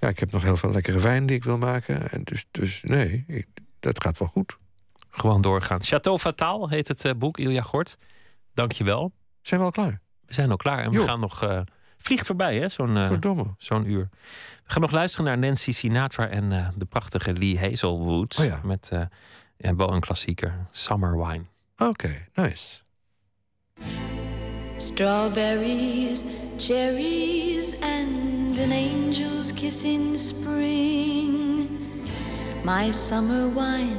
[0.00, 2.10] ja, ik heb nog heel veel lekkere wijn die ik wil maken.
[2.10, 3.46] En dus, dus nee, ik-
[3.80, 4.58] dat gaat wel goed.
[5.10, 5.80] Gewoon doorgaan.
[5.84, 7.98] Château Fataal heet het eh, boek, Ilja Gort.
[8.54, 9.12] Dank je wel.
[9.42, 10.00] Zijn we al klaar?
[10.26, 11.42] We zijn al klaar en we gaan nog...
[11.42, 11.60] eh,
[11.98, 12.68] vliegt voorbij, hè?
[12.68, 13.54] Zo'n eh, Verdomme.
[13.58, 14.08] zo'n uur.
[14.64, 18.38] We gaan nog luisteren naar Nancy Sinatra en eh, de prachtige Lee Hazelwood.
[18.38, 18.60] Oh ja.
[18.64, 19.02] Met eh,
[19.56, 21.44] ja, wel een klassieker, Summer Wine.
[21.76, 22.80] Oké, nice.
[24.76, 26.22] Strawberries,
[26.58, 31.68] cherries, and an angel's kiss in spring.
[32.64, 33.98] My summer wine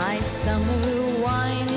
[0.00, 1.69] My summer wine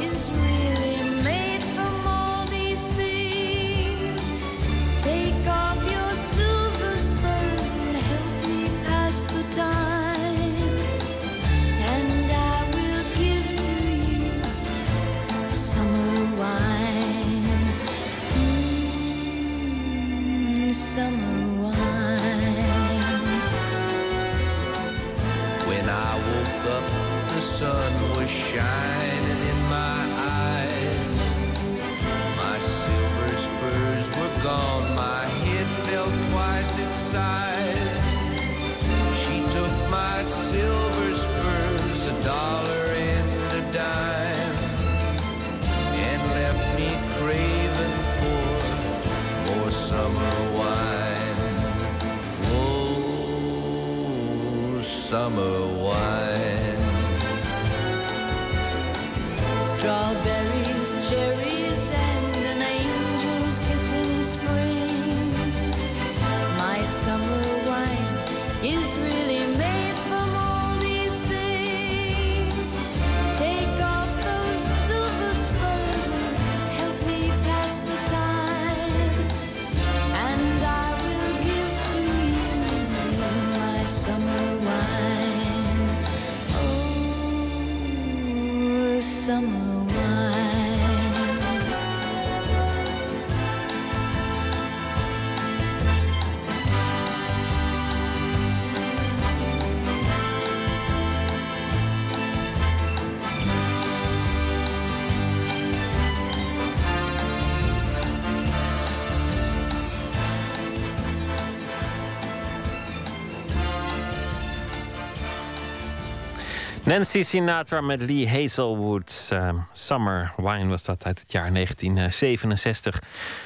[116.93, 119.27] Nancy Sinatra met Lee Hazelwood.
[119.29, 123.01] Eh, Summer Wine was dat uit het jaar 1967.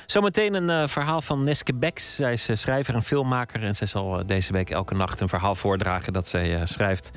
[0.06, 2.16] Zometeen een eh, verhaal van Neske Becks.
[2.16, 3.64] Zij is eh, schrijver en filmmaker.
[3.64, 7.12] En zij zal deze week elke nacht een verhaal voordragen dat zij schrijft.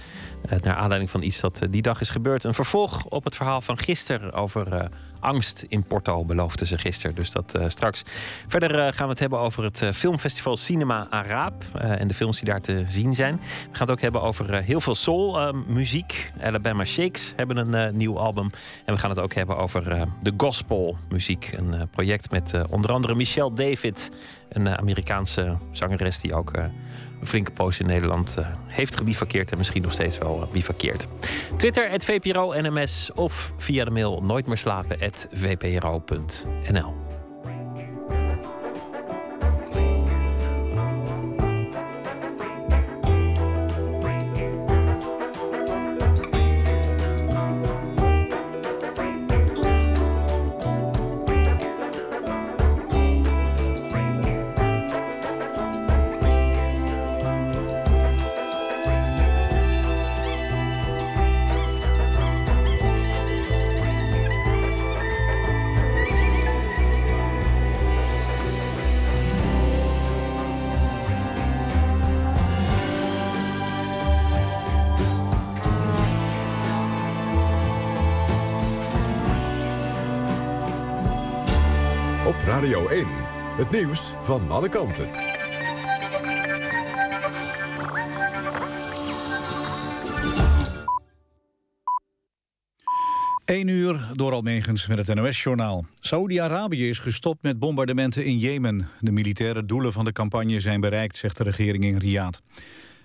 [0.61, 2.45] naar aanleiding van iets dat die dag is gebeurd.
[2.45, 4.89] Een vervolg op het verhaal van gisteren over
[5.21, 7.15] angst in Porto, beloofde ze gisteren.
[7.15, 8.03] Dus dat straks.
[8.47, 11.65] Verder gaan we het hebben over het filmfestival Cinema Araab.
[11.75, 13.35] en de films die daar te zien zijn.
[13.37, 13.43] We
[13.77, 16.20] gaan het ook hebben over heel veel soul muziek.
[16.43, 18.51] Alabama Shakes hebben een nieuw album.
[18.85, 21.53] En we gaan het ook hebben over de gospelmuziek.
[21.57, 24.11] Een project met onder andere Michelle David.
[24.49, 26.53] Een Amerikaanse zangeres die ook
[27.21, 29.51] een flinke poos in Nederland heeft gebivakkeerd.
[29.51, 31.07] En misschien nog steeds wel bivakkeert.
[31.57, 33.11] Twitter, het VPRO NMS.
[33.15, 34.47] Of via de mail nooit
[83.71, 85.09] Nieuws van alle kanten.
[93.45, 95.85] 1 uur door Almegens met het NOS-journaal.
[96.01, 98.89] Saoedi-Arabië is gestopt met bombardementen in Jemen.
[99.01, 102.39] De militaire doelen van de campagne zijn bereikt, zegt de regering in Riyadh.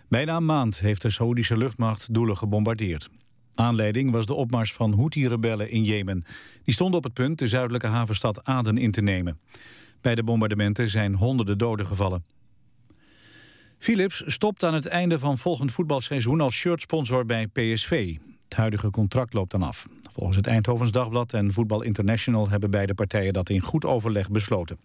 [0.09, 3.09] Bijna een maand heeft de Saoedische luchtmacht doelen gebombardeerd.
[3.55, 6.25] Aanleiding was de opmars van Houthi-rebellen in Jemen.
[6.63, 9.39] Die stonden op het punt de zuidelijke havenstad Aden in te nemen.
[10.05, 12.25] Bij de bombardementen zijn honderden doden gevallen.
[13.77, 18.15] Philips stopt aan het einde van volgend voetbalseizoen als shirtsponsor bij PSV.
[18.43, 19.87] Het huidige contract loopt dan af.
[20.11, 22.49] Volgens het Eindhovens Dagblad en Voetbal International...
[22.49, 24.79] hebben beide partijen dat in goed overleg besloten.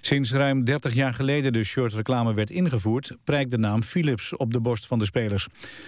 [0.00, 3.16] Sinds ruim 30 jaar geleden de shirtreclame werd ingevoerd...
[3.24, 5.44] prijkt de naam Philips op de borst van de spelers.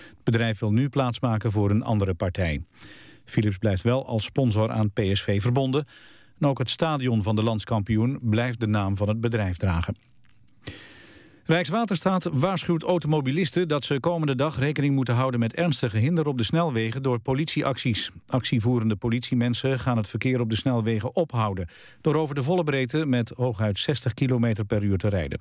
[0.09, 2.63] Het bedrijf wil nu plaatsmaken voor een andere partij.
[3.25, 5.87] Philips blijft wel als sponsor aan PSV verbonden.
[6.41, 9.97] En ook het stadion van de landskampioen blijft de naam van het bedrijf dragen.
[11.49, 16.45] Rijkswaterstaat waarschuwt automobilisten dat ze komende dag rekening moeten houden met ernstige hinder op de
[16.45, 18.11] snelwegen door politieacties.
[18.27, 21.69] Actievoerende politiemensen gaan het verkeer op de snelwegen ophouden
[22.01, 25.41] door over de volle breedte met hooguit 60 km per uur te rijden.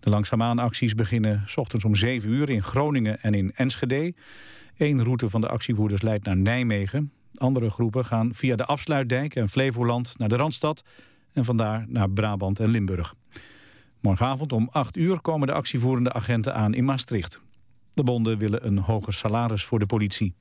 [0.00, 4.14] De langzaamaan acties beginnen s ochtends om 7 uur in Groningen en in Enschede.
[4.76, 7.12] Eén route van de actievoerders leidt naar Nijmegen.
[7.34, 10.82] Andere groepen gaan via de Afsluitdijk en Flevoland naar de Randstad
[11.32, 13.14] en vandaar naar Brabant en Limburg.
[14.00, 17.40] Morgenavond om 8 uur komen de actievoerende agenten aan in Maastricht.
[17.94, 20.34] De bonden willen een hoger salaris voor de politie.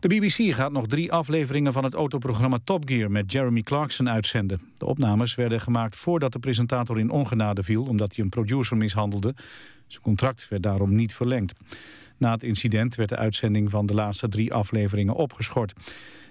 [0.00, 4.60] De BBC gaat nog drie afleveringen van het autoprogramma Top Gear met Jeremy Clarkson uitzenden.
[4.76, 9.34] De opnames werden gemaakt voordat de presentator in ongenade viel omdat hij een producer mishandelde.
[9.86, 11.52] Zijn contract werd daarom niet verlengd.
[12.22, 15.72] Na het incident werd de uitzending van de laatste drie afleveringen opgeschort.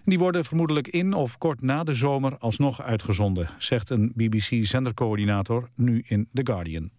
[0.06, 6.04] Die worden vermoedelijk in of kort na de zomer alsnog uitgezonden, zegt een BBC-zendercoördinator nu
[6.08, 6.90] in The Guardian.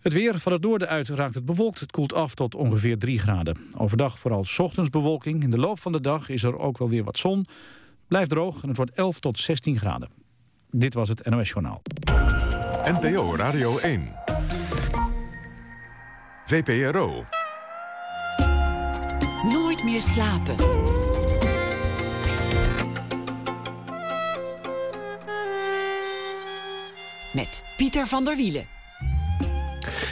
[0.00, 1.80] Het weer van het noorden uit raakt het bewolkt.
[1.80, 3.56] Het koelt af tot ongeveer 3 graden.
[3.78, 5.42] Overdag vooral ochtends bewolking.
[5.42, 7.46] In de loop van de dag is er ook wel weer wat zon.
[8.08, 10.08] Blijft droog en het wordt 11 tot 16 graden.
[10.70, 11.82] Dit was het NOS Journaal.
[12.84, 14.12] NPO Radio 1.
[16.46, 17.24] VPRO.
[19.84, 20.56] Meer slapen.
[27.34, 28.73] met Pieter van der Wielen.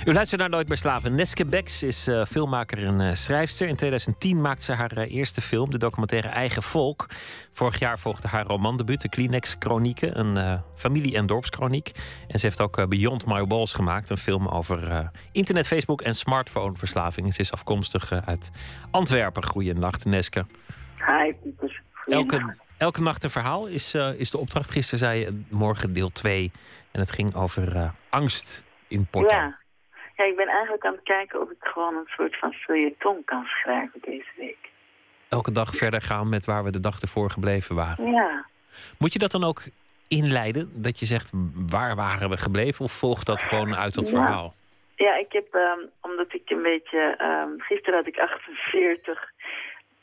[0.05, 1.15] U luistert naar Nooit meer slapen.
[1.15, 3.69] Neske Becks is uh, filmmaker en uh, schrijfster.
[3.69, 7.07] In 2010 maakte ze haar uh, eerste film, de documentaire Eigen Volk.
[7.53, 11.91] Vorig jaar volgde haar romandebuut, de Kleenex Chronieken, een familie- en dorpskroniek.
[12.29, 17.35] En ze heeft ook Beyond My Walls gemaakt, een film over internet, Facebook en smartphoneverslaving.
[17.35, 18.51] Ze is afkomstig uit
[18.91, 19.45] Antwerpen.
[19.45, 20.47] Goeienacht, Neske.
[20.97, 21.33] Hi.
[22.07, 24.71] Elke, elke nacht een verhaal is, is de opdracht.
[24.71, 26.53] Gisteren zei je morgen deel 2
[26.93, 29.35] en het ging over angst in Porto.
[29.35, 29.61] Ja.
[30.17, 33.45] Ja, ik ben eigenlijk aan het kijken of ik gewoon een soort van feuilleton kan
[33.45, 34.71] schrijven deze week.
[35.29, 38.11] Elke dag verder gaan met waar we de dag ervoor gebleven waren.
[38.13, 38.47] Ja.
[38.99, 39.63] Moet je dat dan ook
[40.09, 40.71] inleiden?
[40.83, 41.31] Dat je zegt,
[41.71, 42.85] waar waren we gebleven?
[42.85, 44.13] Of volgt dat gewoon uit dat Ja.
[44.21, 44.55] verhaal?
[44.97, 47.15] Ja, ik heb, ehm, omdat ik een beetje...
[47.19, 49.31] ehm, gisteren had ik 48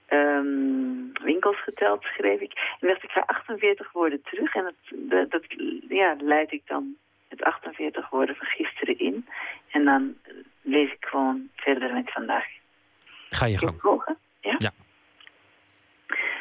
[0.05, 2.53] ehm, winkels geteld, schreef ik.
[2.79, 4.55] En dacht ik ga 48 woorden terug.
[4.55, 5.43] En dat, dat, dat
[5.89, 6.95] ja, leid ik dan
[7.29, 9.27] het 48 woorden van gisteren in.
[9.69, 10.17] En dan
[10.61, 12.45] lees ik gewoon verder met vandaag.
[13.29, 14.17] Ga je gang.
[14.41, 14.55] Ja?
[14.57, 14.71] Ja.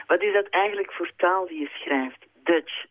[0.06, 2.26] Wat is dat eigenlijk voor taal die je schrijft?
[2.44, 2.86] Dutch,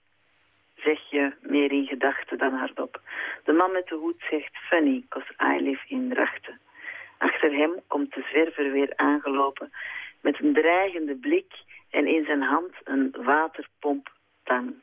[0.75, 3.01] zeg je meer in gedachten dan hardop.
[3.43, 6.59] De man met de hoed zegt funny, cause I live in Drachten.
[7.17, 9.71] Achter hem komt de zwerver weer aangelopen
[10.21, 11.53] met een dreigende blik
[11.89, 14.73] en in zijn hand een waterpomptang.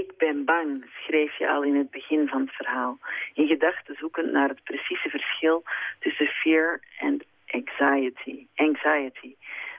[0.00, 2.98] Ik ben bang, schreef je al in het begin van het verhaal.
[3.34, 5.62] In gedachten zoekend naar het precieze verschil
[5.98, 8.46] tussen fear en anxiety.
[8.54, 9.34] Anxiety.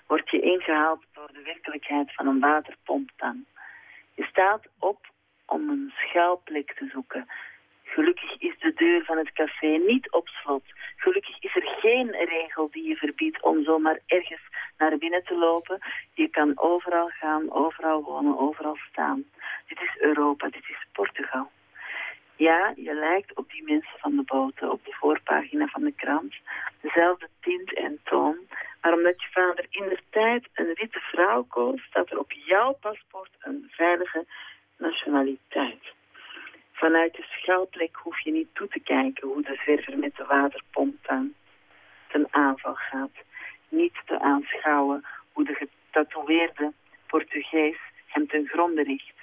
[0.08, 3.46] Word je ingehaald door de werkelijkheid van een waterpomptang.
[4.14, 5.08] Je staat op
[5.46, 7.28] om een schuilplek te zoeken.
[7.84, 10.64] Gelukkig is de deur van het café niet op slot.
[10.96, 14.42] Gelukkig is er geen regel die je verbiedt om zomaar ergens
[14.78, 15.80] naar binnen te lopen.
[16.14, 19.26] Je kan overal gaan, overal wonen, overal staan.
[19.68, 21.52] Dit is Europa, dit is Portugal.
[22.36, 26.36] Ja, je lijkt op die mensen van de boten, op de voorpagina van de krant.
[26.82, 28.38] Dezelfde tint en toon.
[28.82, 32.74] Maar omdat je vader in de tijd een witte vrouw koos, staat er op jouw
[32.74, 34.26] paspoort een veilige
[34.78, 35.94] nationaliteit.
[36.72, 41.08] Vanuit de schuilplek hoef je niet toe te kijken hoe de zwerver met de waterpomp
[41.08, 41.34] aan
[42.08, 43.16] ten aanval gaat.
[43.70, 46.74] Niet te aanschouwen hoe de getatoeëerde
[47.08, 49.14] Portugees hem ten gronde richt.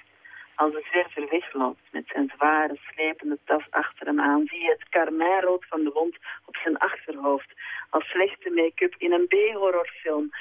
[0.55, 4.89] Als de zwerver wegloopt met zijn zware, slepende tas achter hem aan, zie je het
[4.89, 7.53] karmijnrood van de wond op zijn achterhoofd.
[7.89, 10.31] Als slechte make-up in een B-horrorfilm.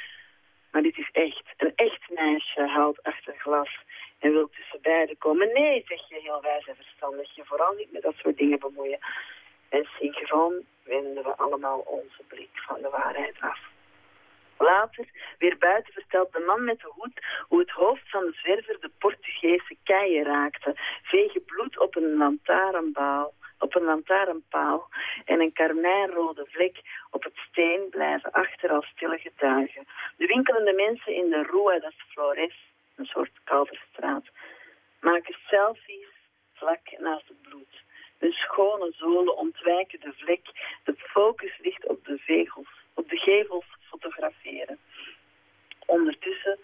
[0.71, 1.43] Maar dit is echt.
[1.57, 3.79] Een echt meisje haalt achter glas
[4.19, 5.53] en wil tussen beiden komen.
[5.53, 7.35] Nee, zeg je heel wijs en verstandig.
[7.35, 8.99] Je vooral niet met dat soort dingen bemoeien.
[9.69, 10.55] En synchroon
[10.85, 13.59] wenden we allemaal onze blik van de waarheid af.
[14.63, 15.07] Later,
[15.39, 18.91] weer buiten, vertelt de man met de hoed hoe het hoofd van de zwerver de
[18.99, 20.75] Portugese keien raakte.
[21.03, 24.89] Vegen bloed op een lantaarnpaal, op een lantaarnpaal
[25.25, 29.87] en een karmijnrode vlek op het steen blijven achter als stille getuigen.
[30.17, 34.25] De winkelende mensen in de Rua das Flores, een soort kalverstraat,
[35.01, 36.13] maken selfies
[36.53, 37.83] vlak naast het bloed.
[38.19, 40.47] Hun schone zolen ontwijken de vlek.
[40.85, 44.79] De focus ligt op de, vegels, op de gevels fotograferen.
[45.87, 46.59] Ondertussen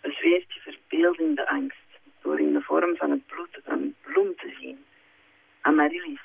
[0.00, 1.88] bezweert je verbeelding de angst
[2.22, 4.84] door in de vorm van het bloed een bloem te zien.
[5.60, 6.20] Amaryllis,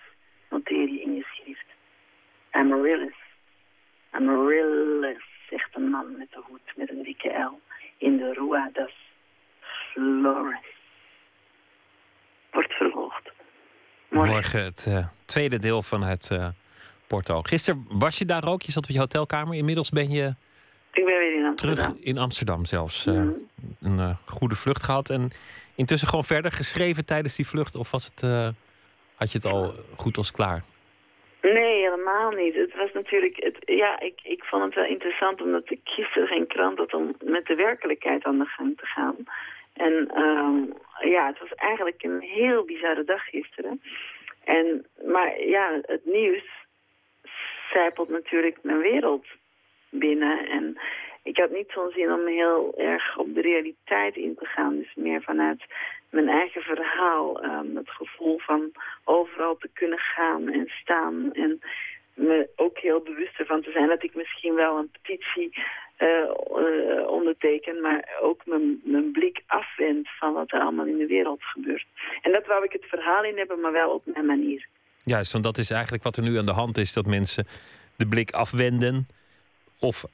[0.49, 1.65] noteer je in je schrift.
[2.49, 3.15] Amaryllis.
[4.09, 7.59] Amaryllis, zegt een man met de hoed met een dikke L
[7.97, 8.93] in de Rua das
[9.59, 10.65] Flores.
[12.51, 13.31] Wordt vervolgd.
[14.09, 16.47] Morgen, het uh, tweede deel van het uh,
[17.07, 17.41] Porto.
[17.41, 19.55] Gisteren was je daar ook, je zat op je hotelkamer.
[19.55, 20.33] Inmiddels ben je
[20.93, 21.85] ik ben weer in Amsterdam.
[21.85, 23.05] terug in Amsterdam zelfs.
[23.05, 23.47] Uh, mm.
[23.81, 25.09] Een goede vlucht gehad.
[25.09, 25.29] En
[25.75, 27.75] intussen gewoon verder geschreven tijdens die vlucht?
[27.75, 28.21] Of was het,
[29.15, 30.63] had je het al goed als klaar?
[31.41, 32.55] Nee, helemaal niet.
[32.55, 36.47] Het was natuurlijk, het, ja, ik, ik vond het wel interessant omdat ik gisteren geen
[36.47, 39.15] krant had om met de werkelijkheid aan de gang te gaan.
[39.73, 43.81] En um, ja, het was eigenlijk een heel bizarre dag gisteren.
[44.43, 46.43] En, maar ja, het nieuws
[47.71, 49.25] zijpelt natuurlijk mijn wereld
[49.89, 50.49] binnen.
[50.49, 50.77] En
[51.23, 54.77] ik had niet zo'n zin om heel erg op de realiteit in te gaan.
[54.77, 55.63] Dus meer vanuit
[56.09, 57.43] mijn eigen verhaal.
[57.43, 58.71] Um, het gevoel van
[59.03, 61.33] overal te kunnen gaan en staan.
[61.33, 61.61] En
[62.13, 65.53] me ook heel bewust ervan te zijn dat ik misschien wel een petitie
[65.99, 71.43] uh, onderteken, maar ook mijn, mijn blik afwend van wat er allemaal in de wereld
[71.43, 71.85] gebeurt.
[72.21, 74.67] En dat wou ik het verhaal in hebben, maar wel op mijn manier.
[75.07, 77.47] Juist, want dat is eigenlijk wat er nu aan de hand is, dat mensen
[77.95, 79.07] de blik afwenden
[79.79, 80.05] of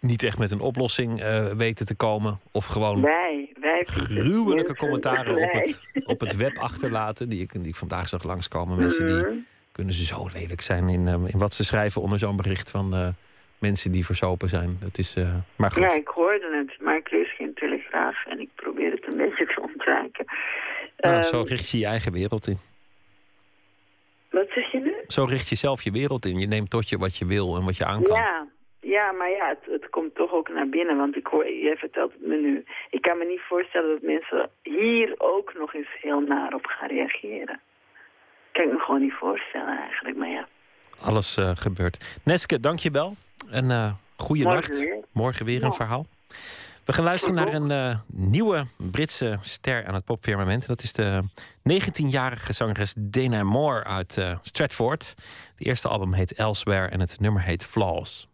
[0.00, 2.40] niet echt met een oplossing uh, weten te komen.
[2.52, 5.82] Of gewoon wij, wij gruwelijke commentaren op het,
[6.12, 7.28] op het web achterlaten.
[7.28, 8.78] Die ik, die ik vandaag zag langskomen.
[8.78, 9.32] Mensen die Mhm.
[9.72, 12.94] kunnen ze zo lelijk zijn in, uh, in wat ze schrijven onder zo'n bericht van
[12.94, 13.08] uh,
[13.58, 14.76] mensen die verzopen zijn.
[14.80, 15.14] Dat is,
[15.56, 15.82] maar goed.
[15.82, 19.46] Ja, ik hoorde het, maar ik lees geen telegraaf en ik probeer het een beetje
[19.46, 20.24] te ontwijken.
[20.96, 22.58] Nou, Um, zo richt je je eigen wereld in.
[24.30, 24.94] Wat zeg je nu?
[25.06, 26.38] Zo richt je zelf je wereld in.
[26.38, 28.16] Je neemt tot je wat je wil en wat je aan kan.
[28.16, 28.46] Ja,
[28.80, 30.96] ja, maar ja, het, het komt toch ook naar binnen.
[30.96, 32.64] Want ik hoor, jij vertelt het me nu.
[32.90, 36.88] Ik kan me niet voorstellen dat mensen hier ook nog eens heel naar op gaan
[36.88, 37.60] reageren.
[38.52, 40.48] Kan ik me gewoon niet voorstellen eigenlijk, maar ja.
[41.00, 42.20] Alles uh, gebeurt.
[42.24, 43.14] Neske, dank je wel.
[43.50, 44.78] En uh, goede Morgen nacht.
[44.84, 45.04] weer.
[45.12, 45.72] Morgen weer een Ja.
[45.72, 46.06] verhaal.
[46.84, 50.66] We gaan luisteren naar een uh, nieuwe Britse ster aan het popfirmament.
[50.66, 51.20] Dat is de
[51.70, 55.14] 19-jarige zangeres Dana Moore uit uh, Stratford.
[55.54, 58.29] Het eerste album heet Elsewhere en het nummer heet Flaws.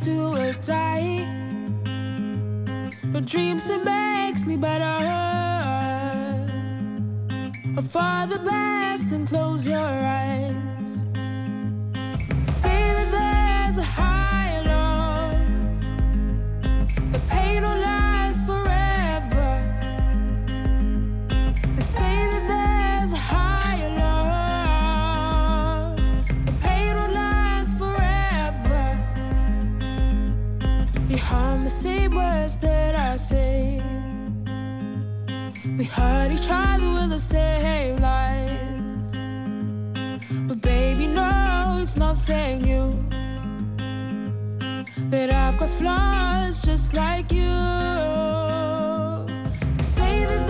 [0.00, 1.24] It is do or die.
[3.04, 4.84] No dreams that makes me better.
[7.76, 10.69] Or for the best and close your eyes.
[35.80, 39.12] We hurt each other with the same lies.
[40.46, 43.02] But baby, no, it's nothing new.
[45.08, 47.48] That I've got flaws just like you.
[49.80, 50.46] Say that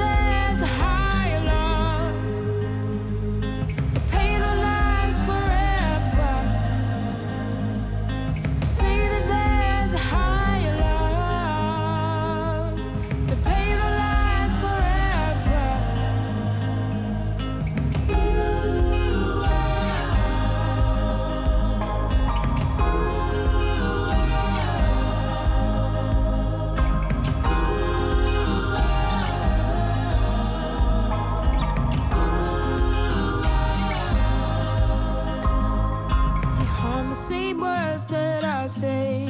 [38.71, 39.27] say.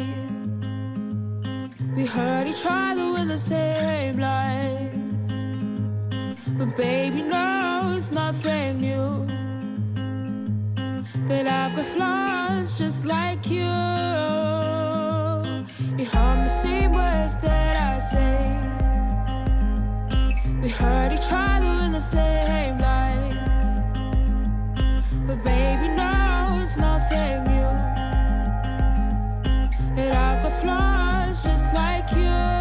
[1.97, 4.93] We hurt each other with the same lies.
[6.59, 9.27] But baby, no, it's nothing new.
[11.27, 13.73] That I've got flaws just like you.
[15.99, 18.41] You hum the same words that I say.
[20.63, 23.37] We hurt each other in the same lies.
[25.27, 28.00] But baby, no, it's nothing new.
[30.03, 32.60] And I've got flaws just like you.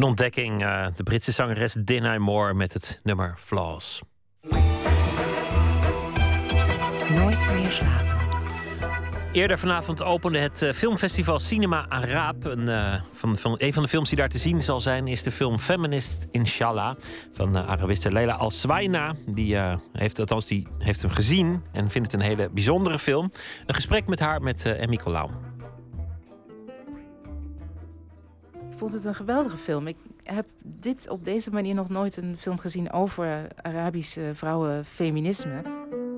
[0.00, 4.02] Een ontdekking, eh, de Britse zangeres Dinah Moore met het nummer Flaws.
[7.08, 8.18] Nooit meer slapen.
[9.32, 12.44] Eerder vanavond opende het eh, filmfestival Cinema Araab.
[12.44, 15.22] Een, eh, van, van, een van de films die daar te zien zal zijn is
[15.22, 16.96] de film Feminist Inshallah
[17.32, 19.14] van uh, Arabiste Leila Al-Swaina.
[19.26, 19.56] Die,
[19.92, 23.32] heeft, althans, die heeft hem gezien en vindt het een hele bijzondere film.
[23.66, 25.49] Een gesprek met haar met Emmy Colau.
[28.80, 29.86] Vond het een geweldige film.
[29.86, 35.62] Ik heb dit op deze manier nog nooit een film gezien over Arabische vrouwenfeminisme.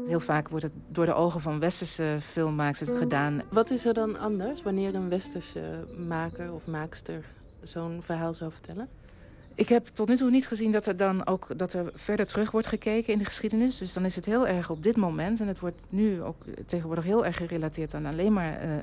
[0.06, 3.42] Heel vaak wordt het door de ogen van westerse filmmakers gedaan.
[3.50, 7.24] Wat is er dan anders wanneer een westerse maker of maakster
[7.62, 8.88] zo'n verhaal zou vertellen?
[9.54, 12.50] Ik heb tot nu toe niet gezien dat er dan ook dat er verder terug
[12.50, 13.78] wordt gekeken in de geschiedenis.
[13.78, 15.40] Dus dan is het heel erg op dit moment.
[15.40, 18.74] En het wordt nu ook tegenwoordig heel erg gerelateerd aan alleen maar uh,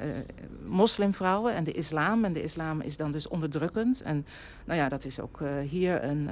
[0.67, 2.25] moslimvrouwen en de islam.
[2.25, 4.01] En de islam is dan dus onderdrukkend.
[4.01, 4.25] En
[4.65, 6.29] nou ja, dat is ook uh, hier een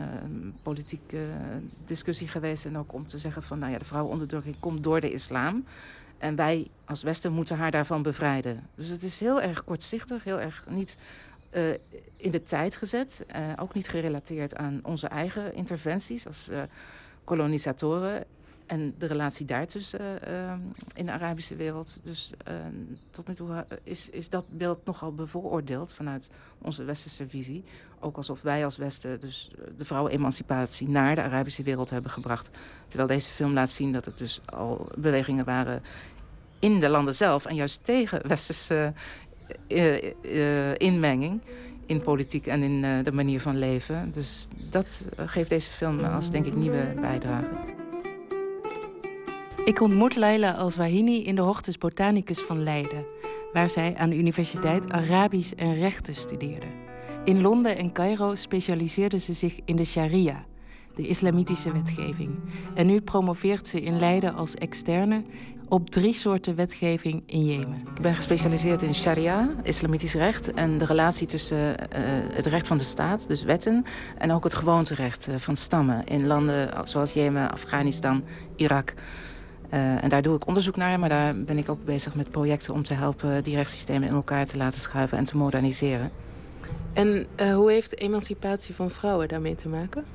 [0.63, 1.19] politieke
[1.85, 2.65] discussie geweest.
[2.65, 5.65] En ook om te zeggen van nou ja, de vrouwenonderdrukking komt door de islam.
[6.17, 8.67] En wij als Westen moeten haar daarvan bevrijden.
[8.75, 10.97] Dus het is heel erg kortzichtig, heel erg niet
[12.17, 13.25] in de tijd gezet.
[13.35, 16.61] Uh, ook niet gerelateerd aan onze eigen interventies als uh,
[17.23, 18.25] kolonisatoren.
[18.65, 20.19] En de relatie daartussen
[20.93, 21.99] in de Arabische wereld.
[22.03, 22.31] Dus
[23.09, 26.29] tot nu toe is, is dat beeld nogal bevooroordeeld vanuit
[26.61, 27.63] onze westerse visie.
[27.99, 32.49] Ook alsof wij als Westen dus de vrouwenemancipatie naar de Arabische wereld hebben gebracht.
[32.87, 35.83] Terwijl deze film laat zien dat het dus al bewegingen waren
[36.59, 37.45] in de landen zelf.
[37.45, 38.93] En juist tegen westerse
[40.77, 41.41] inmenging
[41.87, 44.11] in politiek en in uh, de manier van leven.
[44.11, 47.49] Dus dat geeft deze film als, denk ik, nieuwe bijdrage.
[49.65, 53.05] Ik ontmoet Laila Al-Zwahini in de Hortus Botanicus van Leiden...
[53.53, 56.67] waar zij aan de Universiteit Arabisch en Rechten studeerde.
[57.25, 60.45] In Londen en Cairo specialiseerde ze zich in de sharia...
[60.95, 62.39] de islamitische wetgeving.
[62.75, 65.21] En nu promoveert ze in Leiden als externe
[65.69, 67.81] op drie soorten wetgeving in Jemen.
[67.95, 70.53] Ik ben gespecialiseerd in sharia, islamitisch recht...
[70.53, 71.75] en de relatie tussen uh,
[72.33, 73.83] het recht van de staat, dus wetten...
[74.17, 78.23] en ook het gewoonterecht uh, van stammen in landen zoals Jemen, Afghanistan,
[78.55, 78.93] Irak...
[79.73, 82.73] Uh, en daar doe ik onderzoek naar, maar daar ben ik ook bezig met projecten...
[82.73, 86.11] om te helpen die rechtssystemen in elkaar te laten schuiven en te moderniseren.
[86.93, 90.05] En hoe heeft emancipatie van vrouwen daarmee te maken?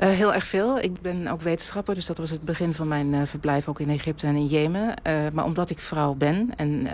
[0.00, 0.78] Uh, heel erg veel.
[0.78, 3.90] Ik ben ook wetenschapper, dus dat was het begin van mijn uh, verblijf ook in
[3.90, 4.94] Egypte en in Jemen.
[5.06, 6.88] Uh, maar omdat ik vrouw ben en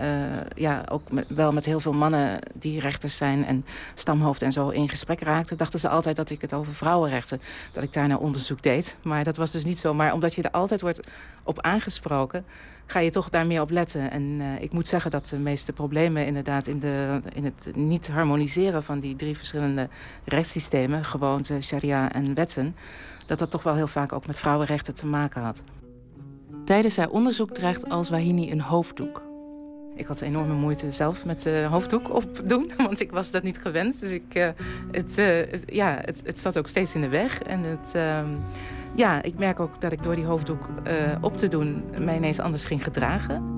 [0.55, 4.89] ja, ook wel met heel veel mannen die rechters zijn en stamhoofd en zo in
[4.89, 8.61] gesprek raakten, dachten ze altijd dat ik het over vrouwenrechten, dat ik daar naar onderzoek
[8.61, 8.97] deed.
[9.01, 9.93] Maar dat was dus niet zo.
[9.93, 11.07] Maar omdat je er altijd wordt
[11.43, 12.45] op aangesproken,
[12.91, 14.11] ga je toch daar meer op letten.
[14.11, 18.83] En ik moet zeggen dat de meeste problemen inderdaad in, de, in het niet harmoniseren
[18.83, 19.89] van die drie verschillende
[20.25, 22.75] rechtssystemen, gewoonte, sharia en wetten,
[23.25, 25.63] dat dat toch wel heel vaak ook met vrouwenrechten te maken had.
[26.65, 29.21] Tijdens haar onderzoek draagt Al-Zwahini een hoofddoek.
[29.95, 33.99] Ik had enorme moeite zelf met de hoofddoek opdoen, want ik was dat niet gewend.
[33.99, 34.49] Dus ik, uh,
[34.91, 37.41] het, uh, het, ja, het, het zat ook steeds in de weg.
[37.41, 38.19] En het, uh,
[38.95, 40.69] ja, ik merk ook dat ik door die hoofddoek
[41.21, 43.57] op te doen mij ineens anders ging gedragen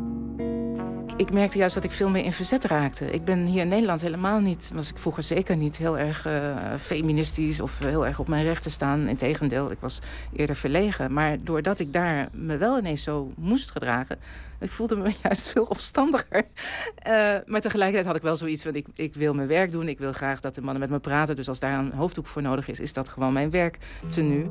[1.22, 3.06] ik merkte juist dat ik veel meer in verzet raakte.
[3.06, 6.74] Ik ben hier in Nederland helemaal niet, was ik vroeger zeker niet heel erg uh,
[6.80, 9.08] feministisch of heel erg op mijn rechten staan.
[9.08, 9.99] Integendeel, ik was
[10.36, 11.14] eerder verlegen.
[11.14, 14.20] Maar doordat ik daar me wel ineens zo moest gedragen,
[14.60, 16.45] ik voelde me juist veel opstandiger.
[17.08, 19.88] Uh, maar tegelijkertijd had ik wel zoiets van: ik, ik wil mijn werk doen.
[19.88, 21.36] Ik wil graag dat de mannen met me praten.
[21.36, 23.78] Dus als daar een hoofddoek voor nodig is, is dat gewoon mijn werk
[24.16, 24.49] nu.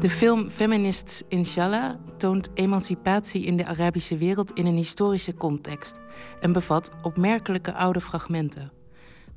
[0.00, 6.00] De film Feminists Inshallah toont emancipatie in de Arabische wereld in een historische context
[6.40, 8.72] en bevat opmerkelijke oude fragmenten.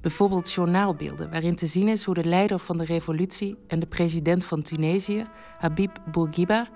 [0.02, 4.45] Bijvoorbeeld journaalbeelden waarin te zien is hoe de leider van de revolutie en de president
[4.45, 5.26] van Tunesië,
[5.60, 6.68] Habib Bourguiba,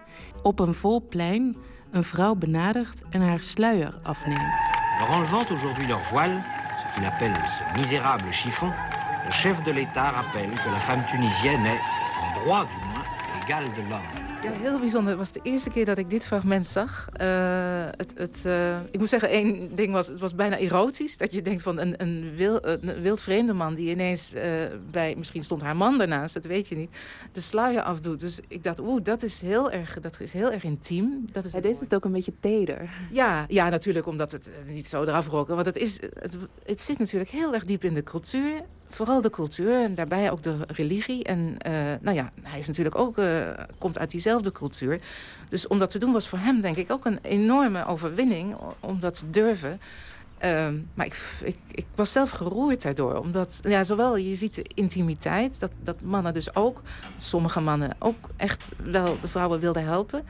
[0.44, 1.58] op een vol plein
[1.92, 4.62] een vrouw benadert en haar sluier afneemt.
[5.10, 6.44] Enlevant aujourd'hui leur voile,
[6.78, 8.72] ce qu'il appelle ce misérable chiffon,
[9.26, 11.82] le chef de l'État rappelle que la femme tunisienne est,
[12.22, 12.68] en droit
[13.44, 14.08] égale de l'homme.
[14.44, 15.10] Ja, heel bijzonder.
[15.10, 17.10] Het was de eerste keer dat ik dit fragment zag.
[17.22, 17.28] Uh,
[17.98, 21.18] het, het, uh, ik moet zeggen, één ding was, het was bijna erotisch.
[21.18, 24.42] Dat je denkt van een, een, wil, een wild vreemde man die ineens uh,
[24.92, 26.96] bij, misschien stond haar man daarnaast, dat weet je niet,
[27.32, 28.20] de sluier afdoet.
[28.20, 31.26] Dus ik dacht, oeh, dat is heel erg, dat is heel erg intiem.
[31.32, 32.90] Dat is ja, dit is het ook een beetje teder.
[33.12, 35.56] Ja, ja, natuurlijk, omdat het niet zo eraf roken.
[35.56, 38.64] Want het, is, het, het zit natuurlijk heel erg diep in de cultuur
[38.96, 41.24] vooral de cultuur en daarbij ook de religie.
[41.24, 45.00] En uh, nou ja, hij is natuurlijk ook, uh, komt uit diezelfde cultuur.
[45.50, 49.00] Dus om dat te doen was voor hem denk ik ook een enorme overwinning om
[49.00, 49.80] dat te durven.
[50.44, 53.16] Uh, maar ik, ik, ik, was zelf geroerd daardoor.
[53.16, 56.82] Omdat, ja, zowel je ziet de intimiteit, dat, dat mannen dus ook,
[57.18, 60.24] sommige mannen ook echt wel de vrouwen wilden helpen.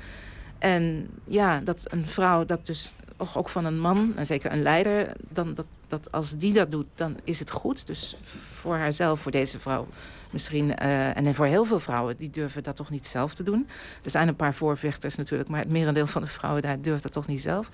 [0.60, 2.94] En ja, dat een vrouw dat dus
[3.36, 6.86] ook van een man, en zeker een leider, dan dat, dat als die dat doet,
[6.96, 7.88] dan is het goed.
[7.88, 9.88] Dus voor haarzelf, voor deze vrouw
[10.32, 13.68] misschien, uh, en voor heel veel vrouwen, die durven dat toch niet zelf te doen.
[14.04, 17.12] Er zijn een paar voorvechters natuurlijk, maar het merendeel van de vrouwen daar durft dat
[17.12, 17.70] toch niet zelf.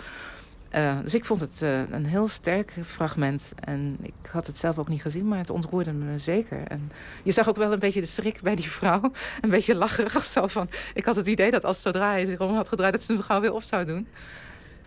[0.76, 3.54] Uh, dus ik vond het uh, een heel sterk fragment.
[3.60, 6.64] En ik had het zelf ook niet gezien, maar het ontroerde me zeker.
[6.68, 6.92] En
[7.24, 9.12] je zag ook wel een beetje de schrik bij die vrouw.
[9.42, 10.70] Een beetje lacherig zo van...
[10.94, 12.94] Ik had het idee dat als zodra hij zich om had gedraaid...
[12.94, 14.08] dat ze hem gauw weer op zou doen.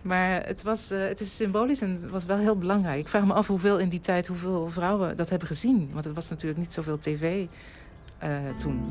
[0.03, 2.99] Maar het, was, uh, het is symbolisch en het was wel heel belangrijk.
[2.99, 5.89] Ik vraag me af hoeveel in die tijd, hoeveel vrouwen dat hebben gezien.
[5.91, 7.45] Want het was natuurlijk niet zoveel tv
[8.23, 8.87] uh, toen.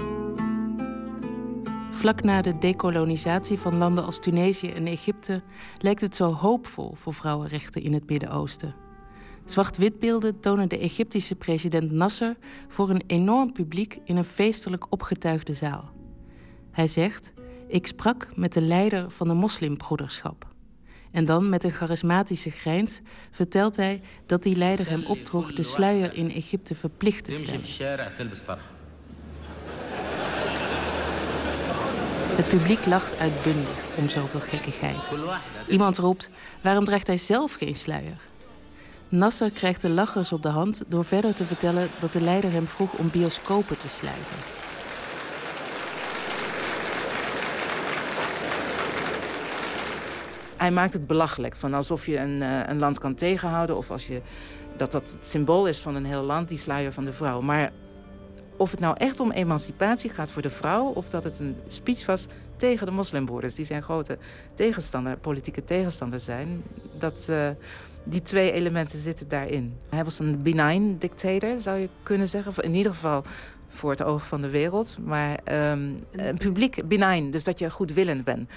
[1.90, 5.42] Vlak na de dekolonisatie van landen als Tunesië en Egypte
[5.78, 8.74] lijkt het zo hoopvol voor vrouwenrechten in het Midden-Oosten.
[9.44, 12.36] Zwart-witbeelden tonen de Egyptische president Nasser
[12.68, 15.90] voor een enorm publiek in een feestelijk opgetuigde zaal.
[16.70, 17.32] Hij zegt:
[17.68, 20.51] Ik sprak met de leider van de moslimbroederschap.
[21.12, 26.14] En dan met een charismatische grijns vertelt hij dat die leider hem opdroeg de sluier
[26.14, 27.64] in Egypte verplicht te stellen.
[32.36, 35.08] Het publiek lacht uitbundig om zoveel gekkigheid.
[35.68, 36.30] Iemand roept:
[36.60, 38.20] waarom draagt hij zelf geen sluier?
[39.08, 42.66] Nasser krijgt de lachers op de hand door verder te vertellen dat de leider hem
[42.66, 44.36] vroeg om bioscopen te sluiten.
[50.62, 51.56] Hij maakt het belachelijk.
[51.56, 53.76] Van alsof je een, uh, een land kan tegenhouden.
[53.76, 54.20] Of als je,
[54.76, 57.40] dat dat het symbool is van een heel land, die sluier van de vrouw.
[57.40, 57.72] Maar
[58.56, 60.84] of het nou echt om emancipatie gaat voor de vrouw...
[60.84, 62.26] of dat het een speech was
[62.56, 63.54] tegen de moslimbroeders...
[63.54, 64.18] die zijn grote
[64.54, 66.62] tegenstander, politieke tegenstander zijn...
[66.98, 67.26] dat...
[67.30, 67.48] Uh,
[68.04, 69.76] die twee elementen zitten daarin.
[69.88, 72.64] Hij was een benign dictator, zou je kunnen zeggen.
[72.64, 73.22] In ieder geval
[73.68, 74.96] voor het oog van de wereld.
[75.04, 75.38] Maar
[75.70, 78.50] um, een publiek benign, dus dat je goedwillend bent.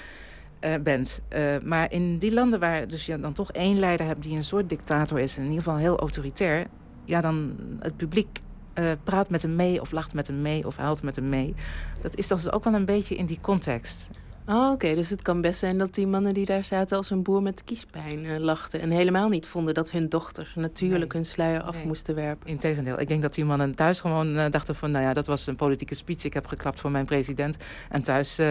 [0.65, 1.21] Uh, bent.
[1.35, 4.43] Uh, maar in die landen waar dus je dan toch één leider hebt die een
[4.43, 6.67] soort dictator is, in ieder geval heel autoritair,
[7.03, 8.39] ja, dan het publiek
[8.79, 11.53] uh, praat met hem mee of lacht met hem mee of huilt met hem mee.
[12.01, 14.09] Dat is dus ook wel een beetje in die context.
[14.47, 14.95] Oh, oké.
[14.95, 17.63] Dus het kan best zijn dat die mannen die daar zaten als een boer met
[17.63, 18.81] kiespijn uh, lachten.
[18.81, 22.47] En helemaal niet vonden dat hun dochters natuurlijk hun sluier af moesten werpen.
[22.47, 22.99] Integendeel.
[22.99, 24.91] Ik denk dat die mannen thuis gewoon uh, dachten van...
[24.91, 26.23] nou ja, dat was een politieke speech.
[26.23, 27.57] Ik heb geklapt voor mijn president.
[27.89, 28.47] En thuis uh,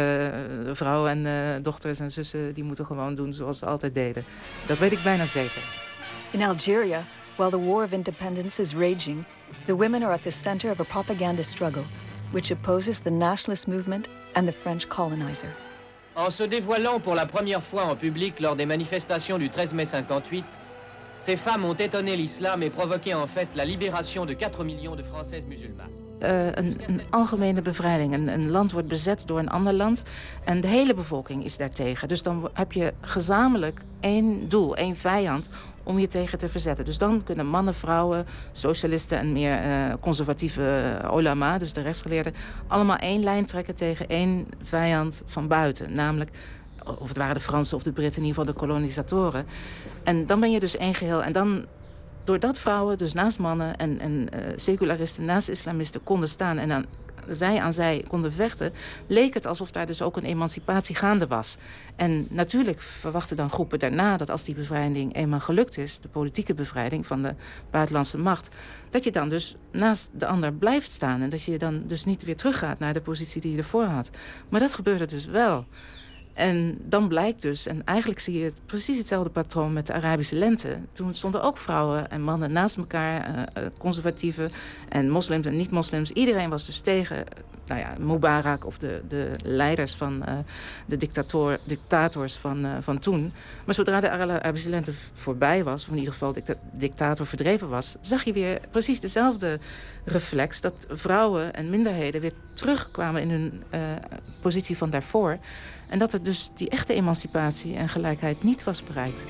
[0.72, 2.54] vrouwen en dochters en zussen...
[2.54, 4.24] die moeten gewoon doen zoals ze altijd deden.
[4.66, 5.62] Dat weet ik bijna zeker.
[6.30, 7.04] In Algeria,
[7.36, 9.24] while the war of independence is raging...
[9.64, 11.84] the women are at the center of a propaganda struggle...
[12.32, 15.63] which opposes the nationalist movement and the French colonizer.
[16.16, 19.84] En se dévoilant pour la première fois en public lors des manifestations du 13 mai
[19.86, 20.44] 58,
[21.18, 25.02] Ces femmes ont étonné l'islam et provoqué en fait la libération de 4 millions de
[25.02, 25.90] Françaises musulmanes.
[26.24, 28.14] eh, een, een algemene bevrijding.
[28.14, 30.02] Een, een land wordt bezet door een ander land
[30.44, 32.08] en de hele bevolking is daartegen.
[32.08, 35.48] Dus dan heb je gezamenlijk één doel, één vijand
[35.84, 36.84] om je tegen te verzetten.
[36.84, 42.34] Dus dan kunnen mannen, vrouwen, socialisten en meer eh, conservatieve uh, olama, dus de rechtsgeleerden,
[42.66, 45.94] allemaal één lijn trekken tegen één vijand van buiten.
[45.94, 46.30] Namelijk,
[46.98, 49.46] of het waren de Fransen of de Britten, in ieder geval de kolonisatoren.
[50.04, 51.22] En dan ben je dus één geheel.
[51.22, 51.64] En dan
[52.24, 56.86] doordat vrouwen dus naast mannen en, en uh, secularisten naast islamisten konden staan en aan,
[57.28, 58.72] zij aan zij konden vechten,
[59.06, 61.56] leek het alsof daar dus ook een emancipatie gaande was.
[61.96, 66.54] En natuurlijk verwachten dan groepen daarna dat als die bevrijding eenmaal gelukt is, de politieke
[66.54, 67.34] bevrijding van de
[67.70, 68.48] buitenlandse macht,
[68.90, 72.22] dat je dan dus naast de ander blijft staan en dat je dan dus niet
[72.22, 74.10] weer teruggaat naar de positie die je ervoor had.
[74.48, 75.66] Maar dat gebeurde dus wel.
[76.34, 80.78] En dan blijkt dus, en eigenlijk zie je precies hetzelfde patroon met de Arabische lente.
[80.92, 84.50] Toen stonden ook vrouwen en mannen naast elkaar, uh, conservatieven
[84.88, 86.10] en moslims en niet-moslims.
[86.10, 87.24] Iedereen was dus tegen
[87.66, 90.24] nou ja, Mubarak of de, de leiders van
[90.86, 93.32] de dictator, dictators van, van toen.
[93.64, 97.68] Maar zodra de Arabische lente voorbij was, of in ieder geval de dicta dictator verdreven
[97.68, 99.58] was, zag je weer precies dezelfde
[100.04, 103.62] reflex dat vrouwen en minderheden weer terugkwamen in hun
[104.40, 105.38] positie van daarvoor.
[105.94, 109.24] En dat er dus die echte emancipatie en gelijkheid niet was bereikt.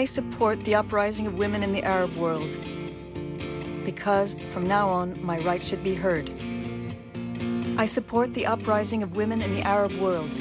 [0.00, 2.56] I support the uprising of women in the Arab world.
[3.84, 6.30] Because from now on, my rights should be heard.
[7.80, 10.36] I support the uprising of women in the Arab world.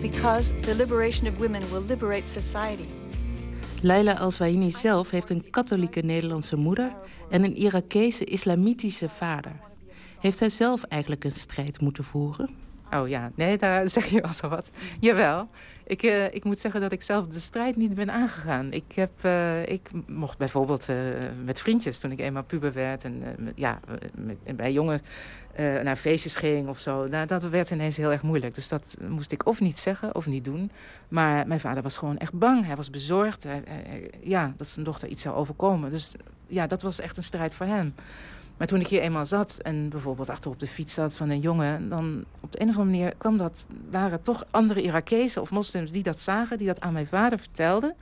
[0.00, 2.88] Because the liberation of women will liberate society.
[3.80, 6.92] Laila Al-Zwaini zelf heeft een katholieke Nederlandse moeder
[7.30, 9.71] en een Irakese islamitische vader.
[10.22, 12.50] Heeft zij zelf eigenlijk een strijd moeten voeren?
[12.94, 14.70] Oh ja, nee, daar zeg je wel zo wat.
[15.00, 15.48] Jawel.
[15.86, 18.72] Ik, uh, ik moet zeggen dat ik zelf de strijd niet ben aangegaan.
[18.72, 20.96] Ik, heb, uh, ik mocht bijvoorbeeld uh,
[21.44, 23.04] met vriendjes, toen ik eenmaal puber werd...
[23.04, 23.22] en
[23.54, 23.80] ja,
[24.14, 25.02] met, bij jongens
[25.56, 27.06] naar feestjes ging of zo...
[27.06, 28.54] Nou, dat werd ineens heel erg moeilijk.
[28.54, 30.70] Dus dat moest ik of niet zeggen of niet doen.
[31.08, 32.66] Maar mijn vader was gewoon echt bang.
[32.66, 33.42] Hij was bezorgd.
[33.44, 33.62] Hij,
[34.20, 35.90] ja, dat zijn dochter iets zou overkomen.
[35.90, 36.14] Dus
[36.46, 37.94] ja, dat was echt een strijd voor hem.
[38.62, 41.40] Maar toen ik hier eenmaal zat en bijvoorbeeld achter op de fiets zat van een
[41.40, 45.50] jongen, dan op de een of andere manier kwam dat, waren toch andere Irakezen of
[45.50, 47.94] moslims die dat zagen, die dat aan mijn vader vertelden.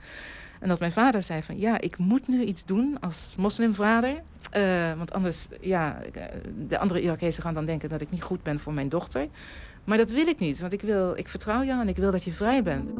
[0.59, 4.21] En dat mijn vader zei van ja, ik moet nu iets doen als moslimvader.
[4.57, 5.99] Uh, want anders, ja,
[6.67, 9.27] de andere Irakezen gaan dan denken dat ik niet goed ben voor mijn dochter.
[9.83, 12.23] Maar dat wil ik niet, want ik, wil, ik vertrouw jou en ik wil dat
[12.23, 12.91] je vrij bent.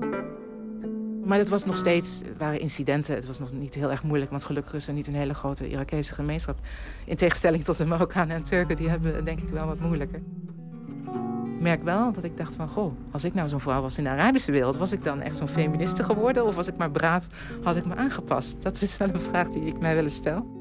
[1.23, 3.15] Maar het was nog steeds, het waren incidenten.
[3.15, 5.69] Het was nog niet heel erg moeilijk, want gelukkig is er niet een hele grote
[5.69, 6.59] Irakese gemeenschap.
[7.05, 10.21] In tegenstelling tot de Marokkanen en Turken, die hebben denk ik wel wat moeilijker.
[11.55, 14.03] Ik merk wel dat ik dacht van, goh, als ik nou zo'n vrouw was in
[14.03, 16.45] de Arabische wereld, was ik dan echt zo'n feministe geworden?
[16.45, 17.27] Of was ik maar braaf,
[17.63, 18.61] had ik me aangepast?
[18.61, 20.60] Dat is wel een vraag die ik mij wel eens stel.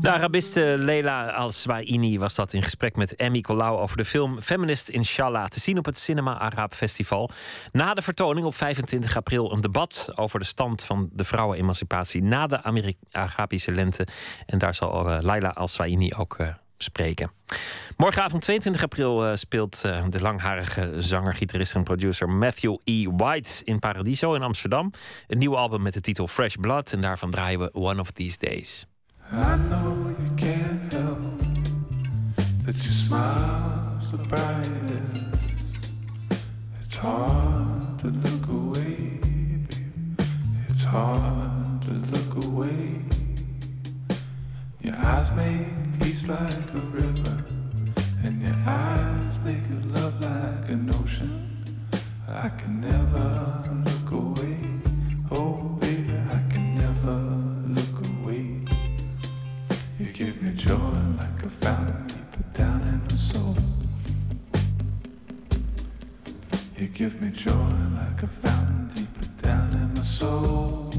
[0.00, 4.88] De Arabiste Leila Al-Swaini was dat in gesprek met Emmy Colau over de film Feminist
[4.88, 5.46] Inshallah.
[5.46, 7.30] Te zien op het Cinema Arab Festival.
[7.72, 12.46] Na de vertoning op 25 april een debat over de stand van de vrouwenemancipatie na
[12.46, 12.62] de
[13.10, 14.06] Arabische lente.
[14.46, 16.48] En daar zal uh, Leila Al-Swaini ook uh,
[16.78, 17.32] spreken.
[17.96, 23.06] Morgenavond 22 april uh, speelt de langharige zanger, gitarist en producer Matthew E.
[23.16, 24.92] White in Paradiso in Amsterdam.
[25.26, 28.38] Een nieuw album met de titel Fresh Blood en daarvan draaien we One of These
[28.38, 28.86] Days.
[29.32, 31.18] I know you can't help
[32.66, 35.44] that your smile's the brightest.
[36.80, 40.24] It's hard to look away, baby.
[40.68, 43.02] It's hard to look away.
[44.80, 47.44] Your eyes make peace like a river,
[48.24, 49.62] and your eyes make
[49.94, 51.64] love like an ocean.
[52.28, 53.49] I can never
[60.60, 60.76] joy
[61.16, 63.56] like a fountain deep down in my soul.
[66.76, 67.52] You give me joy
[67.94, 70.89] like a fountain deep down in my soul.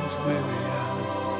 [0.00, 1.38] these weary hours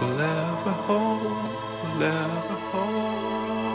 [0.00, 3.69] will ever hold, will ever hold.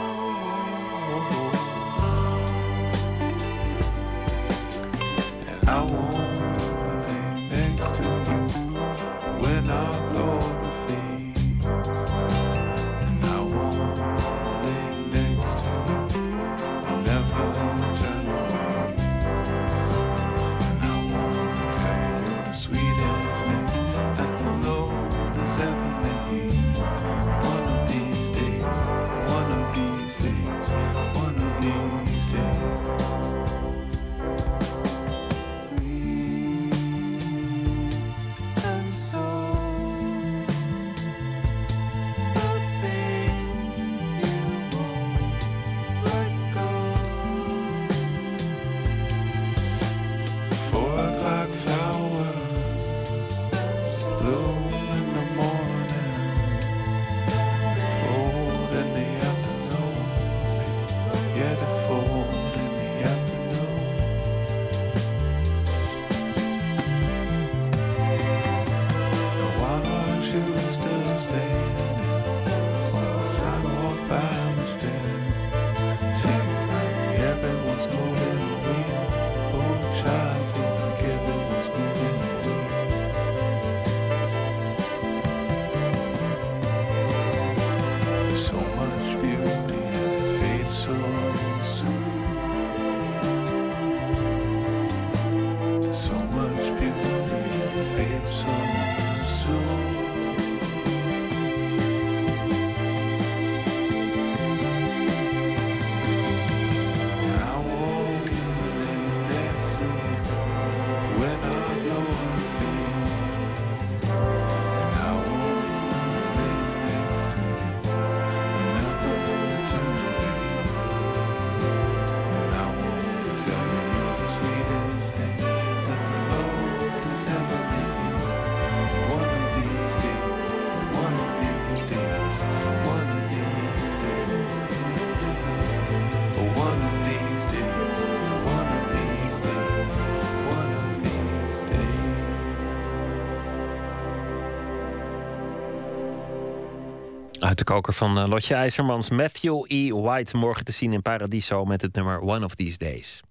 [147.65, 149.09] koker van eh, Lotje IJzermans.
[149.09, 149.91] Matthew E.
[149.91, 153.21] White morgen te zien in Paradiso met het nummer One of These Days.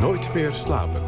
[0.00, 1.07] Nooit meer slapen.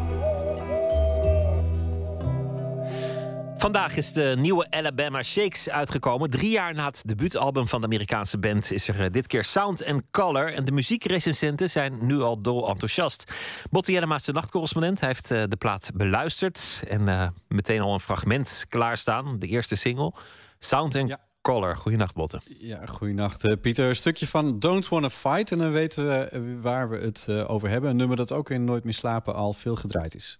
[3.71, 6.29] Vandaag is de nieuwe Alabama Shakes uitgekomen.
[6.29, 9.85] Drie jaar na het debuutalbum van de Amerikaanse band is er eh, dit keer Sound
[9.85, 10.53] and Color.
[10.53, 13.33] En de muziekrecensenten zijn nu al dol enthousiast.
[13.69, 14.99] Botte, Jellema is de nachtcorrespondent.
[14.99, 19.39] Hij heeft eh, de plaat beluisterd en eh, meteen al een fragment klaarstaan.
[19.39, 20.13] De eerste single,
[20.59, 21.15] Sound and.
[21.41, 21.77] Color.
[21.77, 22.41] Goedenacht, Botte.
[22.59, 23.89] Ja, goeienacht, Pieter.
[23.89, 25.51] Een stukje van Don't Wanna Fight.
[25.51, 27.89] En dan weten we waar we het over hebben.
[27.89, 30.39] Een nummer dat ook in Nooit meer slapen al veel gedraaid is.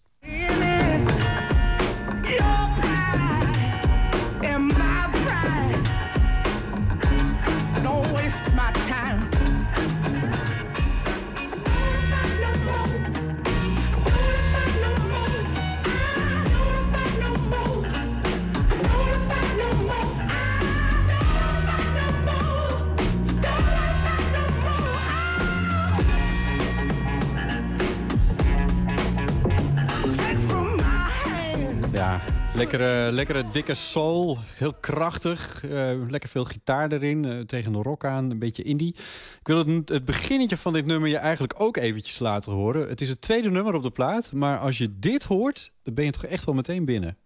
[32.55, 35.63] Lekkere, lekkere dikke soul, heel krachtig.
[35.63, 38.95] eh, lekker veel gitaar erin, eh, tegen de rock aan, een beetje indie.
[39.39, 42.89] Ik wil het, het beginnetje van dit nummer je eigenlijk ook eventjes laten horen.
[42.89, 45.71] Het is het tweede nummer op de plaat, maar als je dit hoort...
[45.83, 47.17] dan ben je toch echt wel meteen binnen.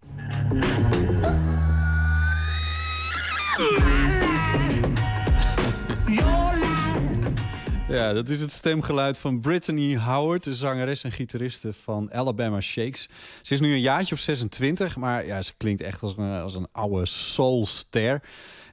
[7.96, 13.10] Ja, dat is het stemgeluid van Brittany Howard, de zangeres en gitariste van Alabama Shakes.
[13.42, 16.56] Ze is nu een jaartje of 26, maar ja, ze klinkt echt als een, als
[16.56, 18.22] een oude soulster.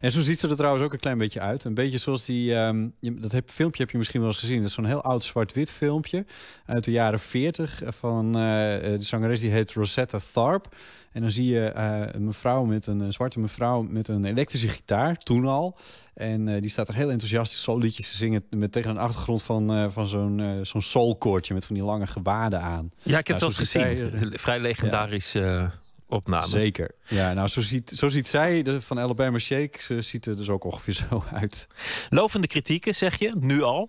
[0.02, 1.64] En zo ziet ze er trouwens ook een klein beetje uit.
[1.64, 4.56] Een beetje zoals die, ehm, dat heb, filmpje heb je misschien wel eens gezien.
[4.56, 6.24] Dat is zo'n heel oud zwart-wit filmpje
[6.66, 10.68] uit de jaren 40 van eh, de zangeres die heet Rosetta Tharpe.
[11.12, 14.68] En dan zie je eh, een mevrouw met een, een zwarte mevrouw met een elektrische
[14.68, 15.76] gitaar, toen al.
[16.14, 18.44] En eh, die staat er heel enthousiast soulliedjes te zingen...
[18.50, 22.06] Met, tegen een achtergrond van, eh, van zo'n eh, zo'n soulkoortje met van die lange
[22.06, 22.90] gewaden aan.
[23.02, 24.18] Ja, ik heb Nou, het wel eens zo gezien.
[24.18, 25.70] zij Vrij legendarische eh,
[26.12, 26.47] opname.
[26.47, 26.90] Zeker.
[27.06, 29.82] Ja, nou, zo ziet, zo ziet zij de, van Alabama Shake.
[29.82, 31.68] Ze ziet er dus ook ongeveer zo uit.
[32.09, 33.89] Lovende kritieken, zeg je, nu al?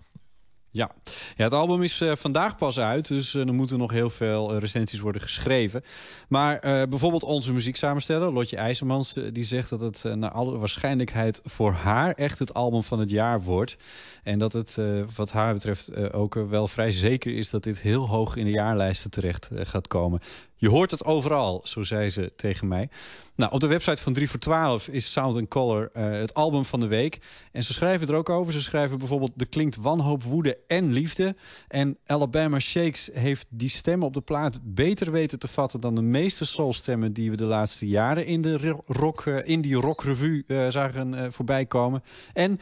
[0.74, 0.90] Ja.
[1.36, 4.52] ja, het album is eh, vandaag pas uit, dus eh, er moeten nog heel veel
[4.52, 5.82] eh, recensies worden geschreven.
[6.28, 11.72] Maar eh, bijvoorbeeld onze muzieksamensteller, Lotje IJzermans, die zegt dat het naar alle waarschijnlijkheid voor
[11.72, 13.76] haar echt het album van het jaar wordt.
[14.22, 14.86] En dat het eh,
[15.16, 19.10] wat haar betreft ook wel vrij zeker is dat dit heel hoog in de jaarlijsten
[19.10, 20.20] terecht gaat komen.
[20.56, 22.88] Je hoort het overal, zo zei ze tegen mij.
[23.36, 26.80] Nou, op de website van 3 voor 12 is Sound Color eh, het album van
[26.80, 27.18] de week.
[27.52, 28.52] En ze schrijven er ook over.
[28.52, 29.32] Ze schrijven bijvoorbeeld...
[29.36, 31.36] Er klinkt wanhoop, woede en liefde.
[31.68, 35.80] En Alabama Shakes heeft die stemmen op de plaat beter weten te vatten...
[35.80, 38.26] dan de meeste soulstemmen die we de laatste jaren...
[38.26, 42.02] in, de ro- rock, eh, in die rockrevue eh, zagen voorbij komen.
[42.32, 42.60] En...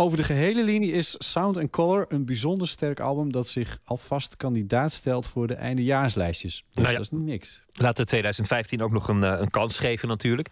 [0.00, 3.32] Over de gehele linie is Sound and Color een bijzonder sterk album...
[3.32, 6.64] dat zich alvast kandidaat stelt voor de eindejaarslijstjes.
[6.66, 6.92] Dus Nou ja.
[6.92, 7.62] dat is niet niks.
[7.72, 10.48] Laten we 2015 ook nog een, eh, een kans geven natuurlijk.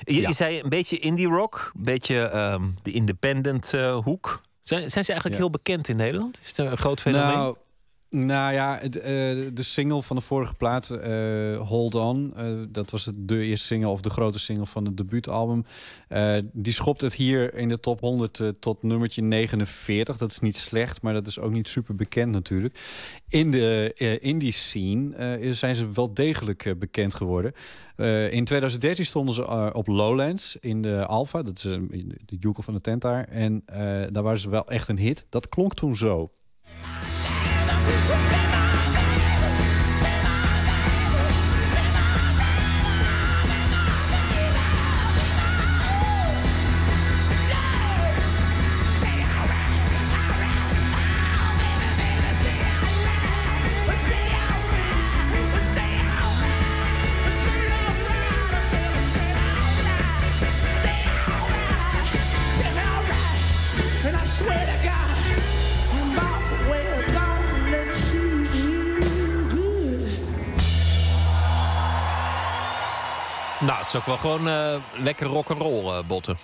[0.00, 0.28] Je, Ja.
[0.28, 4.40] je zei een beetje indie rock, een beetje ehm, de independent eh, hoek.
[4.60, 5.46] Zijn, zijn ze eigenlijk Ja.
[5.46, 6.38] heel bekend in Nederland?
[6.42, 7.36] Is het een groot fenomeen?
[7.36, 7.56] Nou,
[8.10, 9.04] nou ja, het, eh,
[9.52, 12.32] de single van de vorige plaat, eh, Hold On...
[12.36, 15.64] eh, dat was de eerste single of de grote single van het debuutalbum.
[16.52, 20.16] Die schopt het hier in de top 100 eh, tot nummertje 49.
[20.16, 22.80] Dat is niet slecht, maar dat is ook niet super bekend natuurlijk.
[23.28, 27.52] In de indie scene zijn ze wel degelijk bekend geworden.
[28.30, 31.42] In 2013 stonden ze op Lowlands in de Alpha.
[31.42, 31.62] Dat is
[32.26, 33.24] de joekel van de tent daar.
[33.24, 33.62] En
[34.12, 35.26] daar waren ze wel echt een hit.
[35.28, 36.30] Dat klonk toen zo.
[37.92, 38.29] And
[74.06, 76.36] wel gewoon eh, lekker rock'n'roll, eh botten.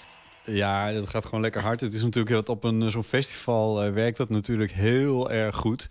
[0.45, 1.81] Ja, dat gaat gewoon lekker hard.
[1.81, 5.87] Het is natuurlijk dat op een eh, zo'n festival werkt dat natuurlijk heel erg goed.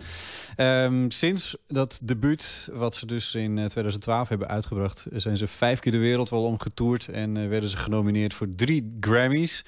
[0.56, 5.80] Ehm, sinds dat debuut, wat ze dus in eh, 2012 hebben uitgebracht, zijn ze vijf
[5.80, 9.66] keer de wereld wel omgetoerd en werden ze genomineerd voor drie Grammys.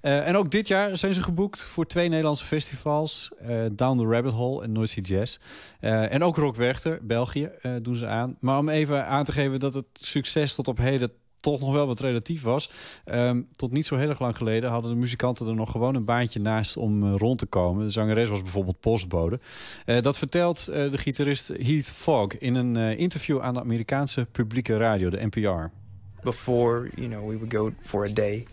[0.00, 3.30] En ook dit jaar zijn ze geboekt voor twee Nederlandse festivals.
[3.72, 5.38] Down the Rabbit Hole en Noisy Jazz.
[5.80, 7.50] En ook Rock Werchter, België,
[7.82, 8.36] doen ze aan.
[8.40, 11.12] Maar om even aan te geven dat het succes tot op heden
[11.50, 12.70] toch nog wel wat relatief was.
[13.04, 16.04] Ehm, tot niet zo heel erg lang geleden hadden de muzikanten er nog gewoon een
[16.04, 17.84] baantje naast om eh, rond te komen.
[17.84, 19.40] De zangeres was bijvoorbeeld postbode.
[19.84, 24.76] Eh, dat vertelt eh, de gitarist Heath Fogg in een interview aan de Amerikaanse publieke
[24.76, 25.84] radio, de NPR.
[26.26, 28.46] before you know we would go for a day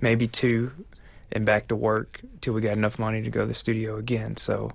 [0.00, 0.70] maybe two
[1.32, 4.36] and back to work till we got enough money to go to the studio again
[4.36, 4.70] so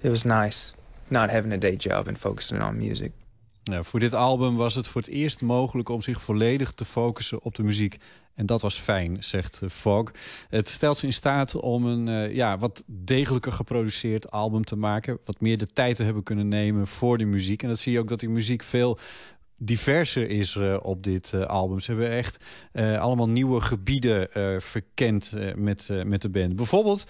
[0.00, 0.74] it was nice
[1.08, 3.12] not having a day job and focusing on music
[3.70, 7.42] Nou, voor dit album was het voor het eerst mogelijk om zich volledig te focussen
[7.42, 7.98] op de muziek.
[8.34, 10.10] En dat was fijn, zegt eh, Fogg.
[10.48, 15.18] Het stelt ze in staat om een eh, ja, wat degelijker geproduceerd album te maken.
[15.24, 17.62] Wat meer de tijd te hebben kunnen nemen voor de muziek.
[17.62, 18.98] En dat zie je ook dat die muziek veel
[19.56, 21.80] diverser is eh, op dit album.
[21.80, 22.44] Ze hebben echt
[22.98, 24.28] allemaal nieuwe gebieden
[24.62, 26.56] verkend met, met de band.
[26.56, 27.06] Bijvoorbeeld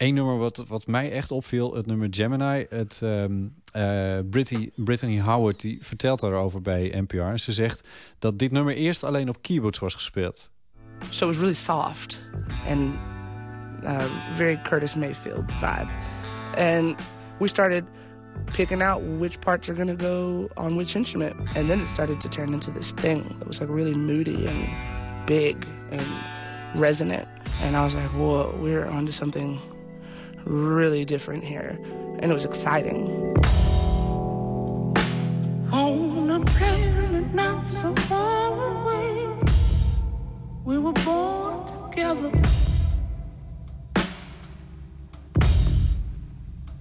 [0.00, 2.66] Eén nummer wat, wat mij echt opviel, het nummer Gemini.
[2.68, 7.20] Het, ehm eh, Brittany, Brittany Howard die vertelt daarover bij NPR.
[7.20, 7.88] En ze zegt
[8.18, 10.50] dat dit nummer eerst alleen op keyboards was gespeeld.
[11.08, 12.22] So it was really soft
[12.68, 12.94] and
[13.82, 15.88] uh, very Curtis Mayfield vibe.
[16.56, 16.96] And
[17.38, 17.84] we started
[18.52, 21.34] picking out which parts are gonna go on which instrument.
[21.54, 24.68] And then it started to turn into this thing that was like really moody and
[25.26, 26.06] big and
[26.74, 27.26] resonant.
[27.62, 29.60] And I was like, whoa, we're onto something
[30.44, 31.78] really different here.
[32.20, 33.36] And it was exciting.
[35.72, 39.28] On a planet not so far away,
[40.64, 42.30] we were born together.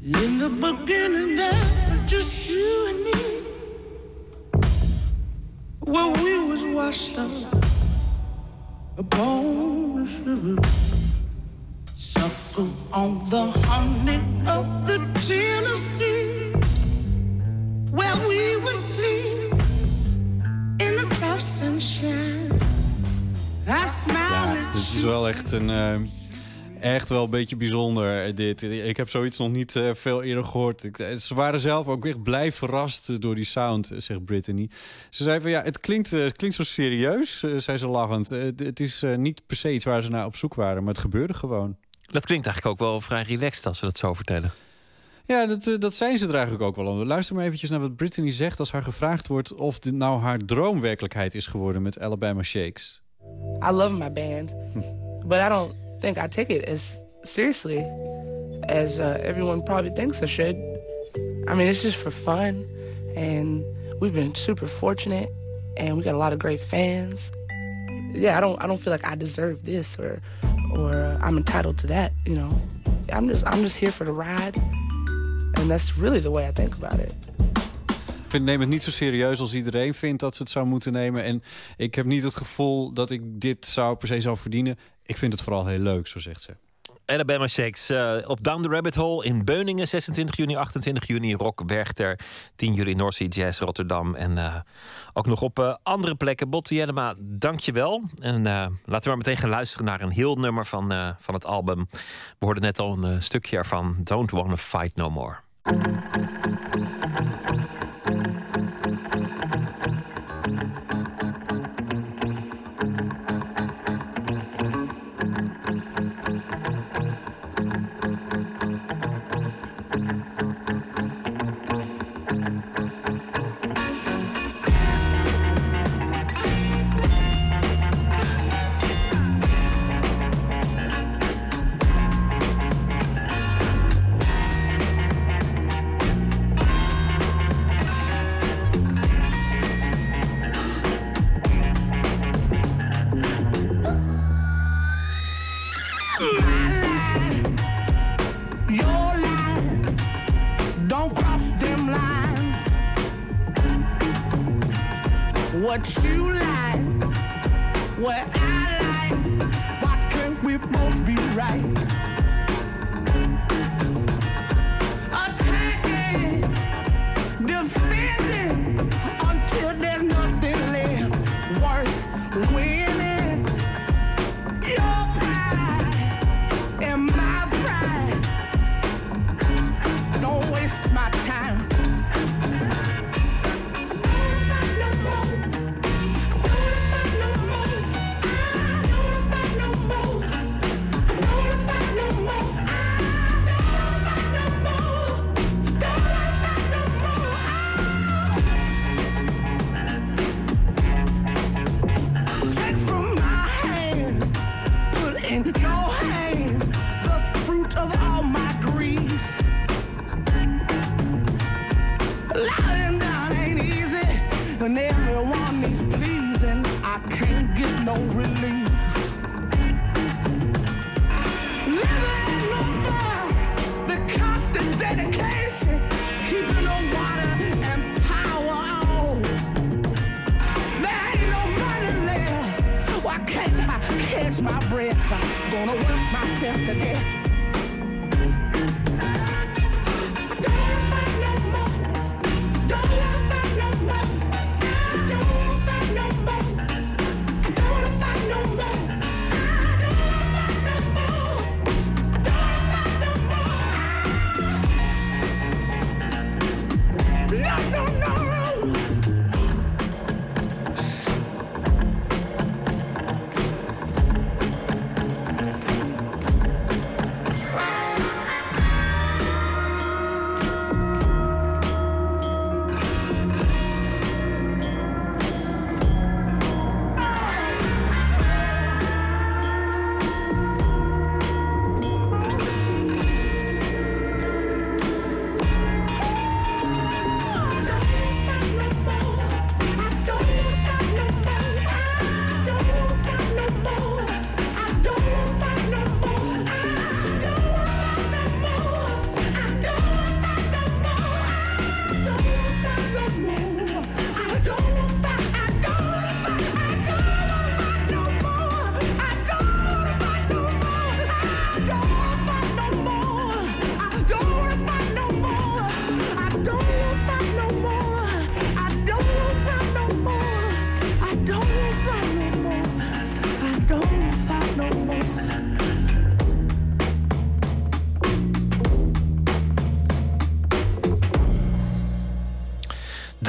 [0.01, 3.11] In the beginning, there just you and me.
[5.85, 7.31] We was washed up
[8.97, 11.08] upon the river.
[12.91, 14.97] On the honey of the
[15.27, 16.51] Tennessee.
[17.91, 19.51] Where we were asleep
[20.77, 22.57] in the soft sunshine.
[23.65, 25.69] Ja, dit is wel echt een.
[25.69, 25.95] eh,
[26.79, 28.61] echt wel een beetje bijzonder, eh, dit.
[28.63, 30.83] Ik heb zoiets nog niet eh, veel eerder gehoord.
[30.83, 34.69] Ik, ze waren zelf ook echt blij verrast door die sound, zegt Brittany.
[35.09, 38.29] Ze zei van ja, het klinkt, het klinkt zo serieus, zei ze lachend.
[38.29, 41.33] Het is niet per se iets waar ze naar op zoek waren, maar het gebeurde
[41.33, 41.77] gewoon.
[42.11, 44.51] Dat klinkt eigenlijk ook wel vrij relaxed als we dat zo vertellen.
[45.25, 47.03] Ja, dat, eh, dat zijn ze er eigenlijk ook wel om.
[47.03, 50.37] Luister maar eventjes naar wat Brittany zegt als haar gevraagd wordt of dit nou haar
[50.37, 53.01] droomwerkelijkheid is geworden met Alabama Shakes.
[53.69, 54.55] I love my band,
[55.25, 57.85] but I don't think I take it as seriously
[58.61, 60.55] as uh, everyone probably thinks I should.
[61.47, 62.65] I mean, it's just for fun,
[63.15, 63.63] and
[63.99, 65.29] we've been super fortunate,
[65.75, 67.31] and we got a lot of great fans.
[68.13, 70.19] Yeah, I don't, I don't feel like I deserve this or,
[70.71, 72.11] or I'm entitled to that.
[72.25, 72.49] You know,
[73.11, 74.57] I'm just, I'm just here for the ride,
[75.57, 77.13] and that's really the way I think about it.
[78.33, 81.23] Ik neem het niet zo serieus als iedereen vindt dat ze het zou moeten nemen.
[81.23, 81.43] En
[81.77, 84.77] ik heb niet het gevoel dat ik dit zou per se zou verdienen.
[85.05, 86.55] Ik vind het vooral heel leuk, zo zegt ze.
[87.09, 89.87] Alabama Shakes eh, op Down the Rabbit Hole in Beuningen.
[89.87, 92.19] 26 juni, 28 juni Rock Werchter.
[92.55, 94.15] 10 juli North Jazz Rotterdam.
[94.15, 94.55] En eh,
[95.13, 96.49] ook nog op eh, andere plekken.
[96.49, 98.03] Botte Jellema, dank je wel.
[98.21, 101.87] En laten we maar meteen gaan luisteren naar een heel nummer van, van het album.
[102.39, 103.95] We hoorden net al een stukje ervan.
[104.03, 105.35] Don't Wanna Fight No More.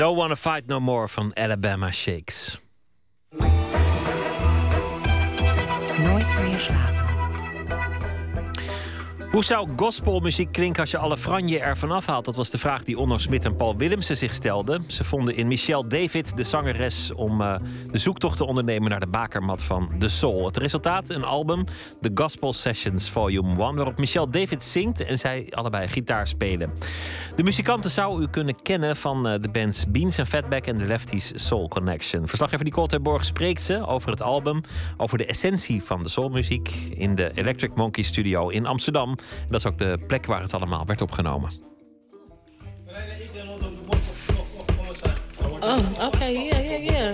[0.00, 2.49] Don't Wanna Fight No More van Alabama Shakes.
[9.50, 12.24] Zou gospelmuziek klinken als je alle franje ervan afhaalt?
[12.24, 14.84] Dat was de vraag die Onno Smit en Paul Willemsen zich stelden.
[14.86, 17.54] Ze vonden in Michelle David de zangeres om uh,
[17.90, 20.46] de zoektocht te ondernemen naar de bakermat van The Soul.
[20.46, 21.64] Het resultaat, een album,
[22.00, 26.72] The Gospel Sessions Volume 1, waarop Michelle David zingt en zij allebei gitaar spelen.
[27.36, 30.86] De muzikanten zou u kunnen kennen van uh, de bands Beans en Fatback en de
[30.86, 32.28] Lefties Soul Connection.
[32.28, 34.60] Verslaggever Nicole Terborg spreekt ze over het album,
[34.96, 39.16] over de essentie van de soulmuziek in de Electric Monkey Studio in Amsterdam.
[39.48, 41.50] Dat is ook de plek waar het allemaal werd opgenomen.
[45.62, 47.12] Oh, oké, okay, ja, ja, ja.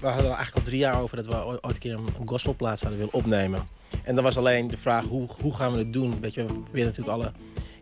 [0.00, 2.78] We hadden er eigenlijk al drie jaar over dat we ooit een keer een gospelplaat
[2.78, 3.68] zouden willen opnemen.
[4.04, 6.20] En dan was alleen de vraag, hoe, hoe gaan we het doen?
[6.20, 7.32] Weet je, we proberen natuurlijk alle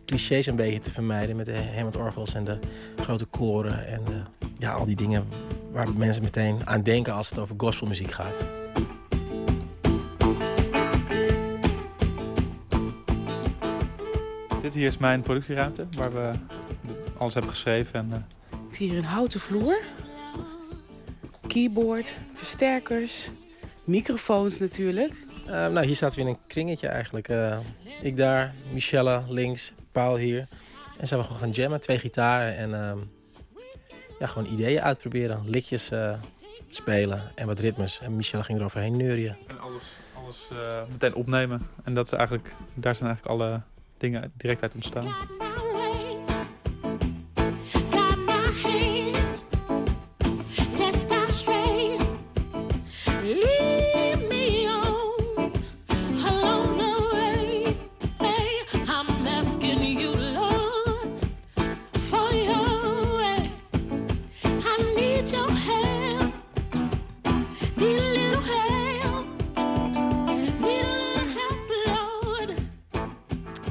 [0.05, 1.35] clichés een beetje te vermijden...
[1.35, 2.59] met de Hammond-orgels en de
[3.01, 5.27] grote koren en de, ja, al die dingen...
[5.71, 8.45] waar mensen meteen aan denken als het over gospelmuziek gaat.
[14.61, 16.31] Dit hier is mijn productieruimte, waar we
[17.17, 17.99] alles hebben geschreven.
[17.99, 18.15] En, uh...
[18.69, 19.81] Ik zie hier een houten vloer.
[21.47, 23.29] Keyboard, versterkers,
[23.83, 25.13] microfoons natuurlijk.
[25.45, 27.29] Uh, nou, hier staat weer een kringetje eigenlijk.
[27.29, 27.57] Uh,
[28.01, 30.47] ik daar, Michelle links, Paul hier.
[30.97, 32.69] En zijn we gewoon gaan jammen, twee gitaren en
[34.19, 35.49] ja, gewoon ideeën uitproberen.
[35.49, 35.91] Liedjes
[36.69, 37.99] spelen en wat ritmes.
[37.99, 39.35] En Michelle ging er overheen neurien.
[39.47, 39.83] En alles,
[40.13, 40.47] alles
[40.89, 41.67] meteen opnemen.
[41.83, 43.61] En dat is eigenlijk, daar zijn eigenlijk alle
[43.99, 45.05] dingen direct uit ontstaan.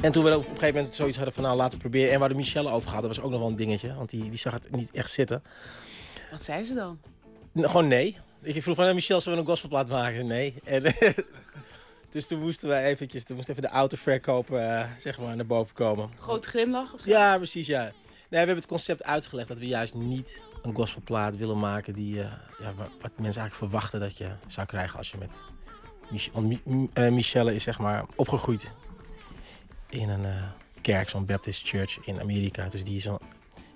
[0.09, 2.13] En toen we op een gegeven moment zoiets hadden van nou laten we proberen.
[2.13, 3.95] En waar de Michelle over gaat, dat was ook nog wel een dingetje.
[3.95, 5.43] Want die, die zag het niet echt zitten.
[6.31, 6.99] Wat zei ze dan?
[7.55, 8.17] gewoon nee.
[8.41, 10.27] Ik vroeg van nou, Michelle, zullen we een gospelplaat maken?
[10.27, 10.53] Nee.
[10.63, 10.83] En,
[12.09, 15.73] dus toen moesten we eventjes, toen moest even de autoverkoop uh, zeg maar naar boven
[15.75, 16.09] komen.
[16.19, 17.09] Groot glimlach of zo?
[17.09, 17.81] Ja, precies ja.
[17.81, 17.91] Nee,
[18.29, 22.21] we hebben het concept uitgelegd dat we juist niet een gospelplaat willen maken die, uh,
[22.59, 25.41] ja, wat mensen eigenlijk verwachten dat je zou krijgen als je met
[26.09, 28.71] Mich want uh, Michelle is zeg maar opgegroeid
[29.89, 30.43] in een uh,
[30.81, 32.69] kerk, zo'n Baptist Church in Amerika.
[32.69, 33.21] Dus die is al,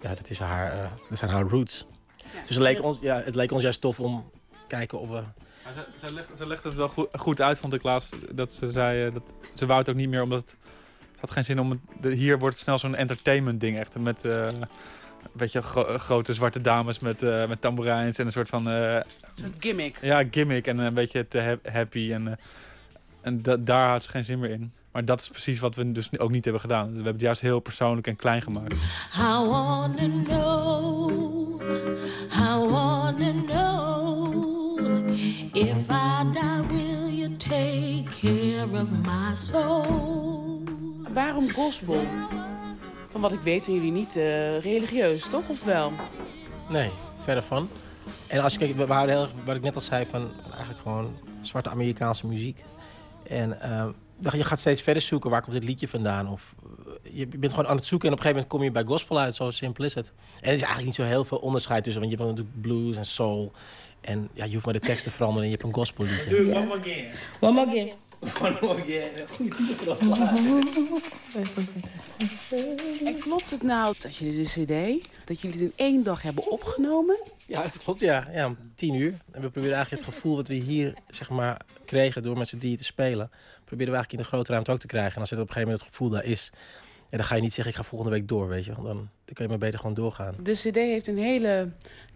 [0.02, 1.86] ja, dat, is haar, uh, dat zijn haar roots.
[2.18, 2.24] Ja.
[2.48, 4.32] Dus het leek, ons, ja, het leek ons juist tof om
[4.68, 5.24] kijken of we...
[5.64, 8.16] Maar ze, ze, legt, ze legt het wel goed, goed, uit, vond ik laatst.
[8.36, 9.24] Dat ze zei, uh, dat,
[9.54, 10.58] ze wou het ook niet meer, omdat het,
[11.12, 11.70] het had geen zin om...
[11.70, 13.98] Het, de, hier wordt het snel zo'n entertainment ding, echt.
[13.98, 14.54] Met een
[15.32, 18.66] beetje gro grote zwarte dames met, met tamboerijns en een soort van...
[18.66, 19.04] een
[19.60, 19.98] gimmick.
[20.02, 22.14] Ja, gimmick en een beetje te ha happy.
[22.14, 22.40] En,
[23.22, 24.74] en da daar had ze geen zin meer in.
[24.94, 26.88] Maar dat is precies wat we dus ook niet hebben gedaan.
[26.88, 28.74] We hebben het juist heel persoonlijk en klein gemaakt.
[28.74, 31.62] I wanna know,
[32.32, 34.54] I wanna know
[35.54, 40.64] If I die, will you take care of my soul?
[41.14, 42.06] Waarom gospel?
[43.02, 45.50] Van wat ik weet zijn jullie niet uh, religieus, toch?
[45.50, 45.92] Of wel?
[46.70, 46.92] Nee,
[47.22, 47.70] verder van.
[48.28, 51.16] En als je kijkt, we houden heel wat ik net al zei, van eigenlijk gewoon
[51.42, 52.64] zwarte Amerikaanse muziek.
[53.28, 53.86] En uh,
[54.32, 56.30] je gaat steeds verder zoeken waar komt dit liedje vandaan.
[56.30, 56.56] Of
[57.12, 59.20] je bent gewoon aan het zoeken en op een gegeven moment kom je bij gospel
[59.20, 59.36] uit.
[59.36, 60.14] Zo simpel is het.
[60.42, 62.02] En er is eigenlijk niet zo heel veel onderscheid tussen.
[62.02, 63.52] Want je hebt natuurlijk blues en soul.
[64.02, 66.30] En ja, je hoeft maar de tekst te veranderen en je hebt een gospel liedje.
[66.30, 67.06] Do one more again.
[67.40, 67.92] One more again.
[68.24, 69.98] Titel
[73.06, 76.52] En klopt het nou dat jullie de cd, dat jullie het in één dag hebben
[76.52, 77.18] opgenomen?
[77.48, 78.28] Ja, dat klopt ja.
[78.34, 79.14] Ja, om tien uur.
[79.32, 82.58] En we proberen eigenlijk het gevoel wat we hier zeg maar kregen door met z'n
[82.58, 83.30] drieën te spelen,
[83.66, 85.14] proberen we eigenlijk in de grote ruimte ook te krijgen.
[85.14, 86.52] En als het op een gegeven moment het gevoel daar is,
[87.10, 88.74] en dan ga je niet zeggen ik ga volgende week door, weet je.
[88.74, 90.36] Dan, dan kun je maar beter gewoon doorgaan.
[90.44, 91.72] De cd heeft een hele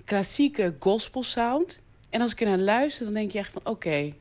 [0.05, 1.79] klassieke gospel sound.
[2.09, 4.13] En als ik er naar luister, dan denk je echt van oké,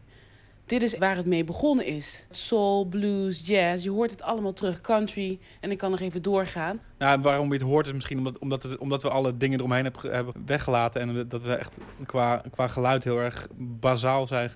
[0.67, 2.27] dit is waar het mee begonnen is.
[2.31, 4.81] Soul, blues, jazz, je hoort het allemaal terug.
[4.81, 6.81] Country, en ik kan nog even doorgaan.
[6.99, 9.93] Nou, waarom je het hoort is misschien omdat, omdat, het, omdat we alle dingen eromheen
[10.01, 11.01] hebben, weggelaten.
[11.01, 14.51] En dat we echt qua, qua geluid heel erg bazaal zijn.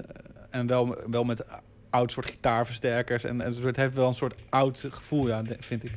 [0.51, 1.45] En wel, wel met
[1.91, 3.25] oud soort gitaarversterkers.
[3.25, 5.93] En, en het heeft wel een soort oud gevoel, ja, vind ik.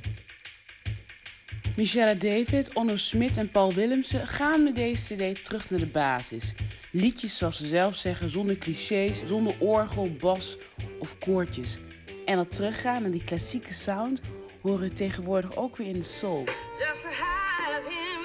[1.75, 6.53] Michelle David, Onno Smit en Paul Willemsen gaan met deze cd terug naar de basis.
[6.91, 10.57] Liedjes zoals ze zelf zeggen, zonder clichés, zonder orgel, bas
[10.99, 11.79] of koortjes.
[12.25, 14.21] En dat teruggaan naar die klassieke sound
[14.61, 16.43] horen we tegenwoordig ook weer in de soul.
[16.79, 18.21] Just to have him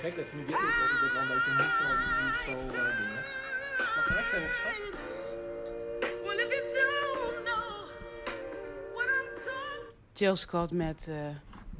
[0.00, 1.66] Gek dat ze nu dit doen, want ik ben wel een beetje van
[2.26, 3.22] die soul eh, dingen.
[3.78, 4.98] Mag gelijk zijn opgestapt?
[10.20, 11.16] Jill Scott met eh,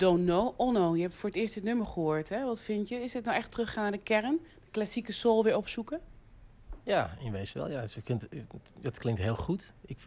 [0.01, 0.55] Don't Know.
[0.57, 2.45] Onno, je hebt voor het eerst dit nummer gehoord, hè?
[2.45, 3.03] Wat vind je?
[3.03, 4.41] Is het nou echt teruggaan naar de kern?
[4.61, 6.01] De klassieke soul weer opzoeken?
[6.83, 7.71] Ja, in wezen wel.
[7.71, 7.81] Ja.
[7.81, 8.29] Dus je kunt,
[8.81, 9.73] dat klinkt heel goed.
[9.87, 9.99] Ik,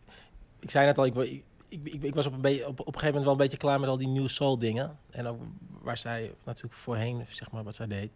[0.60, 2.86] ik zei net al, ik, ik, ik, ik was op een, beetje, op, op een
[2.86, 5.00] gegeven moment wel een beetje klaar met al die new soul dingen.
[5.10, 5.42] En ook
[5.82, 8.12] waar zij natuurlijk voorheen, zeg maar, wat zij deed.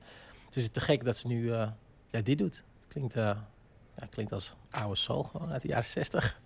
[0.50, 1.70] Dus het is te gek dat ze nu eh,
[2.10, 2.64] ja, dit doet.
[2.80, 3.48] Het klinkt, eh, ja,
[3.96, 6.40] het klinkt als oude soul, gewoon uit de jaren 60.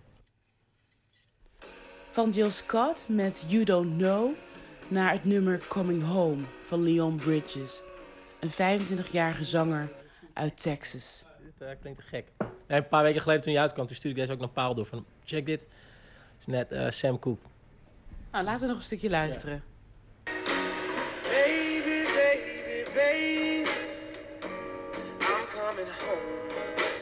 [2.09, 4.33] Van Jill Scott met You Don't Know
[4.91, 7.81] naar het nummer Coming Home van Leon Bridges.
[8.39, 9.91] Een 25-jarige zanger
[10.33, 11.25] uit Texas.
[11.43, 12.27] Dit eh, klinkt te gek.
[12.67, 14.75] Ja, een paar weken geleden toen je uitkwam, toen stuurde ik deze ook naar Paul
[14.75, 14.85] door.
[14.85, 15.61] Van, check dit.
[15.61, 17.45] Het is net eh, Sam Cooke.
[18.31, 19.63] Nou, laten we nog een stukje luisteren.
[21.23, 23.69] Baby, baby, baby,
[25.19, 26.45] I'm coming home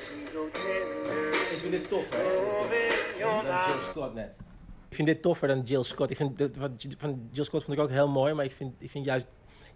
[0.06, 1.30] to your tender.
[1.30, 3.82] Ik vind dit tof, hè?
[3.82, 4.49] Scott net.
[4.90, 6.12] Ik vind dit toffer dan Jill Scott.
[6.12, 8.90] Ik vind wat, van Jill Scott vond ik ook heel mooi, maar ik vind, ik
[8.92, 9.28] vind juist...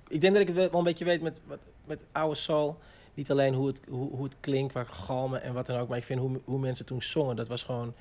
[0.07, 2.77] Ik denk dat ik het wel een beetje weet met, met, met oude soul.
[3.13, 5.87] Niet alleen hoe het, hoe, hoe het klinkt, waar galmen en wat dan ook.
[5.87, 7.93] Maar ik vind hoe, hoe mensen toen zongen, dat was gewoon...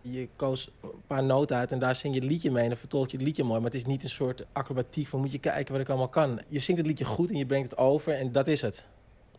[0.00, 2.62] Je koos een paar noten uit en daar zing je het liedje mee.
[2.62, 3.60] En dan vertolk je het liedje mooi.
[3.60, 6.40] Maar het is niet een soort acrobatiek van moet je kijken wat ik allemaal kan.
[6.48, 8.88] Je zingt het liedje goed en je brengt het over en dat is het.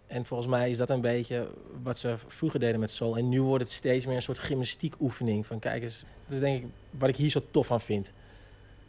[0.07, 1.47] En volgens mij is dat een beetje
[1.83, 3.17] wat ze vroeger deden met soul.
[3.17, 5.45] En nu wordt het steeds meer een soort gymnastiek oefening.
[5.45, 8.13] Van kijk eens, dat is denk ik wat ik hier zo tof aan vind.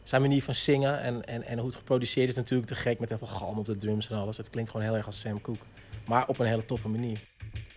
[0.02, 3.08] Zijn manier van zingen en, en, en hoe het geproduceerd is natuurlijk te gek met
[3.08, 4.36] heel veel galm op de drums en alles.
[4.36, 5.64] Het klinkt gewoon heel erg als Sam Cooke.
[6.06, 7.18] Maar op een hele toffe manier.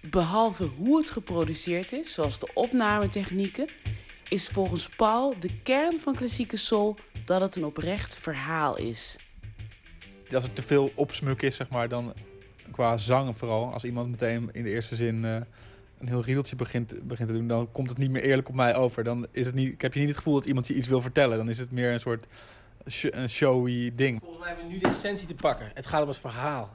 [0.10, 3.68] Behalve hoe het geproduceerd is, zoals de opnametechnieken,
[4.30, 6.96] is volgens Paul de kern van klassieke soul
[7.26, 9.18] dat het een oprecht verhaal is.
[10.34, 12.14] Als er te veel opsmuk is, zeg maar, dan
[12.72, 13.74] qua zang vooral.
[13.74, 15.36] Als iemand meteen in de eerste zin eh,
[16.00, 18.76] een heel riedeltje begint, begint te doen, dan komt het niet meer eerlijk op mij
[18.76, 19.04] over.
[19.04, 21.02] Dan is het niet, ik heb je niet het gevoel dat iemand je iets wil
[21.02, 21.38] vertellen.
[21.38, 22.28] Dan is het meer een soort
[23.02, 24.20] een showy ding.
[24.20, 25.72] Volgens mij hebben we nu de essentie te pakken.
[25.74, 26.70] Het gaat om het verhaal.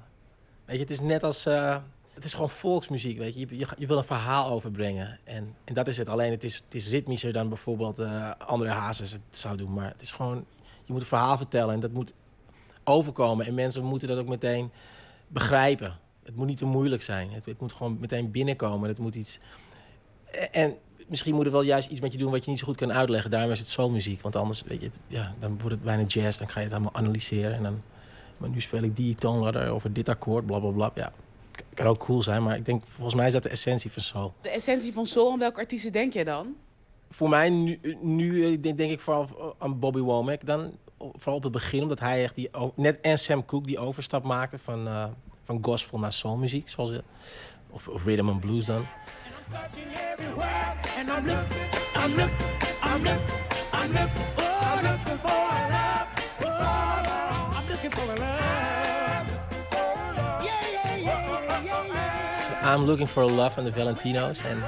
[0.65, 1.47] Weet je, het is net als...
[1.47, 1.77] eh,
[2.15, 3.41] het is gewoon volksmuziek, weet je.
[3.41, 5.19] Je, je, je wil een verhaal overbrengen.
[5.25, 6.09] En, en dat is het.
[6.09, 9.73] Alleen het is, het is ritmischer dan bijvoorbeeld eh André Hazes het zou doen.
[9.73, 10.45] Maar het is gewoon...
[10.85, 12.12] Je moet een verhaal vertellen en dat moet
[12.85, 13.47] overkomen.
[13.47, 14.71] En mensen moeten dat ook meteen
[15.35, 15.98] begrijpen.
[16.23, 17.32] Het moet niet te moeilijk zijn.
[17.32, 18.89] Het, het moet gewoon meteen binnenkomen.
[18.89, 19.40] Het moet iets...
[20.31, 20.77] En, en
[21.09, 22.93] misschien moet er wel juist iets met je doen wat je niet zo goed kan
[22.93, 23.31] uitleggen.
[23.31, 24.20] Daarom is het soulmuziek.
[24.20, 26.39] Want anders, weet je, het, ja, dan wordt het bijna jazz.
[26.39, 27.55] Dan ga je het allemaal analyseren.
[27.55, 27.82] En dan,
[28.36, 30.90] maar nu speel ik die toonladder over dit akkoord, bla bla bla.
[30.94, 31.12] Ja,
[31.74, 34.35] kan ook cool zijn, maar ik denk, volgens mij is dat de essentie van soul.
[34.40, 36.55] De essentie van soul, aan welke artiesten denk jij dan?
[37.11, 40.47] Voor mij nu, nu eh, denk, ik vooral aan Bobby Womack.
[40.47, 44.24] Dan vooral op het begin, omdat hij echt die, net en Sam Cooke die overstap
[44.24, 45.05] maakte van, eh,
[45.45, 47.03] van gospel naar soulmuziek, zoals je,
[47.71, 48.87] of, of rhythm and blues dan.
[62.65, 63.51] I'm looking, for love.
[63.51, 64.39] Van de Valentino's.
[64.39, 64.59] En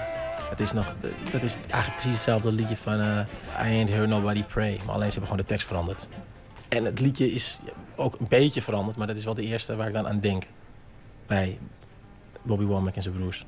[0.50, 0.94] het is nog,
[1.32, 3.20] dat is eigenlijk precies hetzelfde liedje van eh,
[3.66, 4.80] I Ain't Heard Nobody Pray.
[4.84, 6.06] Maar alleen ze hebben gewoon de tekst veranderd.
[6.68, 7.58] En het liedje is
[7.96, 10.44] ook een beetje veranderd, maar dat is wel de eerste waar ik dan aan denk.
[11.26, 11.58] Bij
[12.42, 13.46] Bobby Womack en zijn broers.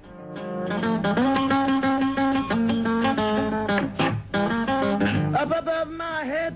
[5.32, 6.52] Up above my head,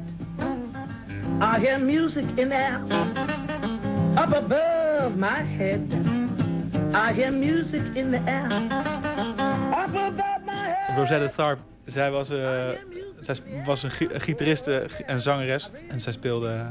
[1.40, 2.80] I hear music in the air.
[4.16, 5.80] Up above my head,
[6.94, 8.46] I hear music in the air.
[9.70, 10.96] Up above my head.
[10.96, 12.68] Rosetta Tharpe, zij was, eh,
[13.20, 14.76] zij was een, gi- een gitarist eh,
[15.06, 15.70] en zangeres.
[15.88, 16.66] En zij speelde eh,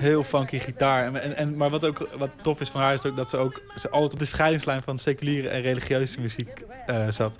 [0.00, 1.04] heel funky gitaar.
[1.04, 3.36] En, en, en, maar wat ook wat tof is van haar is ook dat ze
[3.36, 7.36] ook ze altijd op de scheidingslijn van seculiere en religieuze muziek eh, zat.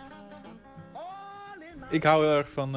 [1.90, 2.72] Ik hou heel erg van.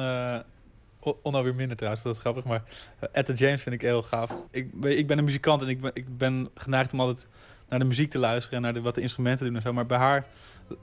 [1.42, 2.44] weer minder trouwens, dat is grappig.
[2.44, 2.62] Maar
[2.98, 4.30] eh, Etta James vind ik heel gaaf.
[4.50, 7.26] Ik, ik ben een muzikant en ik ben, ik ben geneigd om altijd
[7.68, 9.72] naar de muziek te luisteren en naar de, wat de instrumenten doen en zo.
[9.72, 10.26] Maar bij haar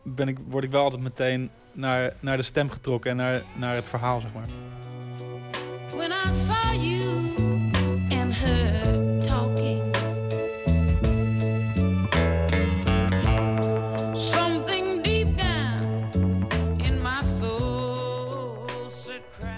[0.03, 3.75] ben ik, word ik wel altijd meteen naar, naar de stem getrokken en naar, naar
[3.75, 4.47] het verhaal, zeg maar.
[5.95, 7.30] When I saw you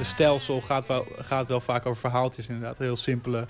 [0.03, 2.77] Stelsel gaat wel, gaat wel vaak over verhaaltjes inderdaad.
[2.77, 3.47] Heel simpele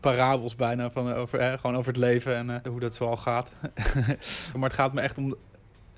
[0.00, 3.16] parabels bijna, van, eh, over, eh, gewoon over het leven en eh, hoe dat zoal
[3.16, 3.52] gaat.
[4.56, 5.36] maar het gaat me echt om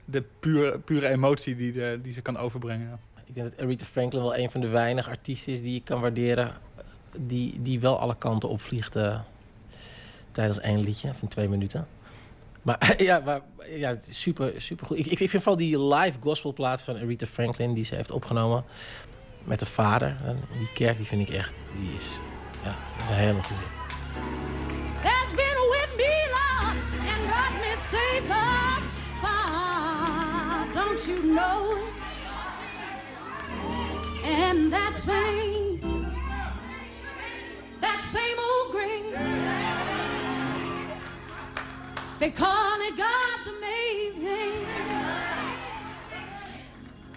[0.05, 3.01] de pure, pure emotie die, de, die ze kan overbrengen.
[3.27, 6.01] Ik denk dat Aretha Franklin wel een van de weinige artiesten is die je kan
[6.01, 6.55] waarderen.
[7.17, 8.97] Die, die wel alle kanten opvliegt.
[8.97, 9.21] eh,
[10.31, 11.87] tijdens één liedje van twee minuten.
[12.63, 14.99] Maar ja, maar, ja super, super goed.
[14.99, 17.75] Ik, ik vind vooral die live gospelplaat van Aretha Franklin...
[17.75, 18.65] die ze heeft opgenomen
[19.47, 20.17] met de vader.
[20.25, 21.53] En die kerk, die vind ik echt...
[21.79, 22.21] Die is,
[22.63, 23.63] ja, dat is een hele goede.
[25.37, 26.77] been with me, Lord,
[27.11, 28.27] and got me safe
[29.21, 30.67] far.
[30.73, 31.79] Don't you know?
[34.25, 35.81] And that same,
[37.81, 39.19] that same old grave,
[42.19, 44.53] they call it God's amazing.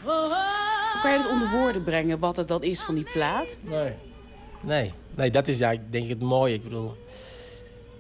[0.05, 0.68] Oh,
[1.01, 3.57] Kan je het onder woorden brengen wat het dan is van die plaat?
[3.61, 3.93] Nee.
[4.61, 6.53] Nee, nee dat is ja, denk ik het mooie.
[6.53, 6.95] Ik bedoel,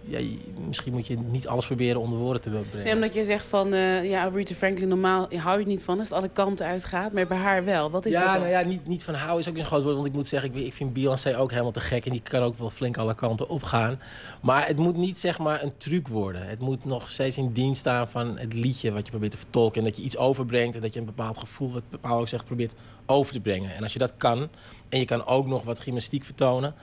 [0.03, 0.19] ja,
[0.67, 2.83] misschien moet je niet alles proberen onder woorden te brengen.
[2.83, 6.09] Nee, omdat je zegt van, eh ja, Aretha Franklin, normaal hou je niet van als
[6.09, 7.13] het alle kanten uitgaat.
[7.13, 7.91] Maar bij haar wel.
[7.91, 8.39] Wat is ja, dat dan?
[8.39, 9.95] nou ja, niet, niet van houden is ook een groot woord.
[9.95, 12.05] Want ik moet zeggen, ik, ik vind Beyoncé ook helemaal te gek.
[12.05, 13.99] En die kan ook wel flink alle kanten opgaan.
[14.41, 16.47] Maar het moet niet zeg maar een truc worden.
[16.47, 19.79] Het moet nog steeds in dienst staan van het liedje wat je probeert te vertolken.
[19.79, 20.75] En dat je iets overbrengt.
[20.75, 22.73] En dat je een bepaald gevoel, wat Paul ook zegt, probeert
[23.05, 23.75] over te brengen.
[23.75, 24.49] En als je dat kan,
[24.89, 26.75] en je kan ook nog wat gymnastiek vertonen...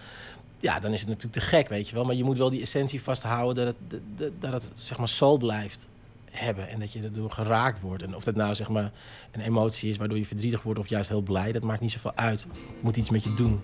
[0.59, 2.05] Ja, dan is het natuurlijk te gek, weet je wel.
[2.05, 5.37] Maar je moet wel die essentie vasthouden dat het, dat, dat het zeg maar soul
[5.37, 5.89] blijft
[6.31, 6.69] hebben.
[6.69, 8.03] En dat je erdoor geraakt wordt.
[8.03, 8.93] En of dat nou zeg maar
[9.33, 12.15] een emotie is waardoor je verdrietig wordt of juist heel blij, dat maakt niet zoveel
[12.15, 12.43] uit.
[12.43, 13.61] Het moet iets met je doen.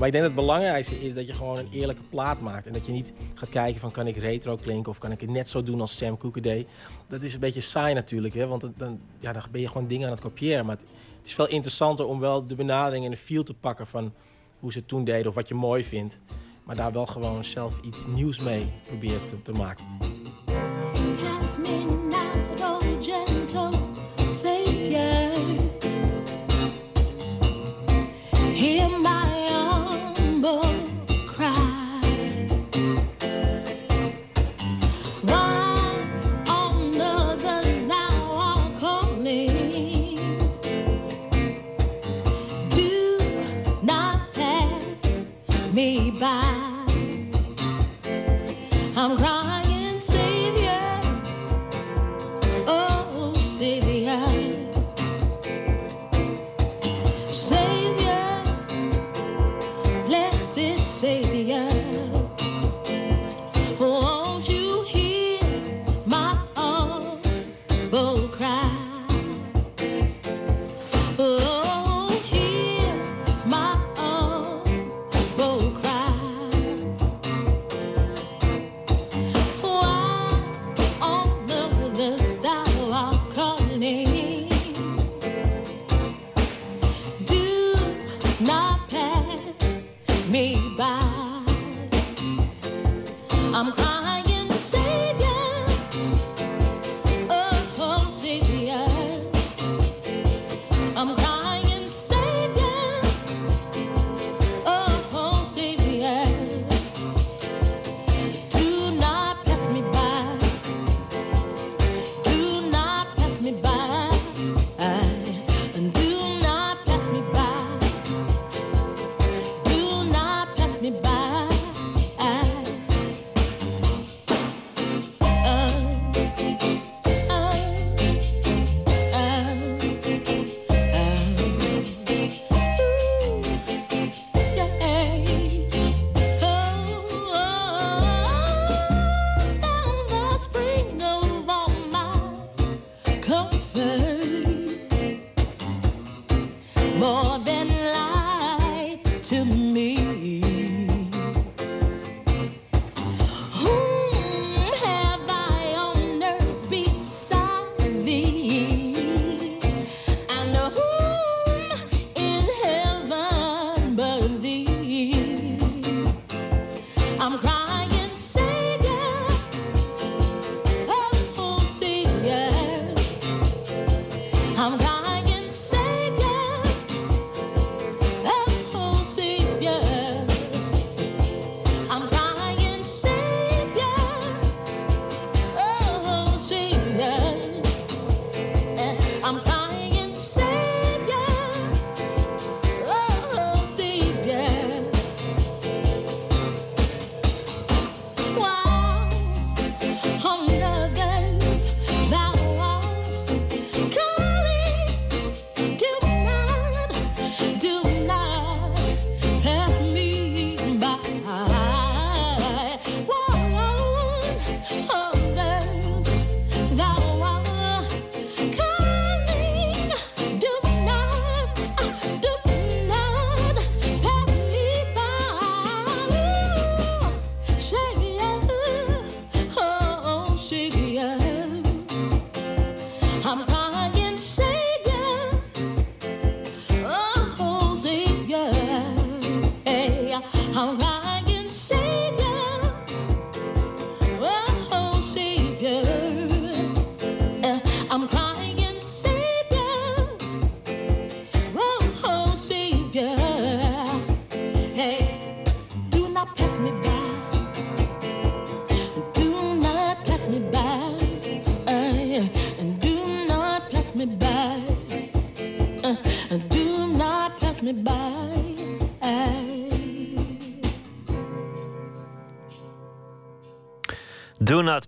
[0.00, 2.66] Maar ik denk dat het belangrijkste is dat je gewoon een eerlijke plaat maakt.
[2.66, 5.30] En dat je niet gaat kijken van kan ik retro klinken of kan ik het
[5.30, 6.68] net zo doen als Sam Cooke deed.
[7.06, 8.46] Dat is een beetje saai natuurlijk, hè?
[8.46, 10.66] want dan, ja, dan ben je gewoon dingen aan het kopiëren.
[10.66, 10.86] Maar het,
[11.24, 14.12] is veel interessanter om wel de benadering en de feel te pakken van
[14.60, 16.20] hoe ze het toen deden of wat je mooi vindt.
[16.64, 19.84] Maar daar wel gewoon zelf iets nieuws mee probeert te maken.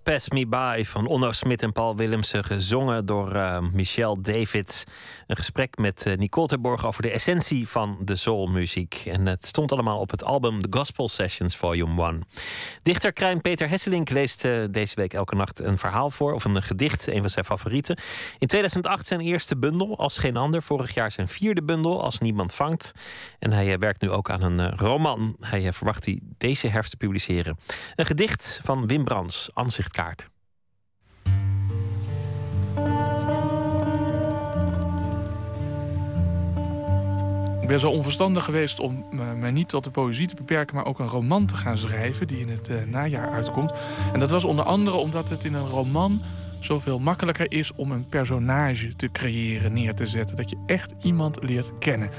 [0.03, 4.83] Pass Me By van Onno Smit en Paul Willemsen, gezongen door eh, Michel David.
[5.27, 9.01] Een gesprek met eh, Nicole Terborg over de essentie van de soulmuziek.
[9.05, 12.23] En het stond allemaal op het album The Gospel Sessions Volume 1.
[12.81, 16.63] Dichter Krijn Peter Hesselink leest eh, deze week elke nacht een verhaal voor, of een
[16.63, 17.97] gedicht, een van zijn favorieten.
[18.37, 20.63] In 2008 zijn eerste bundel, Als Geen Ander.
[20.63, 22.91] Vorig jaar zijn vierde bundel, Als Niemand Vangt.
[23.39, 25.35] En hij werkt nu ook aan een roman.
[25.39, 27.57] Hij verwacht die deze herfst te publiceren.
[27.95, 29.49] Een gedicht van Wim Brands,
[37.63, 40.75] Ik ben zo onverstandig geweest om me me niet tot de poëzie te beperken...
[40.75, 43.73] maar ook een roman te gaan schrijven die in het eh, najaar uitkomt.
[44.13, 46.21] En dat was onder andere omdat het in een roman
[46.59, 47.75] zoveel makkelijker is...
[47.75, 50.35] om een personage te creëren, neer te zetten.
[50.35, 52.09] Dat je echt iemand leert kennen.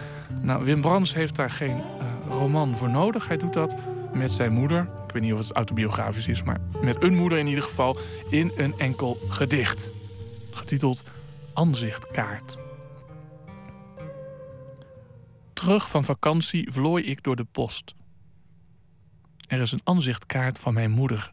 [0.42, 3.28] Nou, Wim Brands heeft daar geen eh, roman voor nodig.
[3.28, 3.74] Hij doet dat
[4.12, 4.88] met zijn moeder.
[5.14, 7.98] Weet niet of het autobiografisch is, maar met een moeder in ieder geval...
[8.30, 9.90] in een enkel gedicht.
[10.50, 11.04] Getiteld
[11.52, 12.58] Anzichtkaart.
[15.52, 17.94] Terug van vakantie vlooi ik door de post.
[19.48, 21.32] Er is een aanzichtkaart van mijn moeder.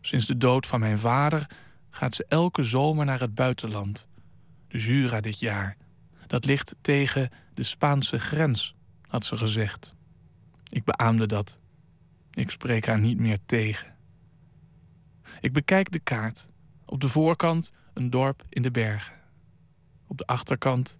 [0.00, 1.50] Sinds de dood van mijn vader
[1.90, 4.08] gaat ze elke zomer naar het buitenland.
[4.68, 5.76] De Jura dit jaar.
[6.26, 8.74] Dat ligt tegen de Spaanse grens,
[9.08, 9.94] had ze gezegd.
[10.68, 11.58] Ik beaamde dat.
[12.38, 13.94] Ik spreek haar niet meer tegen.
[15.40, 16.48] Ik bekijk de kaart.
[16.84, 19.14] Op de voorkant een dorp in de bergen.
[20.06, 20.98] Op de achterkant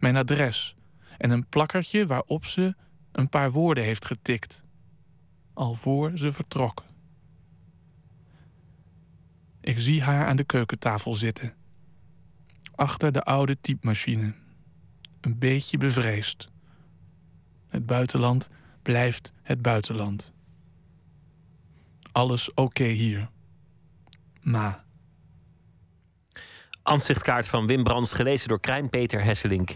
[0.00, 0.76] mijn adres
[1.18, 2.74] en een plakkertje waarop ze
[3.12, 4.64] een paar woorden heeft getikt.
[5.52, 6.84] Al voor ze vertrok.
[9.60, 11.54] Ik zie haar aan de keukentafel zitten.
[12.74, 14.34] Achter de oude typemachine.
[15.20, 16.50] Een beetje bevreesd.
[17.68, 18.50] Het buitenland
[18.82, 20.32] blijft het buitenland.
[22.12, 23.30] Alles oké hier.
[24.42, 24.84] Ma.
[26.82, 29.70] Ansichtkaart van Wim Brands, gelezen door Krijn Peter Hesselink.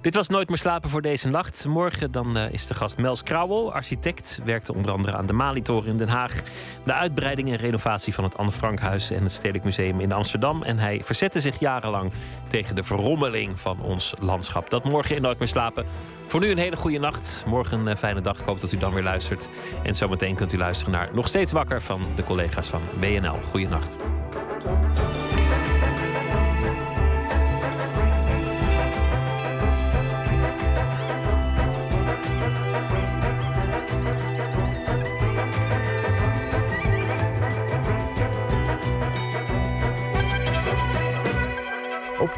[0.00, 1.66] Dit was Nooit meer slapen voor deze nacht.
[1.66, 4.40] Morgen dan eh, is de gast Mels Krauwel, architect.
[4.44, 6.42] Werkte onder andere aan de Malitoren in Den Haag.
[6.84, 10.62] De uitbreiding en renovatie van het Anne Frankhuis en het Stedelijk Museum in Amsterdam.
[10.62, 12.12] En hij verzette zich jarenlang
[12.48, 14.70] tegen de verrommeling van ons landschap.
[14.70, 15.84] Dat morgen in Nooit meer slapen.
[16.26, 17.44] Voor nu een hele goede nacht.
[17.46, 18.40] Morgen een fijne dag.
[18.40, 19.48] Ik hoop dat u dan weer luistert.
[19.82, 23.38] En zometeen kunt u luisteren naar Nog Steeds Wakker van de collega's van BNL.
[23.50, 23.96] Goeienacht.
[24.64, 24.89] Op